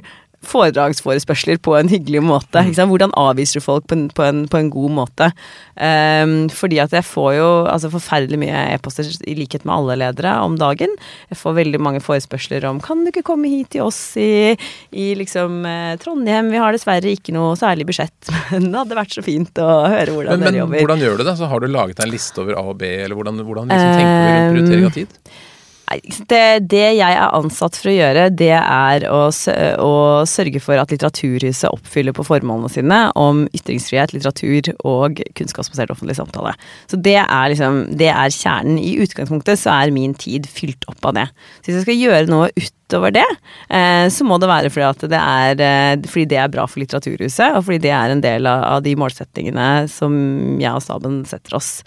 foredragsforespørsler 0.50 1.60
på 1.64 1.76
en 1.78 1.90
hyggelig 1.92 2.22
måte. 2.26 2.64
Hvordan 2.76 3.14
avviser 3.20 3.60
du 3.60 3.66
folk 3.66 3.88
på 3.90 3.98
en, 3.98 4.08
på 4.14 4.26
en, 4.26 4.44
på 4.52 4.60
en 4.60 4.72
god 4.74 4.94
måte? 5.00 5.30
Um, 5.76 6.36
fordi 6.54 6.80
at 6.84 6.94
jeg 6.96 7.04
får 7.08 7.32
jo 7.36 7.48
altså 7.68 7.92
forferdelig 7.94 8.40
mye 8.40 8.66
e-poster, 8.76 9.08
i 9.28 9.36
likhet 9.38 9.66
med 9.68 9.76
alle 9.76 9.98
ledere, 10.04 10.36
om 10.46 10.58
dagen. 10.60 10.94
Jeg 11.32 11.40
får 11.40 11.58
veldig 11.60 11.82
mange 11.84 12.04
forespørsler 12.04 12.68
om 12.70 12.82
kan 12.84 13.04
du 13.04 13.12
ikke 13.12 13.26
komme 13.28 13.52
hit 13.52 13.74
til 13.76 13.86
oss 13.88 14.00
i, 14.22 14.56
i 14.96 15.08
liksom 15.20 15.66
eh, 15.68 15.96
Trondheim, 16.02 16.52
vi 16.54 16.62
har 16.62 16.76
dessverre 16.76 17.12
ikke 17.12 17.36
noe 17.36 17.56
særlig 17.60 17.88
budsjett, 17.90 18.16
men 18.52 18.70
det 18.70 18.84
hadde 18.84 19.00
vært 19.02 19.18
så 19.18 19.26
fint 19.26 19.64
å 19.64 19.72
høre 19.92 20.16
hvordan 20.16 20.40
men, 20.40 20.48
dere 20.48 20.64
jobber. 20.64 20.78
Men 20.78 20.88
hvordan 20.88 21.04
gjør 21.06 21.20
du 21.20 21.26
det? 21.28 21.36
Så 21.42 21.52
har 21.52 21.66
du 21.66 21.68
laget 21.72 22.00
deg 22.00 22.08
en 22.08 22.16
liste 22.16 22.46
over 22.46 22.62
A 22.62 22.64
og 22.72 22.80
B, 22.80 22.94
eller 23.04 23.20
hvordan, 23.20 23.44
hvordan 23.44 23.74
liksom 23.74 24.00
tenker 24.00 24.16
du 24.16 24.32
rundt 24.32 24.56
prioritering 24.56 24.90
av 24.90 24.98
tid? 25.02 25.44
Det, 25.86 26.66
det, 26.66 26.86
jeg 26.98 27.14
er 27.14 27.36
ansatt 27.38 27.78
for 27.78 27.92
å 27.92 27.94
gjøre, 27.94 28.30
det 28.34 28.56
er 28.58 29.06
å, 29.12 29.20
å, 29.30 29.92
sørge 30.30 30.62
for 30.64 30.82
at 30.82 30.90
Litteraturhuset 30.94 31.70
oppfyller 31.70 32.16
på 32.16 32.26
formålene 32.26 32.72
sine 32.74 33.00
om 33.20 33.44
ytringsfrihet, 33.54 34.16
litteratur 34.16 34.72
og 34.88 35.22
kunnskapsbasert 35.38 35.94
offentlig 35.94 36.18
samtale. 36.18 36.56
Så 36.90 36.98
det 36.98 37.20
er 37.22 37.52
liksom, 37.54 37.84
det 38.02 38.10
er 38.10 38.34
kjernen. 38.34 38.80
I 38.82 38.98
utgangspunktet 39.06 39.62
så 39.62 39.76
er 39.78 39.94
min 39.94 40.18
tid 40.18 40.50
fylt 40.50 40.90
opp 40.92 41.12
av 41.12 41.20
det. 41.20 41.28
Så 41.62 41.70
hvis 41.70 41.78
jeg 41.80 41.88
skal 41.88 42.02
gjøre 42.02 42.34
noe 42.34 42.50
ut 42.58 42.74
utover 42.86 43.12
det, 43.12 43.26
eh, 43.70 44.08
så 44.10 44.26
må 44.26 44.38
det 44.40 44.50
være 44.50 44.70
fordi, 44.70 45.10
det 45.10 45.20
er, 45.20 45.62
eh, 45.62 46.08
fordi 46.08 46.26
det 46.30 46.38
er 46.38 46.52
bra 46.54 46.66
for 46.70 46.82
Litteraturhuset, 46.82 47.56
og 47.58 47.66
fordi 47.66 47.82
det 47.82 47.94
er 47.94 48.14
en 48.14 48.22
del 48.22 48.46
av, 48.46 48.84
de 48.86 48.96
målsettingene 48.96 49.88
som 49.90 50.14
jeg 50.62 50.74
og 50.74 50.84
staben 50.84 51.24
setter 51.26 51.58
oss. 51.58 51.80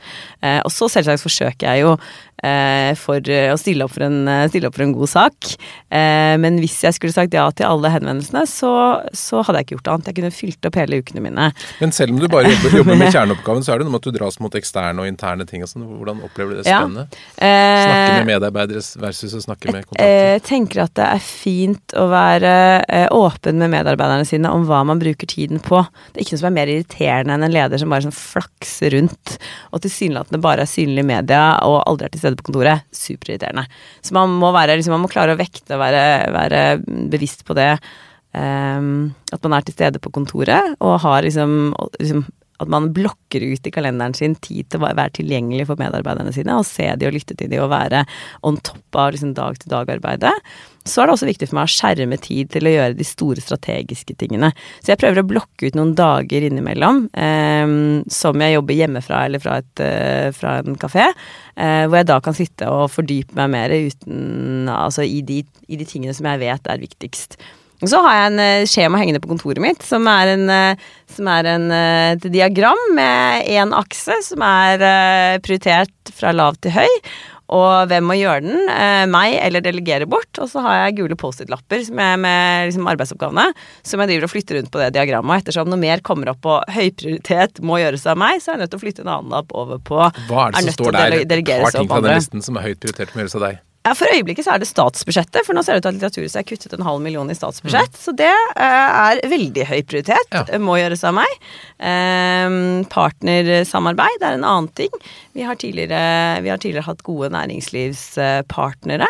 Eh, 0.42 0.60
og 0.64 0.72
så 0.72 0.88
selvsagt 0.90 1.22
forsøker 1.22 1.68
jeg 1.68 1.86
jo 1.86 1.98
for 2.38 3.18
å 3.18 3.56
stille 3.58 3.82
opp 3.82 3.90
for, 3.96 4.04
en, 4.06 4.28
stille 4.46 4.68
opp 4.68 4.76
for 4.76 4.84
en 4.84 4.92
god 4.94 5.10
sak. 5.10 5.48
Men 5.90 6.60
hvis 6.62 6.76
jeg 6.84 6.94
skulle 6.94 7.10
sagt 7.10 7.34
ja 7.34 7.48
til 7.50 7.66
alle 7.66 7.90
henvendelsene, 7.90 8.44
så, 8.46 8.70
så, 9.10 9.40
hadde 9.42 9.58
jeg 9.58 9.66
ikke 9.66 9.74
gjort 9.74 9.90
annet. 9.90 10.06
Jeg 10.12 10.18
kunne 10.20 10.30
fylt 10.36 10.68
opp 10.70 10.78
hele 10.78 11.00
ukene 11.02 11.24
mine. 11.24 11.48
Men 11.80 11.94
selv 11.96 12.14
om 12.14 12.20
du 12.22 12.28
bare 12.30 12.52
jobber, 12.52 12.76
jobber 12.78 13.00
med 13.00 13.10
kjerneoppgaven, 13.16 13.66
så 13.66 13.74
er 13.74 13.82
det 13.82 13.88
noe 13.88 13.96
med 13.96 14.04
at 14.04 14.06
du 14.06 14.18
dras 14.20 14.38
mot 14.38 14.54
eksterne 14.54 15.02
og 15.02 15.10
interne 15.10 15.48
ting 15.50 15.66
og 15.66 15.72
sånn. 15.72 15.88
Hvordan 15.90 16.22
opplever 16.28 16.54
du 16.54 16.60
det 16.60 16.68
spennende? 16.68 17.08
Ja. 17.42 17.82
Snakke 17.88 18.14
med 18.20 18.30
medarbeidere 18.30 18.84
versus 19.02 19.34
å 19.34 19.42
snakke 19.42 19.74
med 19.74 19.88
kontakter? 19.88 20.14
Jeg 20.38 20.46
tenker 20.46 20.84
at 20.86 20.87
at 20.88 20.94
det 20.98 21.06
er 21.06 21.22
fint 21.22 21.94
å 21.98 22.06
være 22.10 22.52
eh, 22.88 23.06
åpen 23.14 23.60
med 23.60 23.72
medarbeiderne 23.72 24.26
sine 24.28 24.50
om 24.52 24.64
hva 24.68 24.80
man 24.88 25.00
bruker 25.00 25.28
tiden 25.30 25.62
på. 25.64 25.82
Det 26.10 26.20
er 26.20 26.26
ikke 26.26 26.36
noe 26.36 26.42
som 26.42 26.50
er 26.50 26.56
mer 26.56 26.72
irriterende 26.72 27.36
enn 27.36 27.46
en 27.46 27.54
leder 27.54 27.80
som 27.80 27.92
bare 27.92 28.06
sånn 28.08 28.16
flakser 28.16 28.96
rundt 28.96 29.36
og 29.72 29.84
tilsynelatende 29.84 30.42
bare 30.44 30.64
er 30.64 30.70
synlig 30.70 31.04
i 31.04 31.10
media 31.12 31.42
og 31.68 31.80
aldri 31.84 32.08
er 32.08 32.14
til 32.14 32.24
stede 32.24 32.40
på 32.40 32.48
kontoret. 32.50 32.88
Superirriterende. 32.94 33.68
Så 34.02 34.16
man 34.16 34.34
må, 34.40 34.52
være, 34.56 34.78
liksom, 34.78 34.96
man 34.96 35.04
må 35.06 35.12
klare 35.12 35.36
å 35.36 35.40
vekte 35.40 35.76
og 35.76 35.84
være, 35.84 36.04
være 36.34 36.64
bevisst 37.12 37.44
på 37.48 37.56
det. 37.58 37.72
Um, 38.38 39.14
at 39.32 39.40
man 39.44 39.56
er 39.56 39.64
til 39.64 39.74
stede 39.74 40.00
på 40.04 40.12
kontoret 40.12 40.74
og 40.84 40.98
har 41.00 41.24
liksom, 41.24 41.72
liksom 41.96 42.26
at 42.58 42.70
man 42.72 42.90
blokker 42.94 43.44
ut 43.44 43.66
i 43.66 43.72
kalenderen 43.74 44.16
sin 44.16 44.34
tid 44.42 44.68
til 44.70 44.82
å 44.82 44.88
være 44.88 45.14
tilgjengelig 45.20 45.68
for 45.68 45.80
medarbeiderne 45.80 46.32
sine, 46.34 46.56
og 46.58 46.66
se 46.66 46.88
de 46.98 47.08
og 47.08 47.14
lytte 47.14 47.36
til 47.38 47.50
de 47.52 47.60
og 47.62 47.70
være 47.72 48.04
on 48.46 48.58
top 48.66 48.98
av 48.98 49.12
liksom 49.14 49.34
dag-til-dag-arbeidet. 49.36 50.34
Så 50.88 51.02
er 51.02 51.08
det 51.08 51.14
også 51.14 51.28
viktig 51.28 51.48
for 51.50 51.58
meg 51.58 51.68
å 51.68 51.72
skjerme 51.72 52.18
tid 52.22 52.50
til 52.54 52.68
å 52.68 52.72
gjøre 52.72 52.96
de 52.96 53.06
store 53.06 53.42
strategiske 53.44 54.16
tingene. 54.18 54.50
Så 54.80 54.94
jeg 54.94 55.00
prøver 55.02 55.20
å 55.20 55.28
blokke 55.28 55.68
ut 55.68 55.76
noen 55.76 55.92
dager 55.98 56.46
innimellom 56.48 57.04
eh, 57.12 57.74
som 58.14 58.44
jeg 58.44 58.56
jobber 58.56 58.78
hjemmefra 58.78 59.22
eller 59.28 59.42
fra, 59.42 59.58
et, 59.62 59.84
eh, 59.84 60.30
fra 60.36 60.58
en 60.62 60.80
kafé, 60.80 61.10
eh, 61.54 61.84
hvor 61.86 62.00
jeg 62.00 62.10
da 62.10 62.18
kan 62.24 62.36
sitte 62.38 62.72
og 62.72 62.88
fordype 62.94 63.36
meg 63.38 63.52
mer 63.54 63.76
uten, 63.76 64.72
altså 64.72 65.04
i 65.04 65.20
de, 65.26 65.42
i 65.68 65.78
de 65.78 65.88
tingene 65.88 66.16
som 66.16 66.30
jeg 66.30 66.42
vet 66.46 66.72
er 66.72 66.82
viktigst. 66.82 67.38
Og 67.78 67.90
så 67.92 68.02
har 68.02 68.16
jeg 68.16 68.28
en 68.32 68.42
uh, 68.42 68.66
skjema 68.68 69.00
hengende 69.00 69.22
på 69.22 69.30
kontoret 69.30 69.62
mitt, 69.62 69.84
som 69.86 70.06
er, 70.10 70.34
en, 70.34 70.50
uh, 70.50 70.92
som 71.14 71.30
er 71.30 71.52
en, 71.54 71.70
uh, 71.70 72.12
et 72.16 72.28
diagram 72.34 72.84
med 72.98 73.48
én 73.54 73.74
akse 73.76 74.18
som 74.26 74.42
er 74.44 74.82
prioritert 75.44 76.14
fra 76.14 76.34
lav 76.34 76.58
til 76.62 76.74
høy. 76.74 76.88
Og 77.48 77.88
hvem 77.88 78.04
må 78.04 78.12
gjøre 78.18 78.42
den? 78.44 78.66
meg 79.08 79.38
eller 79.40 79.62
delegere 79.64 80.04
bort. 80.04 80.28
Og 80.36 80.50
så 80.52 80.60
har 80.66 80.82
jeg 80.82 80.98
gule 80.98 81.16
Post-It-lapper 81.16 81.86
med, 81.96 82.20
med 82.20 82.68
liksom 82.68 82.90
arbeidsoppgavene 82.92 83.46
som 83.80 84.02
jeg 84.02 84.10
driver 84.10 84.26
og 84.26 84.32
flytter 84.34 84.58
rundt 84.58 84.68
på 84.74 84.82
det 84.82 84.90
diagrammet. 84.98 85.46
Ettersom 85.46 85.70
noe 85.72 85.80
mer 85.80 86.02
kommer 86.04 86.34
opp 86.34 86.42
på 86.44 86.58
høy 86.74 86.90
prioritet 86.92 87.62
må 87.64 87.80
gjøres 87.80 88.04
av 88.12 88.20
meg, 88.20 88.42
så 88.44 88.52
er 88.52 88.58
jeg 88.58 88.66
nødt 88.66 88.74
til 88.74 88.82
å 88.82 88.84
flytte 88.84 89.06
en 89.06 89.14
annen 89.14 89.32
lapp 89.32 89.56
over 89.56 89.80
på 89.80 90.02
Hva 90.02 90.50
er 90.50 90.58
det 90.58 90.66
som 90.66 90.76
står 90.76 90.98
der? 90.98 91.18
Et 91.24 91.48
par 91.48 91.78
ting 91.78 91.88
fra 91.88 92.04
den 92.04 92.20
listen 92.20 92.44
som 92.44 92.60
er 92.60 92.68
høyt 92.68 92.84
prioritert 92.84 93.16
må 93.16 93.24
gjøres 93.24 93.40
av 93.40 93.46
deg? 93.48 93.64
Ja, 93.88 93.94
For 93.96 94.10
øyeblikket 94.12 94.44
så 94.44 94.54
er 94.54 94.60
det 94.62 94.68
statsbudsjettet, 94.68 95.46
for 95.46 95.56
nå 95.56 95.62
ser 95.64 95.78
det 95.78 95.80
ut 95.80 95.86
til 95.86 95.90
at 95.90 95.96
Litteraturhuset 95.96 96.40
er 96.42 96.46
kuttet 96.48 96.74
en 96.76 96.84
halv 96.84 97.00
million 97.04 97.30
i 97.32 97.36
statsbudsjett. 97.36 97.94
Mm. 97.94 98.02
Så 98.02 98.14
det 98.18 98.28
uh, 98.28 98.88
er 99.08 99.22
veldig 99.32 99.64
høy 99.70 99.78
prioritet. 99.88 100.34
Ja. 100.34 100.44
Må 100.60 100.76
gjøres 100.76 101.06
av 101.08 101.16
meg. 101.16 101.38
Um, 101.80 102.84
partnersamarbeid 102.92 104.20
er 104.20 104.36
en 104.36 104.44
annen 104.44 104.68
ting. 104.76 104.92
Vi 105.36 105.46
har 105.46 105.56
tidligere, 105.60 106.02
vi 106.44 106.52
har 106.52 106.60
tidligere 106.60 106.88
hatt 106.90 107.04
gode 107.06 107.32
næringslivspartnere. 107.32 109.08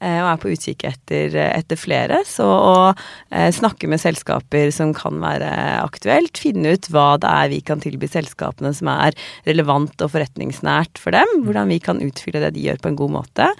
Eh, 0.00 0.16
og 0.22 0.30
er 0.30 0.38
på 0.40 0.52
utkikk 0.54 0.86
etter, 0.88 1.34
etter, 1.44 1.76
flere. 1.76 2.22
Så 2.28 2.46
å 2.46 2.76
eh, 2.88 3.50
snakke 3.52 3.88
med 3.90 4.00
selskaper 4.00 4.72
som 4.72 4.94
kan 4.96 5.20
være 5.20 5.50
aktuelt, 5.82 6.40
finne 6.40 6.72
ut 6.72 6.88
hva 6.92 7.18
det 7.20 7.28
er 7.28 7.52
vi 7.52 7.60
kan 7.64 7.84
tilby 7.84 8.08
selskapene 8.08 8.72
som 8.76 8.88
er 8.92 9.16
relevant 9.48 10.00
og 10.00 10.14
forretningsnært 10.14 11.00
for 11.00 11.16
dem, 11.16 11.44
hvordan 11.44 11.68
vi 11.72 11.80
kan 11.84 12.00
utfylle 12.00 12.40
det 12.46 12.54
de 12.56 12.64
gjør 12.70 12.80
på 12.80 12.92
en 12.92 13.00
god 13.02 13.16
måte, 13.18 13.50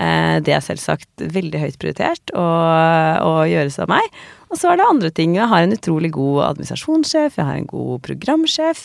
eh, 0.00 0.40
det 0.40 0.56
er 0.56 0.64
selvsagt 0.64 1.28
veldig 1.36 1.64
høyt 1.66 1.80
prioritert 1.80 2.32
å, 2.32 2.48
å 3.28 3.34
gjøres 3.50 3.80
av 3.84 3.92
meg. 3.92 4.20
Og 4.50 4.58
så 4.58 4.72
er 4.72 4.80
det 4.80 4.86
andre 4.90 5.10
ting. 5.14 5.36
Jeg 5.38 5.46
har 5.46 5.62
en 5.62 5.74
utrolig 5.74 6.10
god 6.14 6.40
administrasjonssjef, 6.48 7.36
jeg 7.38 7.46
har 7.46 7.58
en 7.60 7.68
god 7.70 8.00
programsjef, 8.02 8.80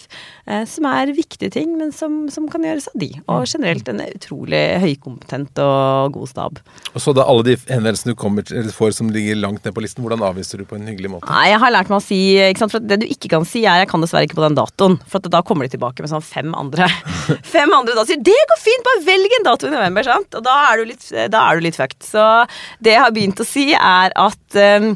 eh, 0.46 0.62
som 0.70 0.86
er 0.90 1.14
viktige 1.18 1.50
ting, 1.56 1.74
men 1.80 1.90
som, 1.96 2.28
som, 2.30 2.46
kan 2.52 2.66
gjøres 2.66 2.86
av 2.92 3.02
de. 3.02 3.10
Og 3.26 3.48
generelt 3.50 3.90
en 3.90 4.04
utrolig 4.06 4.62
høykompetent 4.84 5.62
og 5.64 6.14
god 6.20 6.30
stab. 6.30 6.62
Og 6.94 7.02
så 7.02 7.16
da 7.18 7.26
alle 7.26 7.48
de 7.50 7.58
henvendelsene 7.64 8.14
du 8.14 8.20
kommer 8.22 8.46
får 8.46 8.94
som 9.00 9.10
ligger 9.14 9.40
langt 9.42 9.66
ned 9.66 9.74
på 9.74 9.82
listen, 9.82 10.06
hvordan 10.06 10.22
avviser 10.28 10.62
du 10.62 10.68
på 10.70 10.78
en 10.78 10.86
hyggelig 10.92 11.16
måte? 11.16 11.32
Nei, 11.34 11.50
jeg 11.50 11.62
har 11.66 11.74
lært 11.74 11.90
meg 11.90 11.98
å 11.98 12.06
si 12.06 12.22
sant, 12.60 12.76
for 12.76 12.86
Det 12.86 13.02
du 13.02 13.08
ikke 13.10 13.32
kan 13.34 13.46
si, 13.48 13.66
er 13.66 13.82
'jeg 13.82 13.90
kan 13.90 14.02
dessverre 14.02 14.30
ikke 14.30 14.38
på 14.38 14.46
den 14.46 14.58
datoen'. 14.58 15.00
For 15.10 15.20
da 15.20 15.42
kommer 15.42 15.66
de 15.66 15.78
tilbake 15.78 16.02
med 16.02 16.14
sånn 16.14 16.22
fem 16.22 16.54
andre. 16.54 16.86
fem 17.58 17.74
andre 17.74 17.96
da 17.96 18.06
sier 18.06 18.22
'det 18.22 18.38
går 18.54 18.62
fint, 18.62 18.86
bare 18.86 19.06
velg 19.10 19.32
en 19.40 19.50
dato 19.50 19.68
i 19.68 19.74
november', 19.74 20.06
sant? 20.06 20.30
Og 20.36 20.44
da 20.44 20.56
er 20.70 20.78
du 20.78 20.86
litt, 20.86 21.10
da 21.32 21.50
er 21.50 21.58
du 21.58 21.66
litt 21.66 21.76
fucked. 21.76 22.04
Så 22.06 22.46
det 22.80 22.94
jeg 22.94 23.02
har 23.02 23.12
begynt 23.12 23.42
å 23.42 23.48
si, 23.48 23.74
er 23.74 24.14
at 24.14 24.62
um, 24.80 24.94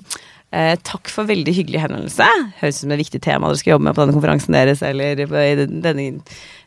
Eh, 0.49 0.75
takk 0.81 1.11
for 1.13 1.29
veldig 1.29 1.53
hyggelig 1.53 1.83
henvendelse. 1.83 2.25
Høres 2.61 2.79
ut 2.79 2.85
som 2.85 2.93
et 2.95 3.01
viktig 3.03 3.21
tema 3.21 3.51
dere 3.51 3.59
skal 3.61 3.75
jobbe 3.75 3.85
med 3.89 3.97
på 3.97 4.01
denne 4.01 4.15
konferansen 4.17 4.55
deres, 4.57 4.81
eller 4.85 5.19
i 5.21 5.67
denne 5.69 6.07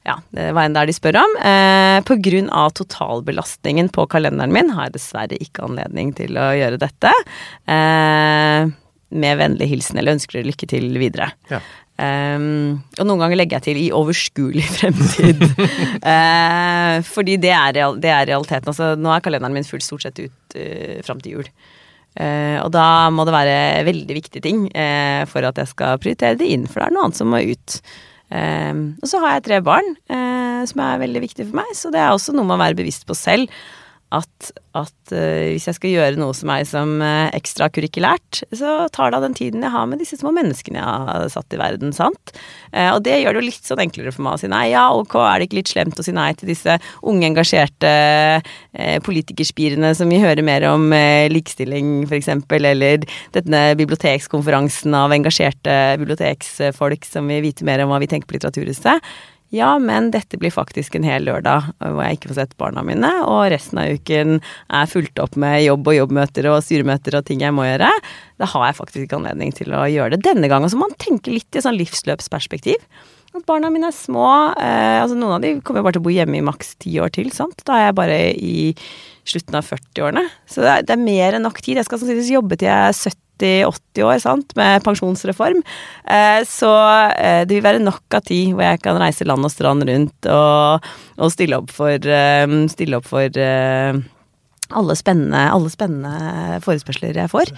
ja, 0.07 0.17
veien 0.35 0.75
der 0.75 0.85
er 0.85 0.91
de 0.91 0.95
spør 0.95 1.19
om. 1.23 1.35
Eh, 1.43 1.99
på 2.07 2.19
grunn 2.23 2.51
av 2.55 2.75
totalbelastningen 2.79 3.91
på 3.95 4.07
kalenderen 4.11 4.55
min 4.55 4.71
har 4.75 4.89
jeg 4.89 4.99
dessverre 4.99 5.41
ikke 5.43 5.67
anledning 5.67 6.15
til 6.19 6.39
å 6.39 6.53
gjøre 6.59 6.81
dette. 6.83 7.13
Eh, 7.71 8.71
med 9.13 9.39
vennlig 9.39 9.69
hilsen, 9.69 9.99
eller 10.01 10.17
ønsker 10.17 10.39
dere 10.39 10.49
lykke 10.49 10.69
til 10.71 10.89
videre. 10.97 11.33
Ja. 11.51 11.61
Um, 12.03 12.81
og 12.97 13.05
noen 13.05 13.21
ganger 13.21 13.37
legger 13.37 13.61
jeg 13.61 13.65
til 13.67 13.79
'i 13.79 13.91
overskuelig 13.95 14.65
fremtid'. 14.79 15.43
uh, 16.01 16.97
fordi 17.05 17.37
det 17.37 17.53
er, 17.53 17.77
det 17.77 18.11
er, 18.11 18.27
realiteten. 18.33 18.73
Altså, 18.73 18.95
nå 18.97 19.13
er 19.13 19.21
kalenderen 19.21 19.55
min 19.55 19.69
full 19.69 19.85
stort 19.85 20.07
sett 20.07 20.19
ut 20.19 20.57
uh, 20.57 20.99
fram 21.05 21.21
til 21.21 21.37
jul. 21.37 21.51
Uh, 22.13 22.61
og 22.61 22.73
da 22.75 23.09
må 23.09 23.25
det 23.25 23.33
være 23.33 23.59
veldig 23.89 24.17
viktige 24.19 24.45
ting 24.45 24.67
uh, 24.69 25.25
for 25.31 25.47
at 25.49 25.61
jeg 25.63 25.71
skal 25.71 26.01
prioritere 26.01 26.37
det 26.41 26.51
inn, 26.53 26.67
for 26.69 26.83
det 26.83 26.91
er 26.91 26.97
noe 26.97 27.07
annet 27.09 27.21
som 27.21 27.31
må 27.33 27.41
ut. 27.41 27.77
Uh, 28.33 28.93
og 29.01 29.07
så 29.09 29.23
har 29.23 29.39
jeg 29.39 29.47
tre 29.49 29.63
barn 29.65 29.95
som 30.63 30.79
er 30.79 31.01
veldig 31.01 31.21
viktige 31.25 31.49
for 31.49 31.59
meg, 31.59 31.71
så 31.75 31.91
det 31.91 31.99
er 31.99 32.13
også 32.15 32.31
noe 32.37 32.47
man 32.47 32.55
må 32.55 32.63
være 32.63 32.79
bevisst 32.79 33.03
på 33.09 33.17
selv 33.19 33.51
at, 34.13 34.51
at 34.77 35.13
uh, 35.15 35.53
hvis 35.53 35.67
jeg 35.69 35.77
skal 35.77 35.93
gjøre 35.93 36.21
noe 36.21 36.35
som 36.37 36.51
er 36.53 36.67
som 36.69 36.95
uh, 37.01 37.31
ekstrakurikulært, 37.37 38.43
så 38.53 38.87
tar 38.93 39.13
det 39.13 39.19
av 39.19 39.27
den 39.27 39.37
tiden 39.39 39.65
jeg 39.65 39.73
har 39.75 39.89
med 39.89 40.03
disse 40.03 40.19
små 40.21 40.35
menneskene 40.37 40.81
jeg 40.81 41.07
har 41.09 41.27
satt 41.33 41.57
i 41.57 41.61
verden, 41.61 41.95
sant. 41.97 42.35
Uh, 42.75 42.93
og 42.93 43.03
det 43.07 43.19
gjør 43.23 43.37
det 43.37 43.43
jo 43.43 43.49
litt 43.49 43.71
sånn 43.71 43.85
enklere 43.87 44.15
for 44.15 44.27
meg 44.27 44.37
å 44.37 44.43
si 44.43 44.53
nei. 44.53 44.65
Ja, 44.75 44.85
ok, 44.97 45.17
er 45.25 45.41
det 45.41 45.49
ikke 45.49 45.61
litt 45.63 45.73
slemt 45.73 46.01
å 46.01 46.07
si 46.07 46.15
nei 46.17 46.31
til 46.39 46.53
disse 46.53 46.79
unge, 47.01 47.29
engasjerte 47.33 47.91
politikerspirene 49.07 49.93
som 49.97 50.11
vi 50.11 50.21
hører 50.21 50.45
mer 50.45 50.65
om 50.71 50.89
likestilling, 51.33 52.03
f.eks., 52.09 52.31
eller 52.53 53.05
denne 53.35 53.61
bibliotekskonferansen 53.79 54.95
av 54.97 55.15
engasjerte 55.15 55.77
biblioteksfolk 56.01 57.07
som 57.09 57.29
vil 57.31 57.45
vite 57.45 57.67
mer 57.69 57.85
om 57.85 57.93
hva 57.93 58.01
vi 58.03 58.11
tenker 58.11 58.29
på 58.29 58.37
Litteraturhuset. 58.37 59.13
Ja, 59.53 59.75
men 59.77 60.09
dette 60.15 60.39
blir 60.41 60.53
faktisk 60.55 60.95
en 60.97 61.05
hel 61.05 61.27
lørdag 61.29 61.67
hvor 61.77 62.01
jeg 62.01 62.17
ikke 62.17 62.31
får 62.31 62.39
sett 62.39 62.55
barna 62.61 62.81
mine, 62.87 63.11
og 63.29 63.51
resten 63.53 63.83
av 63.83 63.99
uken 63.99 64.39
er 64.41 64.89
fulgt 64.89 65.21
opp 65.21 65.37
med 65.37 65.61
jobb 65.67 65.91
og 65.93 65.99
jobbmøter 65.99 66.49
og 66.49 66.63
styremøter 66.65 67.19
og 67.19 67.27
ting 67.29 67.45
jeg 67.45 67.53
må 67.53 67.67
gjøre. 67.69 67.91
Da 68.41 68.49
har 68.49 68.71
jeg 68.71 68.79
faktisk 68.81 69.05
ikke 69.05 69.19
anledning 69.21 69.53
til 69.53 69.75
å 69.77 69.85
gjøre 69.93 70.17
det 70.17 70.25
denne 70.25 70.49
gangen. 70.49 70.73
Så 70.73 70.81
man 70.81 70.97
tenker 70.97 71.37
litt 71.37 71.53
i 71.53 71.65
sånn 71.65 71.77
livsløpsperspektiv. 71.77 72.81
At 73.33 73.45
barna 73.49 73.69
mine 73.73 73.89
er 73.89 73.97
små. 73.97 74.27
Eh, 74.61 74.99
altså 75.03 75.17
Noen 75.17 75.37
av 75.37 75.45
de 75.45 75.55
kommer 75.65 75.85
bare 75.85 75.97
til 75.97 76.03
å 76.03 76.09
bo 76.09 76.13
hjemme 76.13 76.41
i 76.41 76.45
maks 76.45 76.75
ti 76.81 76.97
år 77.01 77.13
til. 77.13 77.29
sant? 77.33 77.61
Da 77.69 77.77
er 77.77 77.87
jeg 77.87 77.99
bare 78.01 78.19
i 78.33 78.57
slutten 79.29 79.57
av 79.57 79.69
40-årene. 79.69 80.25
Så 80.49 80.65
det 80.65 80.73
er, 80.73 80.89
det 80.89 80.97
er, 80.97 81.05
mer 81.05 81.37
enn 81.37 81.45
nok 81.45 81.61
tid. 81.61 81.77
Jeg 81.81 81.89
skal 81.89 82.01
sannsynligvis 82.01 82.35
jobbe 82.35 82.57
til 82.57 82.69
jeg 82.69 82.89
er 82.89 82.97
70 82.97 83.32
70-80 83.43 84.07
år 84.07 84.23
sant, 84.23 84.57
med 84.59 84.83
pensjonsreform. 84.87 85.63
Eh, 86.07 86.41
så 86.49 86.73
eh, 87.11 87.43
det 87.47 87.59
vil 87.59 87.67
være 87.67 87.83
nok 87.83 88.19
av 88.19 88.25
tid 88.29 88.55
hvor 88.55 88.67
jeg 88.67 88.83
kan 88.85 89.01
reise 89.03 89.27
land 89.29 89.47
og 89.47 89.53
strand 89.53 89.87
rundt 89.89 90.31
og, 90.31 90.91
og 91.19 91.33
stille 91.35 91.61
opp 91.61 91.73
for, 91.75 91.95
eh, 91.99 92.59
stille 92.73 92.99
opp 92.99 93.09
for 93.11 93.41
alle, 94.73 94.97
spennende, 94.97 95.47
alle 95.53 95.73
spennende 95.73 96.61
forespørsler 96.65 97.19
jeg 97.25 97.33
får. 97.33 97.53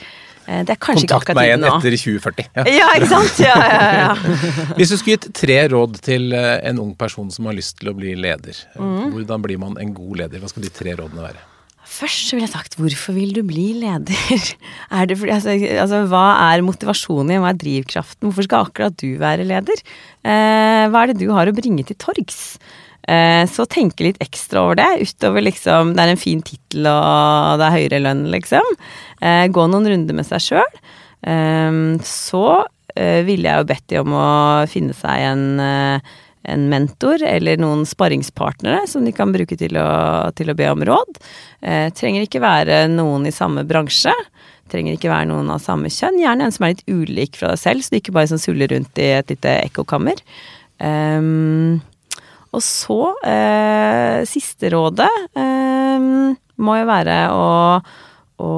Det 0.44 0.74
er 0.74 0.76
kanskje 0.76 1.06
Kontakt 1.06 1.30
ikke 1.30 1.38
meg 1.38 1.46
igjen 1.48 1.62
etter 1.64 1.94
2040. 1.96 2.48
Ja. 2.58 2.64
ja, 2.68 2.88
ikke 2.98 3.06
sant? 3.08 3.38
Ja, 3.40 3.54
ja, 3.64 3.86
ja. 3.96 4.34
Hvis 4.76 4.92
du 4.92 4.98
skulle 4.98 5.16
gitt 5.16 5.30
tre 5.38 5.56
råd 5.72 5.96
til 6.04 6.36
en 6.36 6.82
ung 6.82 6.92
person 7.00 7.30
som 7.32 7.48
har 7.48 7.56
lyst 7.56 7.78
til 7.80 7.94
å 7.94 7.96
bli 7.96 8.12
leder, 8.18 8.60
mm. 8.76 9.14
hvordan 9.14 9.46
blir 9.46 9.62
man 9.62 9.80
en 9.80 9.96
god 9.96 10.20
leder? 10.20 10.42
Hva 10.42 10.52
skal 10.52 10.66
de 10.66 10.74
tre 10.74 10.98
rådene 11.00 11.24
være? 11.24 11.46
Først 11.94 12.26
så 12.26 12.34
ville 12.34 12.48
jeg 12.48 12.54
sagt 12.54 12.74
hvorfor 12.80 13.14
vil 13.14 13.34
du 13.36 13.42
bli 13.46 13.68
leder? 13.78 14.48
Er 14.96 15.06
det 15.06 15.18
fordi, 15.20 15.34
altså, 15.34 15.52
altså, 15.84 16.00
hva 16.10 16.24
er 16.48 16.64
motivasjonen 16.66 17.42
hva 17.42 17.52
er 17.52 17.60
drivkraften? 17.60 18.26
Hvorfor 18.26 18.48
skal 18.48 18.66
akkurat 18.66 18.96
du 18.98 19.14
være 19.20 19.46
leder? 19.46 19.84
Eh, 20.26 20.86
hva 20.90 21.04
er 21.04 21.12
det 21.12 21.20
du 21.22 21.28
har 21.34 21.50
å 21.50 21.54
bringe 21.54 21.86
til 21.86 21.98
torgs? 22.00 22.56
Eh, 23.06 23.44
så 23.52 23.66
tenke 23.68 24.06
litt 24.06 24.20
ekstra 24.24 24.62
over 24.64 24.78
det, 24.80 24.88
utover 25.04 25.44
liksom 25.44 25.90
Det 25.92 26.02
er 26.02 26.12
en 26.14 26.20
fin 26.20 26.40
tittel 26.40 26.88
og 26.88 27.60
det 27.60 27.66
er 27.66 27.76
høyere 27.76 28.02
lønn, 28.06 28.26
liksom. 28.32 28.76
Eh, 29.20 29.46
gå 29.52 29.66
noen 29.70 29.90
runder 29.92 30.18
med 30.18 30.26
seg 30.26 30.42
sjøl. 30.48 30.78
Eh, 31.30 31.80
så 32.08 32.44
eh, 32.96 33.22
ville 33.28 33.50
jeg 33.50 33.62
jo 33.62 33.70
bedt 33.70 33.88
de 33.92 34.02
om 34.02 34.18
å 34.18 34.28
finne 34.72 34.96
seg 34.96 35.28
en 35.30 35.46
eh, 35.62 36.14
en 36.44 36.66
mentor 36.68 37.22
eller 37.24 37.60
noen 37.60 37.84
sparringspartnere 37.88 38.84
som 38.90 39.04
de 39.06 39.12
kan 39.16 39.32
bruke 39.32 39.56
til 39.58 39.78
å, 39.80 39.88
til 40.36 40.52
å 40.52 40.56
be 40.58 40.68
om 40.70 40.84
råd. 40.84 41.20
Eh, 41.64 41.88
trenger 41.96 42.26
ikke 42.26 42.42
være 42.44 42.84
noen 42.92 43.24
i 43.28 43.34
samme 43.34 43.64
bransje. 43.68 44.12
Trenger 44.72 44.96
ikke 44.96 45.12
være 45.12 45.30
noen 45.32 45.50
av 45.52 45.62
samme 45.64 45.90
kjønn. 45.92 46.20
Gjerne 46.20 46.48
en 46.48 46.54
som 46.54 46.66
er 46.66 46.74
litt 46.74 46.86
ulik 46.88 47.40
fra 47.40 47.54
deg 47.54 47.62
selv, 47.62 47.84
så 47.84 47.94
du 47.94 48.00
ikke 48.00 48.14
bare 48.16 48.32
sånn 48.32 48.42
suller 48.42 48.72
rundt 48.72 49.00
i 49.00 49.10
et 49.18 49.32
lite 49.32 49.58
ekkokammer. 49.64 50.20
Um, 50.84 51.82
og 52.54 52.62
så, 52.62 53.00
eh, 53.26 54.22
siste 54.30 54.70
rådet 54.70 55.10
eh, 55.38 56.08
må 56.64 56.76
jo 56.78 56.86
være 56.86 57.18
å, 57.34 57.46
å 58.44 58.52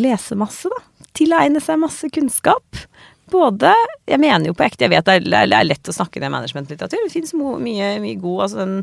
lese 0.00 0.38
masse, 0.38 0.70
da. 0.72 0.82
Tilegne 1.18 1.62
seg 1.62 1.80
masse 1.82 2.10
kunnskap. 2.14 2.82
Både 3.30 3.72
Jeg 4.08 4.20
mener 4.22 4.48
jo 4.48 4.56
på 4.56 4.64
ekte, 4.66 4.86
jeg 4.86 4.92
vet 4.92 5.08
det 5.24 5.36
er, 5.36 5.66
lett 5.66 5.90
å 5.90 5.94
snakke 5.94 6.20
ned 6.22 6.32
managementlitteratur. 6.32 7.04
Det 7.04 7.12
fins 7.12 7.34
mye, 7.36 7.90
mye 8.02 8.18
god 8.20 8.44
altså 8.46 8.60
den 8.62 8.74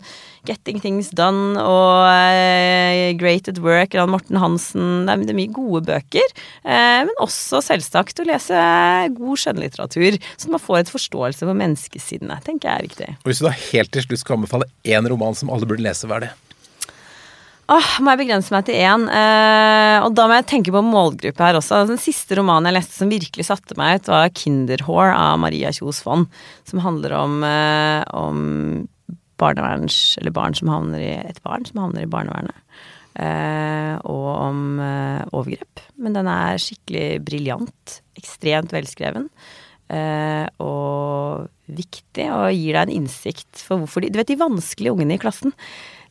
Getting 0.45 0.77
Things 0.83 1.09
Done 1.17 1.57
og 1.61 2.05
eh, 2.11 3.15
Great 3.17 3.49
at 3.49 3.59
Work 3.63 3.97
av 3.97 4.11
Morten 4.13 4.37
Hansen. 4.41 5.07
Det 5.07 5.15
er, 5.15 5.37
mye 5.39 5.53
gode 5.55 5.81
bøker. 5.89 6.35
Eh, 6.61 7.01
men 7.09 7.13
også 7.23 7.63
selvsagt 7.65 8.21
å 8.21 8.27
lese 8.29 8.61
god 9.17 9.41
skjønnlitteratur, 9.41 10.19
så 10.37 10.53
man 10.53 10.61
får 10.61 10.83
et 10.83 10.93
forståelse 10.93 11.45
for 11.45 11.57
menneskesinnet. 11.57 12.45
tenker 12.45 12.69
jeg 12.69 12.75
er 12.75 12.89
viktig. 12.89 13.11
Og 13.23 13.31
Hvis 13.31 13.41
du 13.41 13.49
da 13.49 13.55
helt 13.57 13.93
til 13.95 14.05
slutt 14.05 14.21
skal 14.21 14.39
anbefale 14.39 14.69
én 14.85 15.09
roman 15.09 15.37
som 15.37 15.49
alle 15.53 15.69
burde 15.69 15.85
lese, 15.85 16.05
hva 16.09 16.21
er 16.21 16.27
det? 16.27 16.33
Åh, 17.65 17.85
må 18.05 18.13
jeg 18.13 18.21
begrense 18.21 18.53
meg 18.53 18.67
til 18.67 18.77
én? 18.77 19.07
Eh, 19.09 19.97
og 20.05 20.11
da 20.13 20.27
må 20.29 20.35
jeg 20.37 20.45
tenke 20.51 20.73
på 20.73 20.83
målgruppe 20.85 21.41
her 21.41 21.57
også. 21.57 21.81
Den 21.89 22.01
siste 22.01 22.37
romanen 22.37 22.69
jeg 22.69 22.77
leste 22.77 22.99
som 22.99 23.09
virkelig 23.09 23.47
satte 23.47 23.77
meg 23.79 24.03
ut, 24.03 24.09
var 24.13 24.29
'Kinderhår' 24.29 25.15
av 25.15 25.39
Maria 25.41 25.71
Kjos 25.73 26.03
Fond. 26.05 26.29
Som 26.69 26.83
handler 26.85 27.15
om, 27.17 27.43
eh, 27.43 28.03
om 28.13 28.87
barneverns... 29.41 30.17
Eller 30.21 30.35
barn 30.35 30.53
som 30.53 30.69
havner 30.69 31.01
i 31.01 31.13
Et 31.25 31.41
barn 31.41 31.65
som 31.65 31.81
havner 31.81 32.05
i 32.05 32.11
barnevernet. 32.11 32.53
Eh, 33.15 33.95
og 34.03 34.27
om 34.29 34.79
eh, 34.79 35.25
overgrep. 35.33 35.81
Men 35.97 36.13
den 36.13 36.27
er 36.29 36.61
skikkelig 36.61 37.23
briljant. 37.25 38.01
Ekstremt 38.19 38.75
velskreven. 38.75 39.29
Eh, 39.89 40.45
og 40.59 41.04
viktig, 41.77 42.29
og 42.31 42.47
gir 42.55 42.77
deg 42.77 42.87
en 42.87 42.95
innsikt 43.01 43.61
for 43.61 43.83
hvorfor 43.83 44.03
de 44.03 44.13
Du 44.13 44.19
vet 44.21 44.31
de 44.31 44.39
vanskelige 44.39 44.95
ungene 44.95 45.17
i 45.17 45.21
klassen 45.21 45.53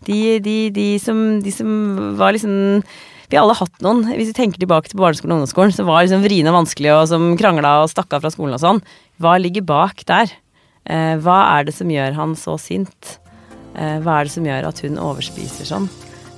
de, 0.05 0.39
de, 0.45 0.71
de, 0.75 0.87
som, 1.01 1.19
de 1.43 1.53
som 1.55 1.69
var 2.19 2.37
liksom 2.37 2.83
vi 3.31 3.39
har 3.39 3.47
alle 3.47 3.57
hatt 3.57 3.81
noen, 3.83 4.05
hvis 4.13 4.31
vi 4.31 4.37
tenker 4.37 4.61
tilbake 4.61 4.91
til 4.91 5.01
barneskolen 5.01 5.33
og 5.33 5.41
ungdomsskolen, 5.41 5.73
som 5.75 5.89
var 5.89 6.05
liksom 6.05 6.23
vriene 6.23 6.53
og 6.53 6.59
vanskelige, 6.59 6.95
og 6.95 7.09
som 7.11 7.25
krangla 7.41 7.79
og 7.83 7.89
stakk 7.91 8.13
av 8.15 8.23
fra 8.23 8.31
skolen 8.31 8.55
og 8.59 8.61
sånn. 8.63 8.83
Hva 9.23 9.33
ligger 9.41 9.65
bak 9.67 10.05
der? 10.07 10.35
Eh, 10.85 11.15
hva 11.25 11.39
er 11.57 11.67
det 11.67 11.75
som 11.75 11.91
gjør 11.91 12.15
han 12.19 12.37
så 12.39 12.59
sint? 12.61 13.17
Eh, 13.75 13.97
hva 14.05 14.21
er 14.21 14.29
det 14.29 14.35
som 14.37 14.47
gjør 14.47 14.69
at 14.69 14.85
hun 14.85 15.01
overspiser 15.03 15.71
sånn? 15.73 15.89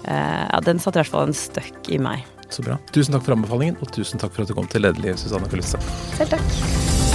Eh, 0.06 0.44
ja, 0.46 0.62
den 0.64 0.80
satte 0.80 1.00
i 1.00 1.02
hvert 1.02 1.14
fall 1.16 1.28
en 1.32 1.36
støkk 1.36 1.90
i 1.90 2.00
meg. 2.00 2.22
Så 2.54 2.62
bra. 2.62 2.78
Tusen 2.94 3.16
takk 3.16 3.26
for 3.26 3.34
anbefalingen, 3.34 3.76
og 3.82 3.90
tusen 3.92 4.22
takk 4.22 4.32
for 4.32 4.46
at 4.46 4.54
du 4.54 4.56
kom 4.56 4.70
til 4.70 4.86
Lederliv, 4.86 5.18
Susanne 5.18 5.50
Kulisse. 5.50 5.82
Selv 6.14 6.38
takk. 6.38 7.05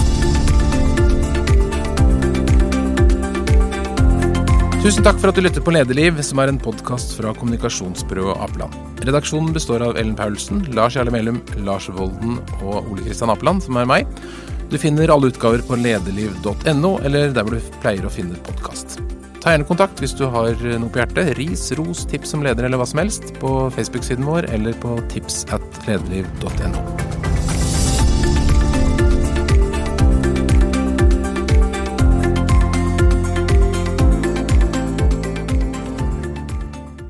Tusen 4.82 5.06
takk 5.06 5.20
for 5.22 5.30
at 5.30 5.38
du 5.38 5.44
lytter 5.46 5.62
på 5.62 5.72
Lederliv, 5.76 6.18
som 6.26 6.40
er 6.42 6.50
en 6.50 6.58
podkast 6.58 7.12
fra 7.14 7.36
kommunikasjonsbyrået 7.38 8.40
Apeland. 8.42 8.74
Redaksjonen 9.06 9.52
består 9.54 9.84
av 9.86 9.94
Ellen 9.94 10.16
Paulsen, 10.18 10.64
Lars 10.74 10.98
Jarle 10.98 11.14
Melum, 11.14 11.38
Lars 11.68 11.86
Volden 11.94 12.40
og 12.64 12.90
Ole 12.90 13.06
Kristian 13.06 13.30
Apeland, 13.30 13.62
som 13.62 13.78
er 13.78 13.86
meg. 13.86 14.10
Du 14.74 14.80
finner 14.82 15.14
alle 15.14 15.30
utgaver 15.30 15.62
på 15.68 15.78
lederliv.no, 15.78 16.96
eller 17.06 17.30
der 17.30 17.46
hvor 17.46 17.60
du 17.60 17.70
pleier 17.84 18.10
å 18.10 18.14
finne 18.16 18.42
podkast. 18.50 18.98
Ta 19.38 19.54
gjerne 19.54 19.70
kontakt 19.70 20.02
hvis 20.02 20.18
du 20.18 20.26
har 20.34 20.58
noe 20.58 20.90
på 20.90 21.04
hjertet. 21.04 21.36
Ris, 21.38 21.68
ros, 21.78 22.02
tips 22.10 22.34
om 22.34 22.50
leder 22.50 22.66
eller 22.66 22.82
hva 22.82 22.90
som 22.90 23.06
helst 23.06 23.36
på 23.38 23.54
Facebook-siden 23.78 24.26
vår 24.26 24.50
eller 24.50 24.74
på 24.82 24.98
tips 25.14 25.44
at 25.54 25.82
lederliv.no. 25.86 27.01